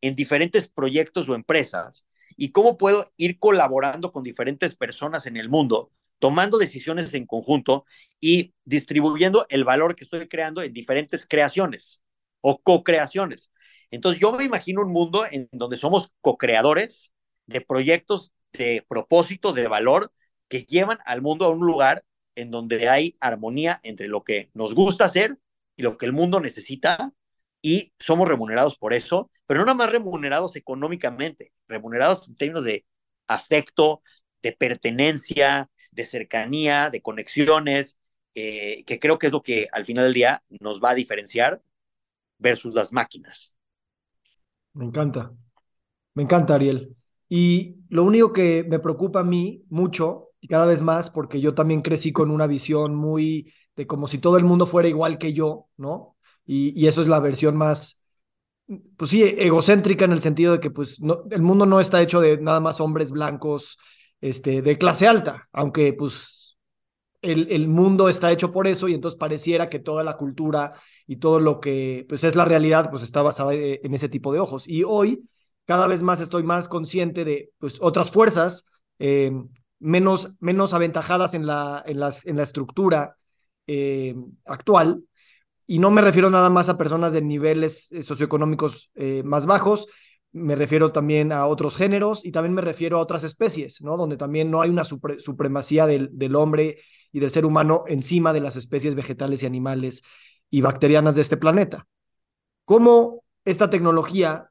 en 0.00 0.16
diferentes 0.16 0.70
proyectos 0.70 1.28
o 1.28 1.34
empresas, 1.34 2.06
y 2.36 2.52
cómo 2.52 2.78
puedo 2.78 3.12
ir 3.16 3.38
colaborando 3.38 4.12
con 4.12 4.22
diferentes 4.22 4.74
personas 4.76 5.26
en 5.26 5.36
el 5.36 5.48
mundo, 5.48 5.92
tomando 6.18 6.58
decisiones 6.58 7.14
en 7.14 7.26
conjunto 7.26 7.84
y 8.20 8.54
distribuyendo 8.64 9.46
el 9.48 9.64
valor 9.64 9.94
que 9.94 10.04
estoy 10.04 10.26
creando 10.28 10.62
en 10.62 10.72
diferentes 10.72 11.26
creaciones 11.26 12.02
o 12.40 12.60
co-creaciones. 12.60 13.52
Entonces 13.90 14.20
yo 14.20 14.32
me 14.32 14.44
imagino 14.44 14.82
un 14.82 14.92
mundo 14.92 15.24
en 15.30 15.48
donde 15.52 15.76
somos 15.76 16.12
co-creadores 16.20 17.12
de 17.46 17.60
proyectos 17.60 18.32
de 18.52 18.84
propósito, 18.88 19.52
de 19.52 19.68
valor, 19.68 20.12
que 20.48 20.64
llevan 20.64 20.98
al 21.04 21.22
mundo 21.22 21.44
a 21.44 21.50
un 21.50 21.66
lugar 21.66 22.04
en 22.34 22.50
donde 22.50 22.88
hay 22.88 23.16
armonía 23.20 23.80
entre 23.82 24.08
lo 24.08 24.22
que 24.24 24.50
nos 24.54 24.74
gusta 24.74 25.04
hacer 25.04 25.38
y 25.76 25.82
lo 25.82 25.98
que 25.98 26.06
el 26.06 26.12
mundo 26.12 26.40
necesita 26.40 27.12
y 27.60 27.92
somos 27.98 28.28
remunerados 28.28 28.76
por 28.76 28.92
eso, 28.92 29.30
pero 29.46 29.60
no 29.60 29.66
nada 29.66 29.76
más 29.76 29.90
remunerados 29.90 30.56
económicamente, 30.56 31.52
remunerados 31.66 32.28
en 32.28 32.36
términos 32.36 32.64
de 32.64 32.84
afecto, 33.26 34.02
de 34.42 34.52
pertenencia, 34.52 35.70
de 35.90 36.06
cercanía, 36.06 36.90
de 36.90 37.02
conexiones, 37.02 37.98
eh, 38.34 38.84
que 38.84 39.00
creo 39.00 39.18
que 39.18 39.26
es 39.26 39.32
lo 39.32 39.42
que 39.42 39.68
al 39.72 39.84
final 39.84 40.04
del 40.04 40.14
día 40.14 40.44
nos 40.60 40.80
va 40.80 40.90
a 40.90 40.94
diferenciar 40.94 41.60
versus 42.38 42.74
las 42.74 42.92
máquinas. 42.92 43.56
Me 44.74 44.84
encanta, 44.84 45.32
me 46.14 46.22
encanta 46.22 46.54
Ariel. 46.54 46.94
Y 47.28 47.76
lo 47.88 48.04
único 48.04 48.32
que 48.32 48.64
me 48.68 48.78
preocupa 48.78 49.20
a 49.20 49.24
mí 49.24 49.64
mucho, 49.68 50.27
y 50.40 50.48
cada 50.48 50.66
vez 50.66 50.82
más, 50.82 51.10
porque 51.10 51.40
yo 51.40 51.54
también 51.54 51.80
crecí 51.80 52.12
con 52.12 52.30
una 52.30 52.46
visión 52.46 52.94
muy 52.94 53.52
de 53.76 53.86
como 53.86 54.06
si 54.06 54.18
todo 54.18 54.36
el 54.36 54.44
mundo 54.44 54.66
fuera 54.66 54.88
igual 54.88 55.18
que 55.18 55.32
yo, 55.32 55.68
¿no? 55.76 56.16
Y, 56.44 56.86
eso 56.86 57.02
es 57.02 57.08
la 57.08 57.20
versión 57.20 57.56
más, 57.56 58.02
pues 58.96 59.10
sí, 59.10 59.22
egocéntrica 59.22 60.04
en 60.04 60.12
el 60.12 60.22
sentido 60.22 60.52
de 60.54 60.60
que 60.60 60.70
pues 60.70 60.98
el 61.30 61.42
mundo 61.42 61.66
no 61.66 61.80
está 61.80 62.02
hecho 62.02 62.20
de 62.20 62.38
nada 62.38 62.60
más 62.60 62.80
hombres 62.80 63.10
blancos 63.10 63.78
este, 64.20 64.62
de 64.62 64.78
clase 64.78 65.06
alta, 65.06 65.48
aunque 65.52 65.92
pues 65.92 66.56
el, 67.22 67.48
el 67.50 67.68
mundo 67.68 68.08
está 68.08 68.32
hecho 68.32 68.50
por 68.52 68.66
eso 68.66 68.88
y 68.88 68.94
entonces 68.94 69.18
pareciera 69.18 69.68
que 69.68 69.78
toda 69.78 70.02
la 70.04 70.16
cultura 70.16 70.72
y 71.06 71.16
todo 71.16 71.40
lo 71.40 71.60
que 71.60 72.06
pues 72.08 72.24
es 72.24 72.34
la 72.36 72.44
realidad 72.44 72.90
pues 72.90 73.02
está 73.02 73.22
basada 73.22 73.54
eh, 73.54 73.80
en 73.82 73.94
ese 73.94 74.08
tipo 74.08 74.32
de 74.32 74.40
ojos. 74.40 74.66
Y 74.68 74.84
hoy 74.84 75.28
cada 75.66 75.86
vez 75.86 76.02
más 76.02 76.20
estoy 76.20 76.42
más 76.44 76.68
consciente 76.68 77.24
de 77.24 77.50
pues, 77.58 77.78
otras 77.80 78.10
fuerzas 78.10 78.66
eh, 78.98 79.32
menos, 79.78 80.32
menos 80.40 80.74
aventajadas 80.74 81.34
en 81.34 81.46
la, 81.46 81.82
en, 81.86 82.00
las, 82.00 82.24
en 82.26 82.36
la 82.36 82.42
estructura 82.42 83.16
eh, 83.66 84.14
actual. 84.44 85.04
Y 85.66 85.78
no 85.78 85.90
me 85.90 86.00
refiero 86.00 86.30
nada 86.30 86.50
más 86.50 86.68
a 86.68 86.78
personas 86.78 87.12
de 87.12 87.22
niveles 87.22 87.92
eh, 87.92 88.02
socioeconómicos 88.02 88.90
más 89.24 89.46
bajos, 89.46 89.86
me 90.32 90.56
refiero 90.56 90.92
también 90.92 91.32
a 91.32 91.46
otros 91.46 91.76
géneros 91.76 92.24
y 92.24 92.32
también 92.32 92.54
me 92.54 92.62
refiero 92.62 92.98
a 92.98 93.00
otras 93.00 93.24
especies, 93.24 93.80
¿no? 93.80 93.96
Donde 93.96 94.16
también 94.16 94.50
no 94.50 94.60
hay 94.60 94.70
una 94.70 94.84
supremacía 94.84 95.86
del, 95.86 96.10
del 96.12 96.36
hombre 96.36 96.78
y 97.12 97.20
del 97.20 97.30
ser 97.30 97.46
humano 97.46 97.84
encima 97.86 98.32
de 98.32 98.40
las 98.40 98.56
especies 98.56 98.94
vegetales 98.94 99.42
y 99.42 99.46
animales 99.46 100.02
y 100.50 100.60
bacterianas 100.60 101.14
de 101.14 101.22
este 101.22 101.36
planeta. 101.36 101.86
¿Cómo 102.64 103.24
esta 103.44 103.70
tecnología 103.70 104.50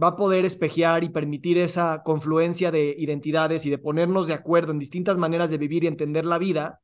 va 0.00 0.08
a 0.08 0.16
poder 0.16 0.44
espejear 0.44 1.04
y 1.04 1.08
permitir 1.08 1.58
esa 1.58 2.02
confluencia 2.02 2.70
de 2.70 2.94
identidades 2.98 3.64
y 3.66 3.70
de 3.70 3.78
ponernos 3.78 4.26
de 4.26 4.34
acuerdo 4.34 4.72
en 4.72 4.78
distintas 4.78 5.18
maneras 5.18 5.50
de 5.50 5.58
vivir 5.58 5.84
y 5.84 5.86
entender 5.86 6.24
la 6.24 6.38
vida. 6.38 6.80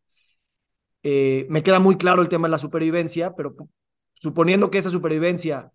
Eh, 1.02 1.46
me 1.48 1.62
queda 1.62 1.80
muy 1.80 1.96
claro 1.96 2.22
el 2.22 2.28
tema 2.28 2.46
de 2.46 2.52
la 2.52 2.58
supervivencia, 2.58 3.34
pero 3.34 3.56
suponiendo 4.12 4.70
que 4.70 4.78
esa 4.78 4.90
supervivencia, 4.90 5.72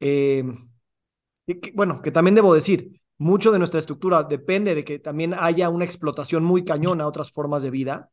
eh, 0.00 0.44
bueno, 1.74 2.02
que 2.02 2.10
también 2.10 2.34
debo 2.34 2.54
decir, 2.54 3.00
mucho 3.16 3.52
de 3.52 3.58
nuestra 3.58 3.80
estructura 3.80 4.24
depende 4.24 4.74
de 4.74 4.84
que 4.84 4.98
también 4.98 5.34
haya 5.38 5.68
una 5.68 5.84
explotación 5.84 6.44
muy 6.44 6.64
cañona 6.64 7.04
a 7.04 7.08
otras 7.08 7.30
formas 7.32 7.62
de 7.62 7.70
vida, 7.70 8.10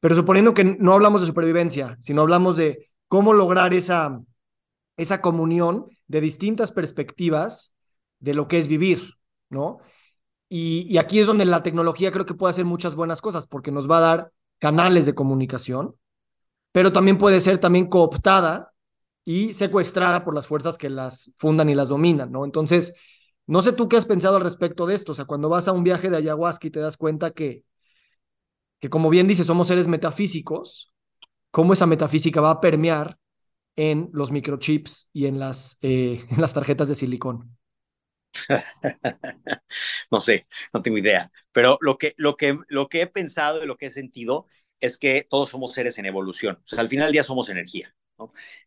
pero 0.00 0.14
suponiendo 0.14 0.52
que 0.52 0.64
no 0.64 0.92
hablamos 0.92 1.20
de 1.20 1.28
supervivencia, 1.28 1.96
sino 2.00 2.22
hablamos 2.22 2.56
de 2.56 2.90
cómo 3.08 3.32
lograr 3.32 3.72
esa, 3.72 4.20
esa 4.96 5.20
comunión 5.20 5.86
de 6.08 6.20
distintas 6.20 6.72
perspectivas 6.72 7.75
de 8.18 8.34
lo 8.34 8.48
que 8.48 8.58
es 8.58 8.68
vivir, 8.68 9.14
¿no? 9.50 9.78
Y, 10.48 10.96
aquí 10.98 11.18
es 11.18 11.26
donde 11.26 11.44
la 11.44 11.62
tecnología 11.62 12.12
creo 12.12 12.26
que 12.26 12.34
puede 12.34 12.52
hacer 12.52 12.64
muchas 12.64 12.94
buenas 12.94 13.20
cosas 13.20 13.46
porque 13.46 13.72
nos 13.72 13.90
va 13.90 13.98
a 13.98 14.00
dar 14.00 14.32
canales 14.58 15.06
de 15.06 15.14
comunicación, 15.14 15.96
pero 16.72 16.92
también 16.92 17.18
puede 17.18 17.40
ser 17.40 17.58
también 17.58 17.88
cooptada 17.88 18.72
y 19.24 19.52
secuestrada 19.54 20.24
por 20.24 20.34
las 20.34 20.46
fuerzas 20.46 20.78
que 20.78 20.90
las 20.90 21.34
fundan 21.38 21.68
y 21.68 21.74
las 21.74 21.88
dominan, 21.88 22.30
¿no? 22.30 22.44
Entonces, 22.44 22.94
no 23.46 23.62
sé 23.62 23.72
tú 23.72 23.88
qué 23.88 23.96
has 23.96 24.06
pensado 24.06 24.36
al 24.36 24.42
respecto 24.42 24.86
de 24.86 24.94
esto, 24.94 25.12
o 25.12 25.14
sea, 25.14 25.24
cuando 25.24 25.48
vas 25.48 25.68
a 25.68 25.72
un 25.72 25.84
viaje 25.84 26.10
de 26.10 26.16
ayahuasca 26.18 26.68
y 26.68 26.70
te 26.70 26.80
das 26.80 26.96
cuenta 26.96 27.32
que, 27.32 27.64
que 28.80 28.90
como 28.90 29.10
bien 29.10 29.26
dice, 29.28 29.44
somos 29.44 29.68
seres 29.68 29.88
metafísicos, 29.88 30.92
cómo 31.50 31.72
esa 31.72 31.86
metafísica 31.86 32.40
va 32.40 32.50
a 32.50 32.60
permear 32.60 33.18
en 33.76 34.10
los 34.12 34.30
microchips 34.32 35.08
y 35.12 35.26
en 35.26 35.38
las, 35.38 35.78
eh, 35.82 36.24
en 36.30 36.40
las 36.40 36.54
tarjetas 36.54 36.88
de 36.88 36.94
silicón. 36.94 37.56
no 40.10 40.20
sé, 40.20 40.46
no 40.72 40.82
tengo 40.82 40.98
idea. 40.98 41.30
Pero 41.52 41.78
lo 41.80 41.98
que, 41.98 42.14
lo, 42.16 42.36
que, 42.36 42.58
lo 42.68 42.88
que 42.88 43.02
he 43.02 43.06
pensado 43.06 43.62
y 43.62 43.66
lo 43.66 43.76
que 43.76 43.86
he 43.86 43.90
sentido 43.90 44.46
es 44.80 44.98
que 44.98 45.26
todos 45.28 45.50
somos 45.50 45.72
seres 45.74 45.98
en 45.98 46.06
evolución. 46.06 46.56
O 46.64 46.66
sea, 46.66 46.80
al 46.80 46.88
final 46.88 47.06
del 47.06 47.12
día 47.12 47.24
somos 47.24 47.48
energía. 47.48 47.94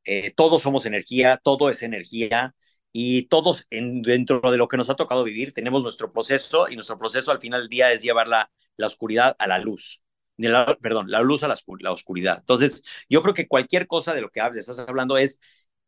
Eh, 0.06 0.32
todos 0.32 0.62
somos 0.62 0.86
energía, 0.86 1.40
todo 1.44 1.70
es 1.70 1.82
energía 1.84 2.56
y 2.92 3.24
todos 3.24 3.66
en, 3.70 4.02
dentro 4.02 4.40
de 4.52 4.58
lo 4.58 4.68
que 4.68 4.78
nos 4.78 4.90
ha 4.90 4.96
tocado 4.96 5.24
vivir 5.24 5.54
tenemos 5.54 5.82
nuestro 5.84 6.12
proceso 6.12 6.68
y 6.70 6.76
nuestro 6.76 6.98
proceso 7.00 7.32
al 7.32 7.40
final 7.40 7.62
del 7.62 7.70
día 7.70 7.92
es 7.92 8.02
llevar 8.02 8.28
la, 8.28 8.52
la 8.78 8.88
oscuridad 8.88 9.36
a 9.40 9.48
la 9.48 9.60
luz. 9.60 10.02
La, 10.38 10.78
perdón, 10.82 11.12
la 11.12 11.22
luz 11.22 11.44
a 11.44 11.48
la, 11.50 11.58
la, 11.80 11.92
oscuridad. 11.92 12.38
Entonces, 12.40 12.84
yo 13.10 13.22
creo 13.22 13.34
que 13.34 13.48
cualquier 13.48 13.88
cosa 13.88 14.14
de 14.14 14.22
lo 14.22 14.30
que 14.30 14.40
hables, 14.40 14.70
estás 14.70 14.88
hablando 14.88 15.18
es 15.18 15.42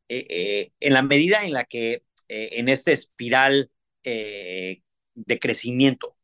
eh, 0.09 0.27
eh, 0.29 0.71
en 0.81 0.93
la 0.93 1.01
medida 1.03 1.43
en 1.45 1.53
la 1.53 1.63
que 1.63 2.03
eh, 2.31 2.59
en 2.59 2.69
esta 2.69 2.93
espiral 2.93 3.69
eh, 4.05 4.81
de 5.15 5.39
crecimiento. 5.39 6.15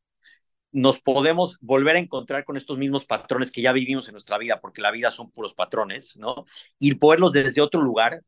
Nos 0.72 1.02
podemos 1.02 1.58
volver 1.60 1.98
a 1.98 2.00
encontrar 2.00 2.46
con 2.46 2.56
estos 2.56 2.78
mismos 2.78 3.04
patrones 3.06 3.52
que 3.52 3.62
ya 3.62 3.74
vivimos 3.74 4.08
en 4.08 4.14
nuestra 4.14 4.38
vida, 4.38 4.62
porque 4.62 4.82
la 4.82 4.92
vida 4.92 5.12
son 5.12 5.32
puros 5.32 5.54
patrones, 5.54 6.16
¿no? 6.16 6.46
Y 6.80 6.96
poderlos 6.96 7.34
desde 7.34 7.60
otro 7.60 7.82
lugar, 7.82 8.24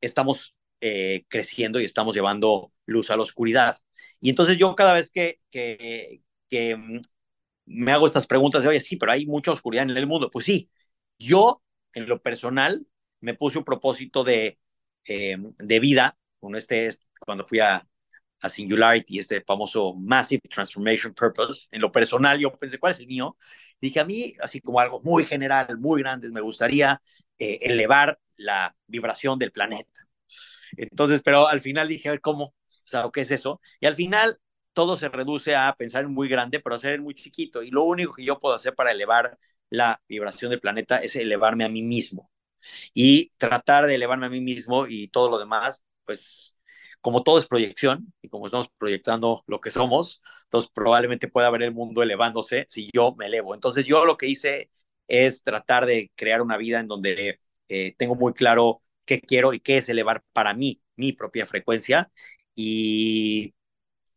estamos 0.00 0.56
eh, 0.80 1.24
creciendo 1.28 1.80
y 1.80 1.84
estamos 1.84 2.12
llevando 2.16 2.72
luz 2.86 3.10
a 3.10 3.16
la 3.16 3.22
oscuridad. 3.22 3.78
Y 4.20 4.30
entonces 4.30 4.58
yo 4.58 4.74
cada 4.74 4.94
vez 4.94 5.12
que, 5.12 5.38
que, 5.52 6.22
mm, 6.76 7.00
me 7.66 7.92
hago 7.92 8.06
estas 8.06 8.26
preguntas 8.26 8.64
de, 8.64 8.70
oye, 8.70 8.80
sí, 8.80 8.96
pero 8.96 9.12
hay 9.12 9.26
mucha 9.26 9.52
oscuridad 9.52 9.84
en 9.88 9.96
el 9.96 10.08
mundo. 10.08 10.28
Pues 10.30 10.46
sí, 10.46 10.70
yo 11.18 11.62
en 11.94 12.08
lo 12.08 12.20
personal 12.20 12.84
me 13.20 13.34
puse 13.34 13.58
un 13.58 13.64
propósito 13.64 14.24
de, 14.24 14.58
de 15.04 15.80
vida 15.80 16.18
este, 16.54 16.90
cuando 17.20 17.46
fui 17.46 17.60
a, 17.60 17.86
Singularity, 18.48 19.18
este 19.18 19.40
famoso 19.40 19.94
Massive 19.94 20.42
Transformation 20.48 21.12
Purpose, 21.14 21.66
en 21.72 21.80
lo 21.80 21.90
personal 21.90 22.38
yo 22.38 22.52
pensé, 22.52 22.78
¿cuál 22.78 22.92
es 22.92 23.00
el 23.00 23.08
mío? 23.08 23.36
Dije, 23.80 23.98
a 23.98 24.04
mí, 24.04 24.34
así 24.40 24.60
como 24.60 24.78
algo 24.78 25.00
muy 25.02 25.24
general, 25.24 25.78
muy 25.78 26.00
grande, 26.00 26.30
me 26.30 26.40
gustaría 26.40 27.02
eh, 27.38 27.58
elevar 27.62 28.20
la 28.36 28.76
vibración 28.86 29.38
del 29.40 29.50
planeta. 29.50 30.06
Entonces, 30.76 31.22
pero 31.22 31.48
al 31.48 31.60
final 31.60 31.88
dije, 31.88 32.08
a 32.08 32.12
ver, 32.12 32.20
¿cómo? 32.20 32.54
O 33.04 33.12
¿qué 33.12 33.22
es 33.22 33.30
eso? 33.30 33.60
Y 33.80 33.86
al 33.86 33.96
final 33.96 34.38
todo 34.72 34.96
se 34.96 35.08
reduce 35.08 35.56
a 35.56 35.74
pensar 35.74 36.04
en 36.04 36.12
muy 36.12 36.28
grande, 36.28 36.60
pero 36.60 36.76
hacer 36.76 36.94
en 36.94 37.02
muy 37.02 37.14
chiquito. 37.14 37.62
Y 37.62 37.70
lo 37.70 37.84
único 37.84 38.14
que 38.14 38.24
yo 38.24 38.38
puedo 38.38 38.54
hacer 38.54 38.74
para 38.74 38.92
elevar 38.92 39.38
la 39.70 40.02
vibración 40.08 40.50
del 40.50 40.60
planeta 40.60 40.98
es 40.98 41.16
elevarme 41.16 41.64
a 41.64 41.68
mí 41.68 41.82
mismo. 41.82 42.30
Y 42.94 43.30
tratar 43.38 43.86
de 43.86 43.94
elevarme 43.94 44.26
a 44.26 44.30
mí 44.30 44.40
mismo 44.40 44.86
y 44.86 45.08
todo 45.08 45.30
lo 45.30 45.38
demás, 45.38 45.84
pues 46.06 46.56
como 47.00 47.22
todo 47.22 47.38
es 47.38 47.46
proyección 47.46 48.12
y 48.22 48.28
como 48.28 48.46
estamos 48.46 48.68
proyectando 48.78 49.44
lo 49.46 49.60
que 49.60 49.70
somos, 49.70 50.22
entonces 50.44 50.70
probablemente 50.74 51.28
pueda 51.28 51.50
ver 51.50 51.62
el 51.62 51.72
mundo 51.72 52.02
elevándose 52.02 52.66
si 52.68 52.90
yo 52.92 53.14
me 53.16 53.26
elevo. 53.26 53.54
Entonces 53.54 53.84
yo 53.86 54.04
lo 54.06 54.16
que 54.16 54.26
hice 54.26 54.70
es 55.08 55.44
tratar 55.44 55.86
de 55.86 56.10
crear 56.16 56.42
una 56.42 56.56
vida 56.56 56.80
en 56.80 56.88
donde 56.88 57.40
eh, 57.68 57.94
tengo 57.98 58.14
muy 58.16 58.32
claro 58.34 58.82
qué 59.04 59.20
quiero 59.20 59.52
y 59.52 59.60
qué 59.60 59.78
es 59.78 59.88
elevar 59.88 60.24
para 60.32 60.54
mí 60.54 60.80
mi 60.96 61.12
propia 61.12 61.46
frecuencia 61.46 62.10
y 62.54 63.54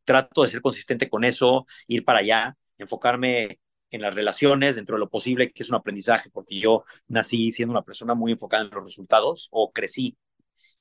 trato 0.03 0.43
de 0.43 0.49
ser 0.49 0.61
consistente 0.61 1.09
con 1.09 1.23
eso, 1.23 1.67
ir 1.87 2.03
para 2.05 2.19
allá, 2.19 2.57
enfocarme 2.77 3.59
en 3.91 4.01
las 4.01 4.13
relaciones 4.15 4.75
dentro 4.75 4.95
de 4.95 4.99
lo 5.01 5.09
posible, 5.09 5.51
que 5.51 5.63
es 5.63 5.69
un 5.69 5.75
aprendizaje, 5.75 6.29
porque 6.31 6.59
yo 6.59 6.85
nací 7.07 7.51
siendo 7.51 7.73
una 7.73 7.83
persona 7.83 8.15
muy 8.15 8.31
enfocada 8.31 8.63
en 8.63 8.71
los 8.71 8.83
resultados 8.83 9.49
o 9.51 9.71
crecí 9.71 10.17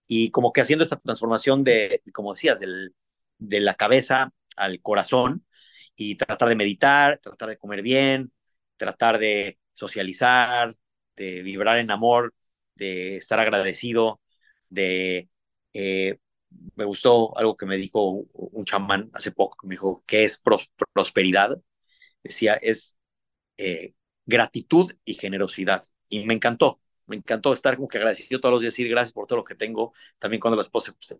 y 0.08 0.30
como 0.32 0.52
que 0.52 0.62
haciendo 0.62 0.84
esta 0.84 0.98
transformación 0.98 1.64
de, 1.64 2.02
como 2.12 2.34
decías, 2.34 2.60
del, 2.60 2.94
de 3.38 3.60
la 3.60 3.74
cabeza 3.74 4.32
al 4.56 4.80
corazón 4.82 5.46
y 5.96 6.16
tratar 6.16 6.48
de 6.48 6.56
meditar, 6.56 7.18
tratar 7.18 7.50
de 7.50 7.58
comer 7.58 7.82
bien, 7.82 8.32
tratar 8.76 9.18
de 9.18 9.58
socializar, 9.74 10.74
de 11.16 11.42
vibrar 11.42 11.78
en 11.78 11.90
amor, 11.90 12.34
de 12.74 13.16
estar 13.16 13.40
agradecido, 13.40 14.20
de... 14.70 15.28
Eh, 15.74 16.18
me 16.76 16.84
gustó 16.84 17.36
algo 17.38 17.56
que 17.56 17.66
me 17.66 17.76
dijo 17.76 18.10
un 18.32 18.64
chamán 18.64 19.10
hace 19.12 19.32
poco, 19.32 19.58
que 19.60 19.66
me 19.68 19.74
dijo, 19.74 20.02
¿qué 20.06 20.24
es 20.24 20.42
prosperidad? 20.94 21.60
Decía, 22.22 22.54
es 22.54 22.96
eh, 23.58 23.94
gratitud 24.26 24.92
y 25.04 25.14
generosidad. 25.14 25.84
Y 26.08 26.24
me 26.26 26.34
encantó, 26.34 26.80
me 27.08 27.16
encantó 27.16 27.52
estar 27.52 27.76
como 27.76 27.88
que 27.88 27.98
agradecido 27.98 28.40
todos 28.40 28.52
los 28.52 28.60
días, 28.60 28.74
decir 28.74 28.88
gracias 28.88 29.12
por 29.12 29.26
todo 29.26 29.38
lo 29.38 29.44
que 29.44 29.54
tengo, 29.54 29.92
también 30.18 30.40
cuando 30.40 30.56
las, 30.56 30.70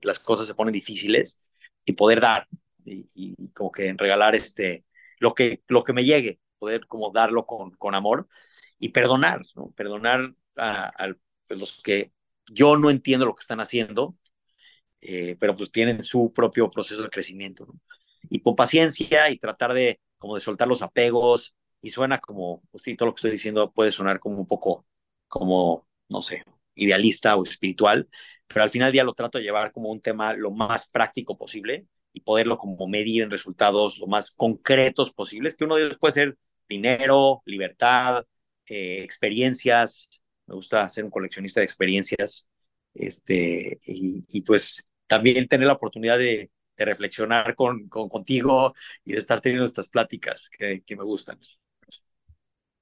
las 0.02 0.18
cosas 0.18 0.46
se 0.46 0.54
ponen 0.54 0.72
difíciles 0.72 1.40
y 1.84 1.92
poder 1.92 2.20
dar 2.20 2.46
y, 2.84 3.52
como 3.52 3.72
que 3.72 3.92
regalar 3.94 4.34
este, 4.34 4.84
lo, 5.18 5.34
que, 5.34 5.62
lo 5.68 5.84
que 5.84 5.92
me 5.92 6.04
llegue, 6.04 6.40
poder 6.58 6.86
como 6.86 7.10
darlo 7.10 7.46
con, 7.46 7.72
con 7.72 7.94
amor 7.94 8.28
y 8.78 8.90
perdonar, 8.90 9.42
¿no? 9.54 9.70
perdonar 9.72 10.34
a, 10.56 10.92
pues, 11.46 11.58
los 11.58 11.82
que 11.82 12.12
yo 12.50 12.76
no 12.76 12.90
entiendo 12.90 13.26
lo 13.26 13.34
que 13.34 13.42
están 13.42 13.60
haciendo, 13.60 14.16
eh, 15.00 15.36
pero 15.38 15.54
pues 15.54 15.70
tienen 15.70 16.02
su 16.02 16.32
propio 16.32 16.70
proceso 16.70 17.02
de 17.02 17.10
crecimiento, 17.10 17.66
¿no? 17.66 17.80
Y 18.30 18.40
con 18.40 18.56
paciencia 18.56 19.30
y 19.30 19.38
tratar 19.38 19.72
de 19.72 20.00
como 20.18 20.34
de 20.34 20.40
soltar 20.40 20.66
los 20.66 20.82
apegos 20.82 21.54
y 21.80 21.90
suena 21.90 22.18
como, 22.18 22.62
pues 22.70 22.82
sí, 22.82 22.96
todo 22.96 23.06
lo 23.06 23.14
que 23.14 23.18
estoy 23.18 23.30
diciendo 23.30 23.70
puede 23.70 23.92
sonar 23.92 24.18
como 24.18 24.38
un 24.38 24.46
poco 24.46 24.84
como, 25.28 25.86
no 26.08 26.22
sé, 26.22 26.42
idealista 26.74 27.36
o 27.36 27.44
espiritual, 27.44 28.08
pero 28.46 28.62
al 28.62 28.70
final 28.70 28.86
del 28.88 28.94
día 28.94 29.04
lo 29.04 29.14
trato 29.14 29.38
de 29.38 29.44
llevar 29.44 29.72
como 29.72 29.90
un 29.90 30.00
tema 30.00 30.32
lo 30.32 30.50
más 30.50 30.90
práctico 30.90 31.36
posible 31.36 31.86
y 32.12 32.20
poderlo 32.20 32.58
como 32.58 32.88
medir 32.88 33.22
en 33.22 33.30
resultados 33.30 33.98
lo 33.98 34.06
más 34.06 34.30
concretos 34.30 35.12
posibles, 35.12 35.54
que 35.54 35.64
uno 35.64 35.76
de 35.76 35.86
ellos 35.86 35.98
puede 35.98 36.14
ser 36.14 36.38
dinero, 36.68 37.42
libertad, 37.44 38.24
eh, 38.66 39.02
experiencias, 39.02 40.08
me 40.46 40.54
gusta 40.54 40.88
ser 40.88 41.04
un 41.04 41.10
coleccionista 41.10 41.60
de 41.60 41.64
experiencias, 41.66 42.48
este, 42.94 43.78
y, 43.86 44.42
pues 44.42 44.86
también 45.06 45.48
tener 45.48 45.66
la 45.66 45.74
oportunidad 45.74 46.18
de, 46.18 46.50
reflexionar 46.80 47.56
con, 47.56 47.88
contigo 47.88 48.72
y 49.04 49.12
de 49.12 49.18
estar 49.18 49.40
teniendo 49.40 49.64
estas 49.64 49.88
pláticas 49.88 50.48
que, 50.48 50.82
que 50.86 50.96
me 50.96 51.02
gustan. 51.02 51.38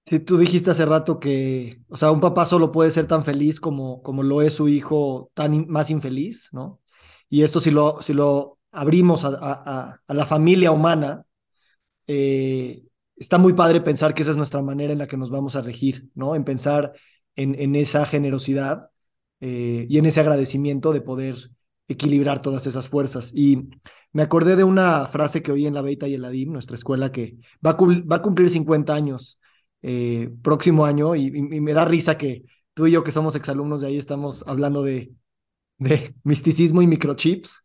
Sí, 0.09 0.21
tú 0.21 0.39
dijiste 0.39 0.71
hace 0.71 0.85
rato 0.85 1.19
que, 1.19 1.81
o 1.89 1.97
sea, 1.97 2.13
un 2.13 2.21
papá 2.21 2.45
solo 2.45 2.71
puede 2.71 2.93
ser 2.93 3.07
tan 3.09 3.25
feliz 3.25 3.59
como, 3.59 4.03
como 4.03 4.23
lo 4.23 4.41
es 4.41 4.53
su 4.55 4.69
hijo 4.69 5.31
tan 5.35 5.67
más 5.69 5.91
infeliz, 5.91 6.49
¿no? 6.53 6.81
Y 7.29 7.43
esto 7.43 7.59
si 7.59 7.73
lo, 7.73 8.01
si 8.01 8.13
lo 8.15 8.59
abrimos 8.71 9.25
a, 9.25 9.31
a, 9.41 10.01
a 10.07 10.15
la 10.15 10.25
familia 10.27 10.71
humana, 10.71 11.25
eh, 12.07 12.85
está 13.17 13.39
muy 13.39 13.55
padre 13.55 13.81
pensar 13.83 14.15
que 14.15 14.23
esa 14.23 14.33
es 14.33 14.39
nuestra 14.39 14.63
manera 14.63 14.93
en 14.93 14.99
la 15.01 15.09
que 15.09 15.17
nos 15.19 15.31
vamos 15.31 15.57
a 15.57 15.63
regir, 15.63 16.09
¿no? 16.15 16.37
En 16.37 16.45
pensar 16.45 16.93
en, 17.37 17.55
en 17.61 17.77
esa 17.77 18.07
generosidad 18.07 18.91
eh, 19.41 19.87
y 19.89 19.99
en 19.99 20.07
ese 20.07 20.21
agradecimiento 20.21 20.93
de 20.93 21.01
poder 21.03 21.37
equilibrar 21.89 22.43
todas 22.43 22.67
esas 22.67 22.89
fuerzas. 22.89 23.33
Y 23.35 23.69
me 24.13 24.23
acordé 24.23 24.57
de 24.57 24.65
una 24.65 25.07
frase 25.07 25.43
que 25.43 25.53
oí 25.53 25.67
en 25.67 25.75
la 25.75 25.83
Beita 25.83 26.09
y 26.09 26.15
el 26.15 26.25
Adim, 26.25 26.53
nuestra 26.53 26.77
escuela, 26.77 27.13
que 27.13 27.37
va 27.65 27.71
a, 27.73 27.77
va 27.77 28.17
a 28.17 28.23
cumplir 28.23 28.51
50 28.51 28.95
años 28.95 29.39
eh, 29.83 30.31
próximo 30.43 30.85
año 30.87 31.15
y, 31.15 31.31
me 31.31 31.73
da 31.73 31.85
risa 31.85 32.19
que 32.19 32.45
tú 32.75 32.87
y 32.87 32.93
yo 32.93 33.05
que 33.05 33.13
somos 33.13 33.37
exalumnos 33.37 33.81
de 33.81 33.89
ahí 33.89 33.99
estamos 33.99 34.45
hablando 34.47 34.83
de, 34.83 35.13
misticismo 36.25 36.83
y 36.83 36.87
microchips. 36.87 37.63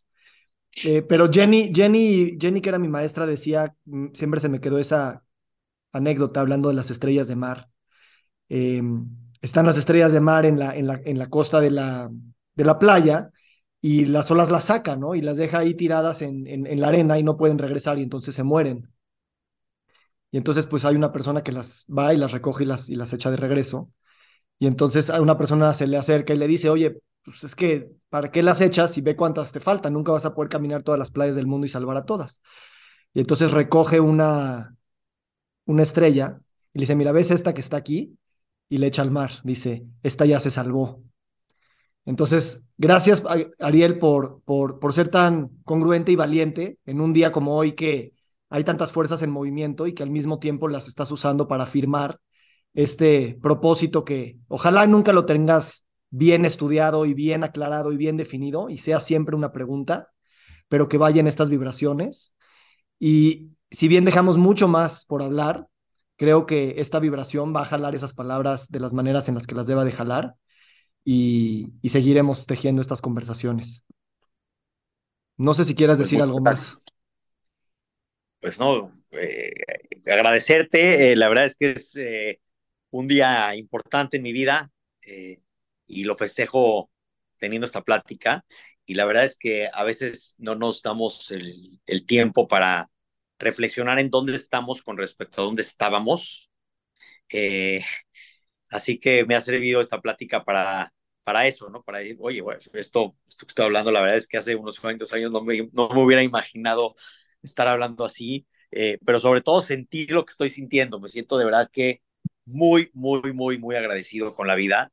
Eh, 0.86 1.02
pero 1.02 1.30
Jenny, 1.30 1.72
Jenny, 1.74 2.38
Jenny, 2.40 2.62
que 2.62 2.70
era 2.70 2.80
mi 2.80 2.88
maestra, 2.88 3.26
decía, 3.26 3.76
mm, 3.86 4.08
siempre 4.14 4.40
se 4.40 4.50
me 4.50 4.62
quedó 4.62 4.80
esa 4.80 5.24
anécdota 5.92 6.40
hablando 6.42 6.70
de 6.70 6.76
las 6.76 6.92
estrellas 6.92 7.28
de 7.28 7.36
mar. 7.36 7.70
Em, 8.50 9.08
están 9.42 9.66
las 9.66 9.78
estrellas 9.78 10.14
de 10.14 10.20
mar 10.22 10.46
en 10.46 10.60
la, 10.60 10.76
en 10.76 10.88
la, 10.88 11.02
en 11.04 11.18
la 11.18 11.30
costa 11.30 11.60
de 11.60 11.72
la, 11.72 12.10
de 12.56 12.66
la 12.66 12.80
playa 12.80 13.32
y 13.82 14.06
las 14.06 14.30
olas 14.32 14.52
las 14.52 14.66
saca, 14.66 14.96
¿no? 14.96 15.16
Y 15.16 15.22
las 15.22 15.38
deja 15.38 15.60
ahí 15.60 15.74
tiradas 15.74 16.22
en, 16.22 16.48
en, 16.48 16.80
la 16.80 16.90
arena 16.90 17.18
y 17.18 17.24
no 17.24 17.38
pueden 17.38 17.58
regresar 17.58 17.98
y 17.98 18.04
entonces 18.04 18.36
se 18.36 18.44
mueren. 18.44 18.90
Y 20.32 20.38
entonces 20.38 20.66
pues 20.68 20.86
hay 20.86 20.96
una 20.96 21.12
persona 21.12 21.44
que 21.44 21.52
las 21.52 21.86
va 21.86 22.14
y 22.14 22.18
las 22.18 22.32
recoge 22.32 22.64
y 22.64 22.68
las, 22.68 22.90
y 22.90 22.96
las 22.96 23.14
echa 23.14 23.30
de 23.32 23.38
regreso. 23.38 23.92
Y 24.60 24.68
entonces 24.68 25.10
a 25.10 25.22
una 25.22 25.38
persona 25.38 25.74
se 25.74 25.88
le 25.88 25.98
acerca 25.98 26.34
y 26.34 26.38
le 26.38 26.48
dice, 26.48 26.70
oye, 26.70 27.02
pues 27.24 27.44
es 27.44 27.56
que, 27.56 27.92
¿para 28.10 28.32
qué 28.32 28.44
las 28.44 28.62
echas 28.62 28.98
y 28.98 29.02
ve 29.02 29.16
cuántas 29.16 29.52
te 29.52 29.60
faltan? 29.60 29.94
Nunca 29.94 30.12
vas 30.12 30.26
a 30.26 30.34
poder 30.34 30.50
caminar 30.50 30.84
todas 30.84 31.00
las 31.00 31.12
playas 31.12 31.36
del 31.36 31.48
mundo 31.48 31.68
y 31.68 31.70
salvar 31.70 31.98
a 31.98 32.06
todas. 32.06 32.42
Y 33.14 33.20
entonces 33.20 33.52
recoge 33.52 34.00
una, 34.00 34.76
una 35.66 35.84
estrella 35.84 36.40
y 36.74 36.80
le 36.80 36.84
dice, 36.84 36.96
mira, 36.96 37.12
¿ves 37.12 37.32
esta 37.32 37.54
que 37.54 37.62
está 37.62 37.78
aquí? 37.78 38.18
Y 38.70 38.78
le 38.78 38.88
echa 38.88 39.02
al 39.02 39.12
mar. 39.12 39.32
Dice, 39.44 39.86
esta 40.04 40.26
ya 40.26 40.40
se 40.40 40.50
salvó. 40.50 41.04
Entonces, 42.06 42.68
gracias, 42.78 43.24
Ariel, 43.60 44.00
por, 44.00 44.42
por, 44.44 44.80
por 44.80 44.94
ser 44.94 45.10
tan 45.10 45.50
congruente 45.64 46.12
y 46.12 46.16
valiente 46.16 46.80
en 46.86 47.00
un 47.02 47.14
día 47.14 47.32
como 47.32 47.56
hoy 47.56 47.74
que 47.74 48.14
hay 48.52 48.66
tantas 48.66 48.92
fuerzas 48.92 49.24
en 49.24 49.32
movimiento 49.32 49.88
y 49.88 49.94
que 49.94 50.04
al 50.04 50.10
mismo 50.10 50.38
tiempo 50.38 50.68
las 50.68 50.90
estás 50.90 51.10
usando 51.10 51.48
para 51.48 51.66
firmar 51.66 52.20
este 52.74 53.40
propósito 53.42 54.04
que 54.04 54.40
ojalá 54.50 54.86
nunca 54.88 55.14
lo 55.14 55.26
tengas 55.26 55.86
bien 56.10 56.44
estudiado 56.44 57.06
y 57.06 57.14
bien 57.14 57.46
aclarado 57.46 57.94
y 57.94 57.98
bien 57.98 58.18
definido 58.18 58.70
y 58.70 58.78
sea 58.78 59.00
siempre 59.00 59.38
una 59.38 59.54
pregunta, 59.54 60.04
pero 60.68 60.90
que 60.90 60.98
vaya 60.98 61.22
en 61.22 61.28
estas 61.28 61.50
vibraciones. 61.50 62.36
Y 63.00 63.52
si 63.72 63.88
bien 63.88 64.04
dejamos 64.04 64.38
mucho 64.38 64.68
más 64.68 65.06
por 65.06 65.24
hablar, 65.24 65.68
creo 66.18 66.46
que 66.46 66.76
esta 66.78 67.00
vibración 67.00 67.56
va 67.56 67.62
a 67.62 67.66
jalar 67.66 67.96
esas 67.96 68.14
palabras 68.14 68.70
de 68.70 68.82
las 68.82 68.92
maneras 68.92 69.30
en 69.30 69.36
las 69.36 69.48
que 69.48 69.56
las 69.56 69.66
deba 69.66 69.86
de 69.86 69.94
jalar 69.94 70.36
y, 71.06 71.70
y 71.82 71.90
seguiremos 71.90 72.46
tejiendo 72.46 72.82
estas 72.82 73.02
conversaciones. 73.02 73.86
No 75.38 75.54
sé 75.54 75.64
si 75.64 75.74
quieras 75.74 75.98
pues 75.98 76.10
decir 76.10 76.22
algo 76.22 76.42
más 76.42 76.84
pues 78.42 78.60
no, 78.60 78.92
eh, 79.12 79.54
agradecerte. 80.08 81.12
Eh, 81.14 81.16
la 81.16 81.30
verdad 81.30 81.46
es 81.46 81.56
que 81.56 81.72
es 81.72 81.96
eh, 81.96 82.42
un 82.92 83.08
día 83.08 83.56
importante 83.56 84.18
en 84.18 84.24
mi 84.24 84.34
vida 84.34 84.72
y 85.88 86.04
lo 86.04 86.16
festejo 86.18 86.92
teniendo 87.38 87.66
esta 87.68 87.84
plática. 87.84 88.46
Y 88.86 88.96
la 88.96 89.06
verdad 89.06 89.26
es 89.26 89.38
que 89.38 89.70
a 89.74 89.84
veces 89.84 90.36
no 90.38 90.56
nos 90.56 90.82
damos 90.82 91.32
el, 91.32 91.80
el 91.86 92.06
tiempo 92.06 92.48
para 92.48 92.90
reflexionar 93.40 94.00
en 94.00 94.10
dónde 94.10 94.36
estamos 94.36 94.82
con 94.84 94.98
respecto 94.98 95.42
a 95.42 95.46
dónde 95.46 95.62
estábamos. 95.64 96.50
así 98.70 99.00
que 99.00 99.26
me 99.26 99.36
ha 99.36 99.42
servido 99.42 99.82
esta 99.82 100.02
plática 100.02 100.44
para, 100.44 100.94
para 101.24 101.48
eso, 101.48 101.70
¿no? 101.70 101.84
Para 101.84 102.00
decir, 102.00 102.18
oye, 102.20 102.42
bueno, 102.42 102.62
esto, 102.74 103.16
esto 103.28 103.46
que 103.46 103.52
estoy 103.52 103.66
hablando, 103.66 103.92
la 103.92 104.02
verdad 104.02 104.18
es 104.18 104.28
que 104.28 104.38
hace 104.38 104.56
unos 104.56 104.80
cuantos 104.80 105.14
años 105.14 105.32
no 105.32 105.44
me, 105.44 105.70
no 105.74 105.90
me 105.90 106.04
hubiera 106.04 106.24
imaginado 106.24 106.96
estar 107.44 107.68
hablando 107.68 108.06
así, 108.06 108.48
eh, 108.72 108.98
pero 109.06 109.20
sobre 109.20 109.42
todo 109.42 109.62
sentir 109.62 110.12
lo 110.12 110.26
que 110.26 110.32
estoy 110.32 110.50
sintiendo. 110.50 111.00
Me 111.00 111.10
siento 111.10 111.38
de 111.38 111.46
verdad 111.46 111.70
que 111.72 112.02
muy, 112.46 112.90
muy, 112.94 113.34
muy, 113.34 113.58
muy 113.58 113.76
agradecido 113.76 114.34
con 114.34 114.48
la 114.48 114.56
vida 114.56 114.92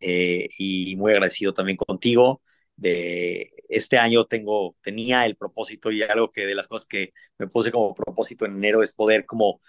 eh, 0.00 0.48
y 0.58 0.96
muy 0.96 1.12
agradecido 1.12 1.54
también 1.54 1.76
contigo. 1.76 2.42
De 2.76 3.50
este 3.68 3.98
año 3.98 4.24
tengo, 4.24 4.76
tenía 4.82 5.26
el 5.26 5.36
propósito 5.36 5.90
y 5.92 6.02
algo 6.02 6.32
que 6.32 6.46
de 6.46 6.54
las 6.54 6.68
cosas 6.68 6.88
que 6.88 7.12
me 7.38 7.46
puse 7.48 7.70
como 7.72 7.94
propósito 7.94 8.46
en 8.46 8.56
enero 8.56 8.82
es 8.82 8.94
poder 8.94 9.26
como 9.26 9.60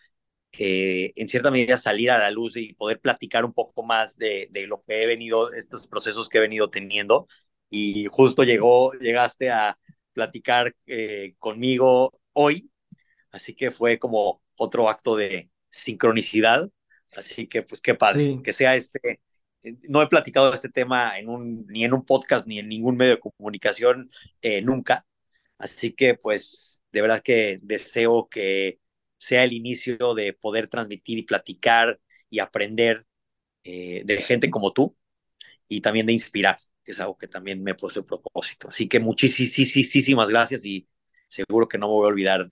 eh, 0.59 1.13
en 1.15 1.27
cierta 1.27 1.51
medida 1.51 1.77
salir 1.77 2.11
a 2.11 2.19
la 2.19 2.31
luz 2.31 2.57
y 2.57 2.73
poder 2.73 2.99
platicar 2.99 3.45
un 3.45 3.53
poco 3.53 3.83
más 3.83 4.17
de, 4.17 4.47
de, 4.51 4.67
lo 4.67 4.83
que 4.83 5.03
he 5.03 5.07
venido, 5.07 5.53
estos 5.53 5.87
procesos 5.87 6.29
que 6.29 6.37
he 6.39 6.41
venido 6.41 6.69
teniendo. 6.69 7.27
Y 7.69 8.05
justo 8.07 8.43
llegó, 8.43 8.93
llegaste 8.93 9.49
a, 9.49 9.77
platicar 10.13 10.75
eh, 10.87 11.35
conmigo 11.39 12.19
hoy, 12.33 12.71
así 13.31 13.55
que 13.55 13.71
fue 13.71 13.99
como 13.99 14.41
otro 14.55 14.89
acto 14.89 15.15
de 15.15 15.49
sincronicidad, 15.69 16.69
así 17.15 17.47
que 17.47 17.63
pues 17.63 17.81
qué 17.81 17.95
padre, 17.95 18.41
que 18.43 18.53
sea 18.53 18.75
este, 18.75 19.21
no 19.89 20.01
he 20.01 20.07
platicado 20.07 20.49
de 20.49 20.55
este 20.55 20.69
tema 20.69 21.17
en 21.19 21.29
un, 21.29 21.65
ni 21.67 21.83
en 21.85 21.93
un 21.93 22.05
podcast 22.05 22.47
ni 22.47 22.59
en 22.59 22.67
ningún 22.67 22.97
medio 22.97 23.15
de 23.15 23.19
comunicación 23.19 24.09
eh, 24.41 24.61
nunca, 24.61 25.05
Así 25.61 25.93
que 25.93 26.15
pues 26.15 26.83
de 26.91 27.01
verdad 27.01 27.21
que 27.23 27.59
deseo 27.61 28.27
que 28.29 28.79
sea 29.17 29.43
el 29.43 29.53
inicio 29.53 30.15
de 30.15 30.33
poder 30.33 30.67
transmitir 30.67 31.19
y 31.19 31.23
platicar 31.23 31.99
y 32.31 32.39
aprender 32.39 33.05
eh, 33.63 34.01
de 34.05 34.17
gente 34.17 34.49
como 34.49 34.73
tú 34.73 34.97
y 35.67 35.81
también 35.81 36.07
de 36.07 36.13
inspirar, 36.13 36.57
que 36.83 36.91
es 36.91 36.99
algo 36.99 37.17
que 37.17 37.27
también 37.27 37.63
me 37.63 37.75
puse 37.75 38.03
propósito. 38.03 38.67
Así 38.67 38.87
que 38.87 38.99
muchísimas 38.99 40.29
gracias 40.29 40.65
y 40.65 40.87
seguro 41.27 41.67
que 41.67 41.77
no 41.77 41.87
me 41.87 41.93
voy 41.93 42.05
a 42.05 42.09
olvidar 42.09 42.51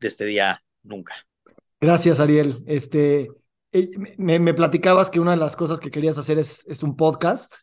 de 0.00 0.08
este 0.08 0.24
día 0.24 0.62
nunca. 0.82 1.14
Gracias, 1.80 2.20
Ariel. 2.20 2.62
Este, 2.66 3.28
eh, 3.72 3.90
me, 4.18 4.54
platicabas 4.54 5.10
que 5.10 5.20
una 5.20 5.32
de 5.32 5.36
las 5.36 5.56
cosas 5.56 5.80
que 5.80 5.90
querías 5.90 6.18
hacer 6.18 6.38
es, 6.38 6.66
es 6.68 6.82
un 6.82 6.96
podcast. 6.96 7.54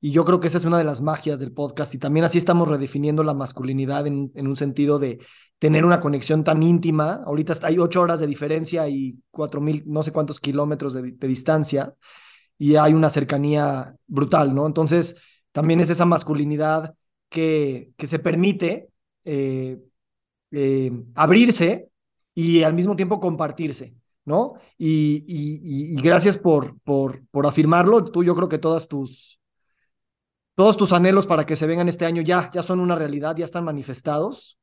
Y 0.00 0.10
yo 0.10 0.24
creo 0.24 0.38
que 0.38 0.48
esa 0.48 0.58
es 0.58 0.64
una 0.66 0.78
de 0.78 0.84
las 0.84 1.00
magias 1.00 1.40
del 1.40 1.52
podcast. 1.52 1.94
Y 1.94 1.98
también 1.98 2.24
así 2.24 2.38
estamos 2.38 2.68
redefiniendo 2.68 3.22
la 3.22 3.34
masculinidad 3.34 4.06
en, 4.06 4.30
en 4.34 4.46
un 4.46 4.56
sentido 4.56 4.98
de 4.98 5.18
tener 5.58 5.84
una 5.84 6.00
conexión 6.00 6.44
tan 6.44 6.62
íntima. 6.62 7.22
Ahorita 7.24 7.54
hay 7.62 7.78
ocho 7.78 8.02
horas 8.02 8.20
de 8.20 8.26
diferencia 8.26 8.86
y 8.88 9.18
cuatro 9.30 9.60
mil, 9.60 9.82
no 9.86 10.02
sé 10.02 10.12
cuántos 10.12 10.40
kilómetros 10.40 10.92
de, 10.92 11.12
distancia. 11.26 11.94
Y 12.58 12.76
hay 12.76 12.92
una 12.92 13.10
cercanía 13.10 13.96
brutal, 14.06 14.54
¿no? 14.54 14.66
Entonces, 14.66 15.16
también 15.54 15.78
es 15.78 15.88
esa 15.88 16.04
masculinidad 16.04 16.96
que, 17.28 17.92
que 17.96 18.08
se 18.08 18.18
permite 18.18 18.88
eh, 19.22 19.78
eh, 20.50 20.90
abrirse 21.14 21.90
y 22.34 22.64
al 22.64 22.74
mismo 22.74 22.96
tiempo 22.96 23.20
compartirse. 23.20 23.94
¿no? 24.24 24.54
Y, 24.76 25.24
y, 25.28 25.94
gracias 26.02 26.36
por, 26.36 26.80
por, 26.80 27.24
por 27.28 27.46
afirmarlo. 27.46 28.04
Tú, 28.10 28.24
yo 28.24 28.34
creo 28.34 28.48
que 28.48 28.58
todas 28.58 28.88
tus, 28.88 29.40
todos 30.56 30.76
tus 30.76 30.92
anhelos 30.92 31.24
para 31.26 31.46
que 31.46 31.54
se 31.54 31.68
vengan 31.68 31.88
este 31.88 32.04
año 32.04 32.20
ya, 32.20 32.50
ya 32.50 32.64
son 32.64 32.80
una 32.80 32.96
realidad, 32.96 33.36
ya 33.36 33.44
están 33.44 33.64
manifestados. 33.64 34.58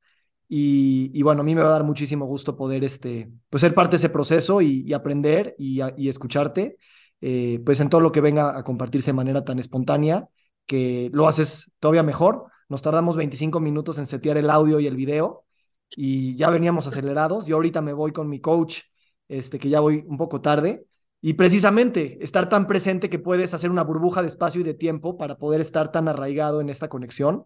Y, 0.49 1.09
y, 1.13 1.21
bueno, 1.21 1.39
a 1.39 1.43
mí 1.45 1.55
me 1.55 1.61
va 1.61 1.69
a 1.69 1.73
dar 1.73 1.85
muchísimo 1.85 2.25
gusto 2.25 2.57
poder 2.57 2.83
este, 2.83 3.31
pues 3.49 3.61
ser 3.61 3.73
parte 3.73 3.91
de 3.91 3.97
ese 3.97 4.09
proceso 4.09 4.61
y, 4.61 4.91
aprender 4.91 5.55
y, 5.57 6.09
escucharte, 6.09 6.75
eh, 7.21 7.61
pues 7.65 7.79
en 7.79 7.87
todo 7.87 8.01
lo 8.01 8.11
que 8.11 8.19
venga 8.19 8.57
a 8.57 8.63
compartirse 8.65 9.11
de 9.11 9.15
manera 9.15 9.45
tan 9.45 9.59
espontánea, 9.59 10.27
que 10.65 11.09
lo 11.13 11.27
haces 11.27 11.71
todavía 11.79 12.03
mejor. 12.03 12.45
Nos 12.69 12.81
tardamos 12.81 13.17
25 13.17 13.59
minutos 13.59 13.97
en 13.97 14.05
setear 14.05 14.37
el 14.37 14.49
audio 14.49 14.79
y 14.79 14.87
el 14.87 14.95
video 14.95 15.45
y 15.89 16.35
ya 16.35 16.49
veníamos 16.49 16.87
acelerados. 16.87 17.45
Yo 17.45 17.55
ahorita 17.55 17.81
me 17.81 17.93
voy 17.93 18.11
con 18.11 18.29
mi 18.29 18.39
coach 18.39 18.81
este, 19.27 19.59
que 19.59 19.69
ya 19.69 19.79
voy 19.79 20.03
un 20.07 20.17
poco 20.17 20.41
tarde. 20.41 20.85
Y 21.21 21.33
precisamente 21.33 22.17
estar 22.23 22.49
tan 22.49 22.65
presente 22.65 23.09
que 23.09 23.19
puedes 23.19 23.53
hacer 23.53 23.69
una 23.69 23.83
burbuja 23.83 24.21
de 24.21 24.27
espacio 24.27 24.61
y 24.61 24.63
de 24.63 24.73
tiempo 24.73 25.17
para 25.17 25.37
poder 25.37 25.61
estar 25.61 25.91
tan 25.91 26.07
arraigado 26.07 26.61
en 26.61 26.69
esta 26.69 26.89
conexión 26.89 27.45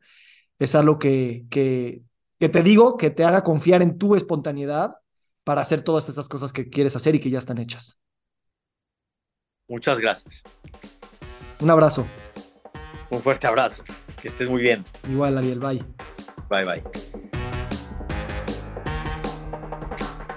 es 0.59 0.75
algo 0.75 0.97
que, 0.97 1.45
que, 1.49 2.03
que 2.39 2.49
te 2.49 2.63
digo, 2.63 2.95
que 2.95 3.09
te 3.09 3.25
haga 3.25 3.43
confiar 3.43 3.81
en 3.81 3.97
tu 3.97 4.15
espontaneidad 4.15 4.95
para 5.43 5.61
hacer 5.61 5.81
todas 5.81 6.07
estas 6.07 6.29
cosas 6.29 6.53
que 6.53 6.69
quieres 6.69 6.95
hacer 6.95 7.15
y 7.15 7.19
que 7.19 7.29
ya 7.29 7.39
están 7.39 7.57
hechas. 7.57 7.99
Muchas 9.67 9.99
gracias. 9.99 10.43
Un 11.59 11.69
abrazo. 11.69 12.05
Un 13.09 13.21
fuerte 13.21 13.47
abrazo. 13.47 13.83
Que 14.21 14.29
estés 14.29 14.49
muy 14.49 14.61
bien. 14.61 14.85
Igual, 15.09 15.37
Ariel. 15.37 15.59
Bye. 15.59 15.83
Bye, 16.49 16.65
bye. 16.65 16.83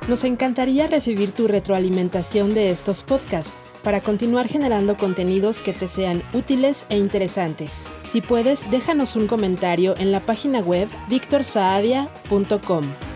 Nos 0.09 0.25
encantaría 0.25 0.87
recibir 0.87 1.33
tu 1.33 1.49
retroalimentación 1.49 2.55
de 2.55 2.71
estos 2.71 3.03
podcasts 3.03 3.75
para 3.83 4.01
continuar 4.01 4.49
generando 4.49 4.97
contenidos 4.97 5.61
que 5.61 5.75
te 5.75 5.87
sean 5.87 6.23
útiles 6.33 6.87
e 6.89 6.97
interesantes. 6.97 7.91
Si 8.05 8.23
puedes, 8.23 8.71
déjanos 8.71 9.17
un 9.17 9.27
comentario 9.27 9.95
en 9.99 10.11
la 10.11 10.25
página 10.25 10.61
web 10.61 10.89
victorsaadia.com. 11.11 13.08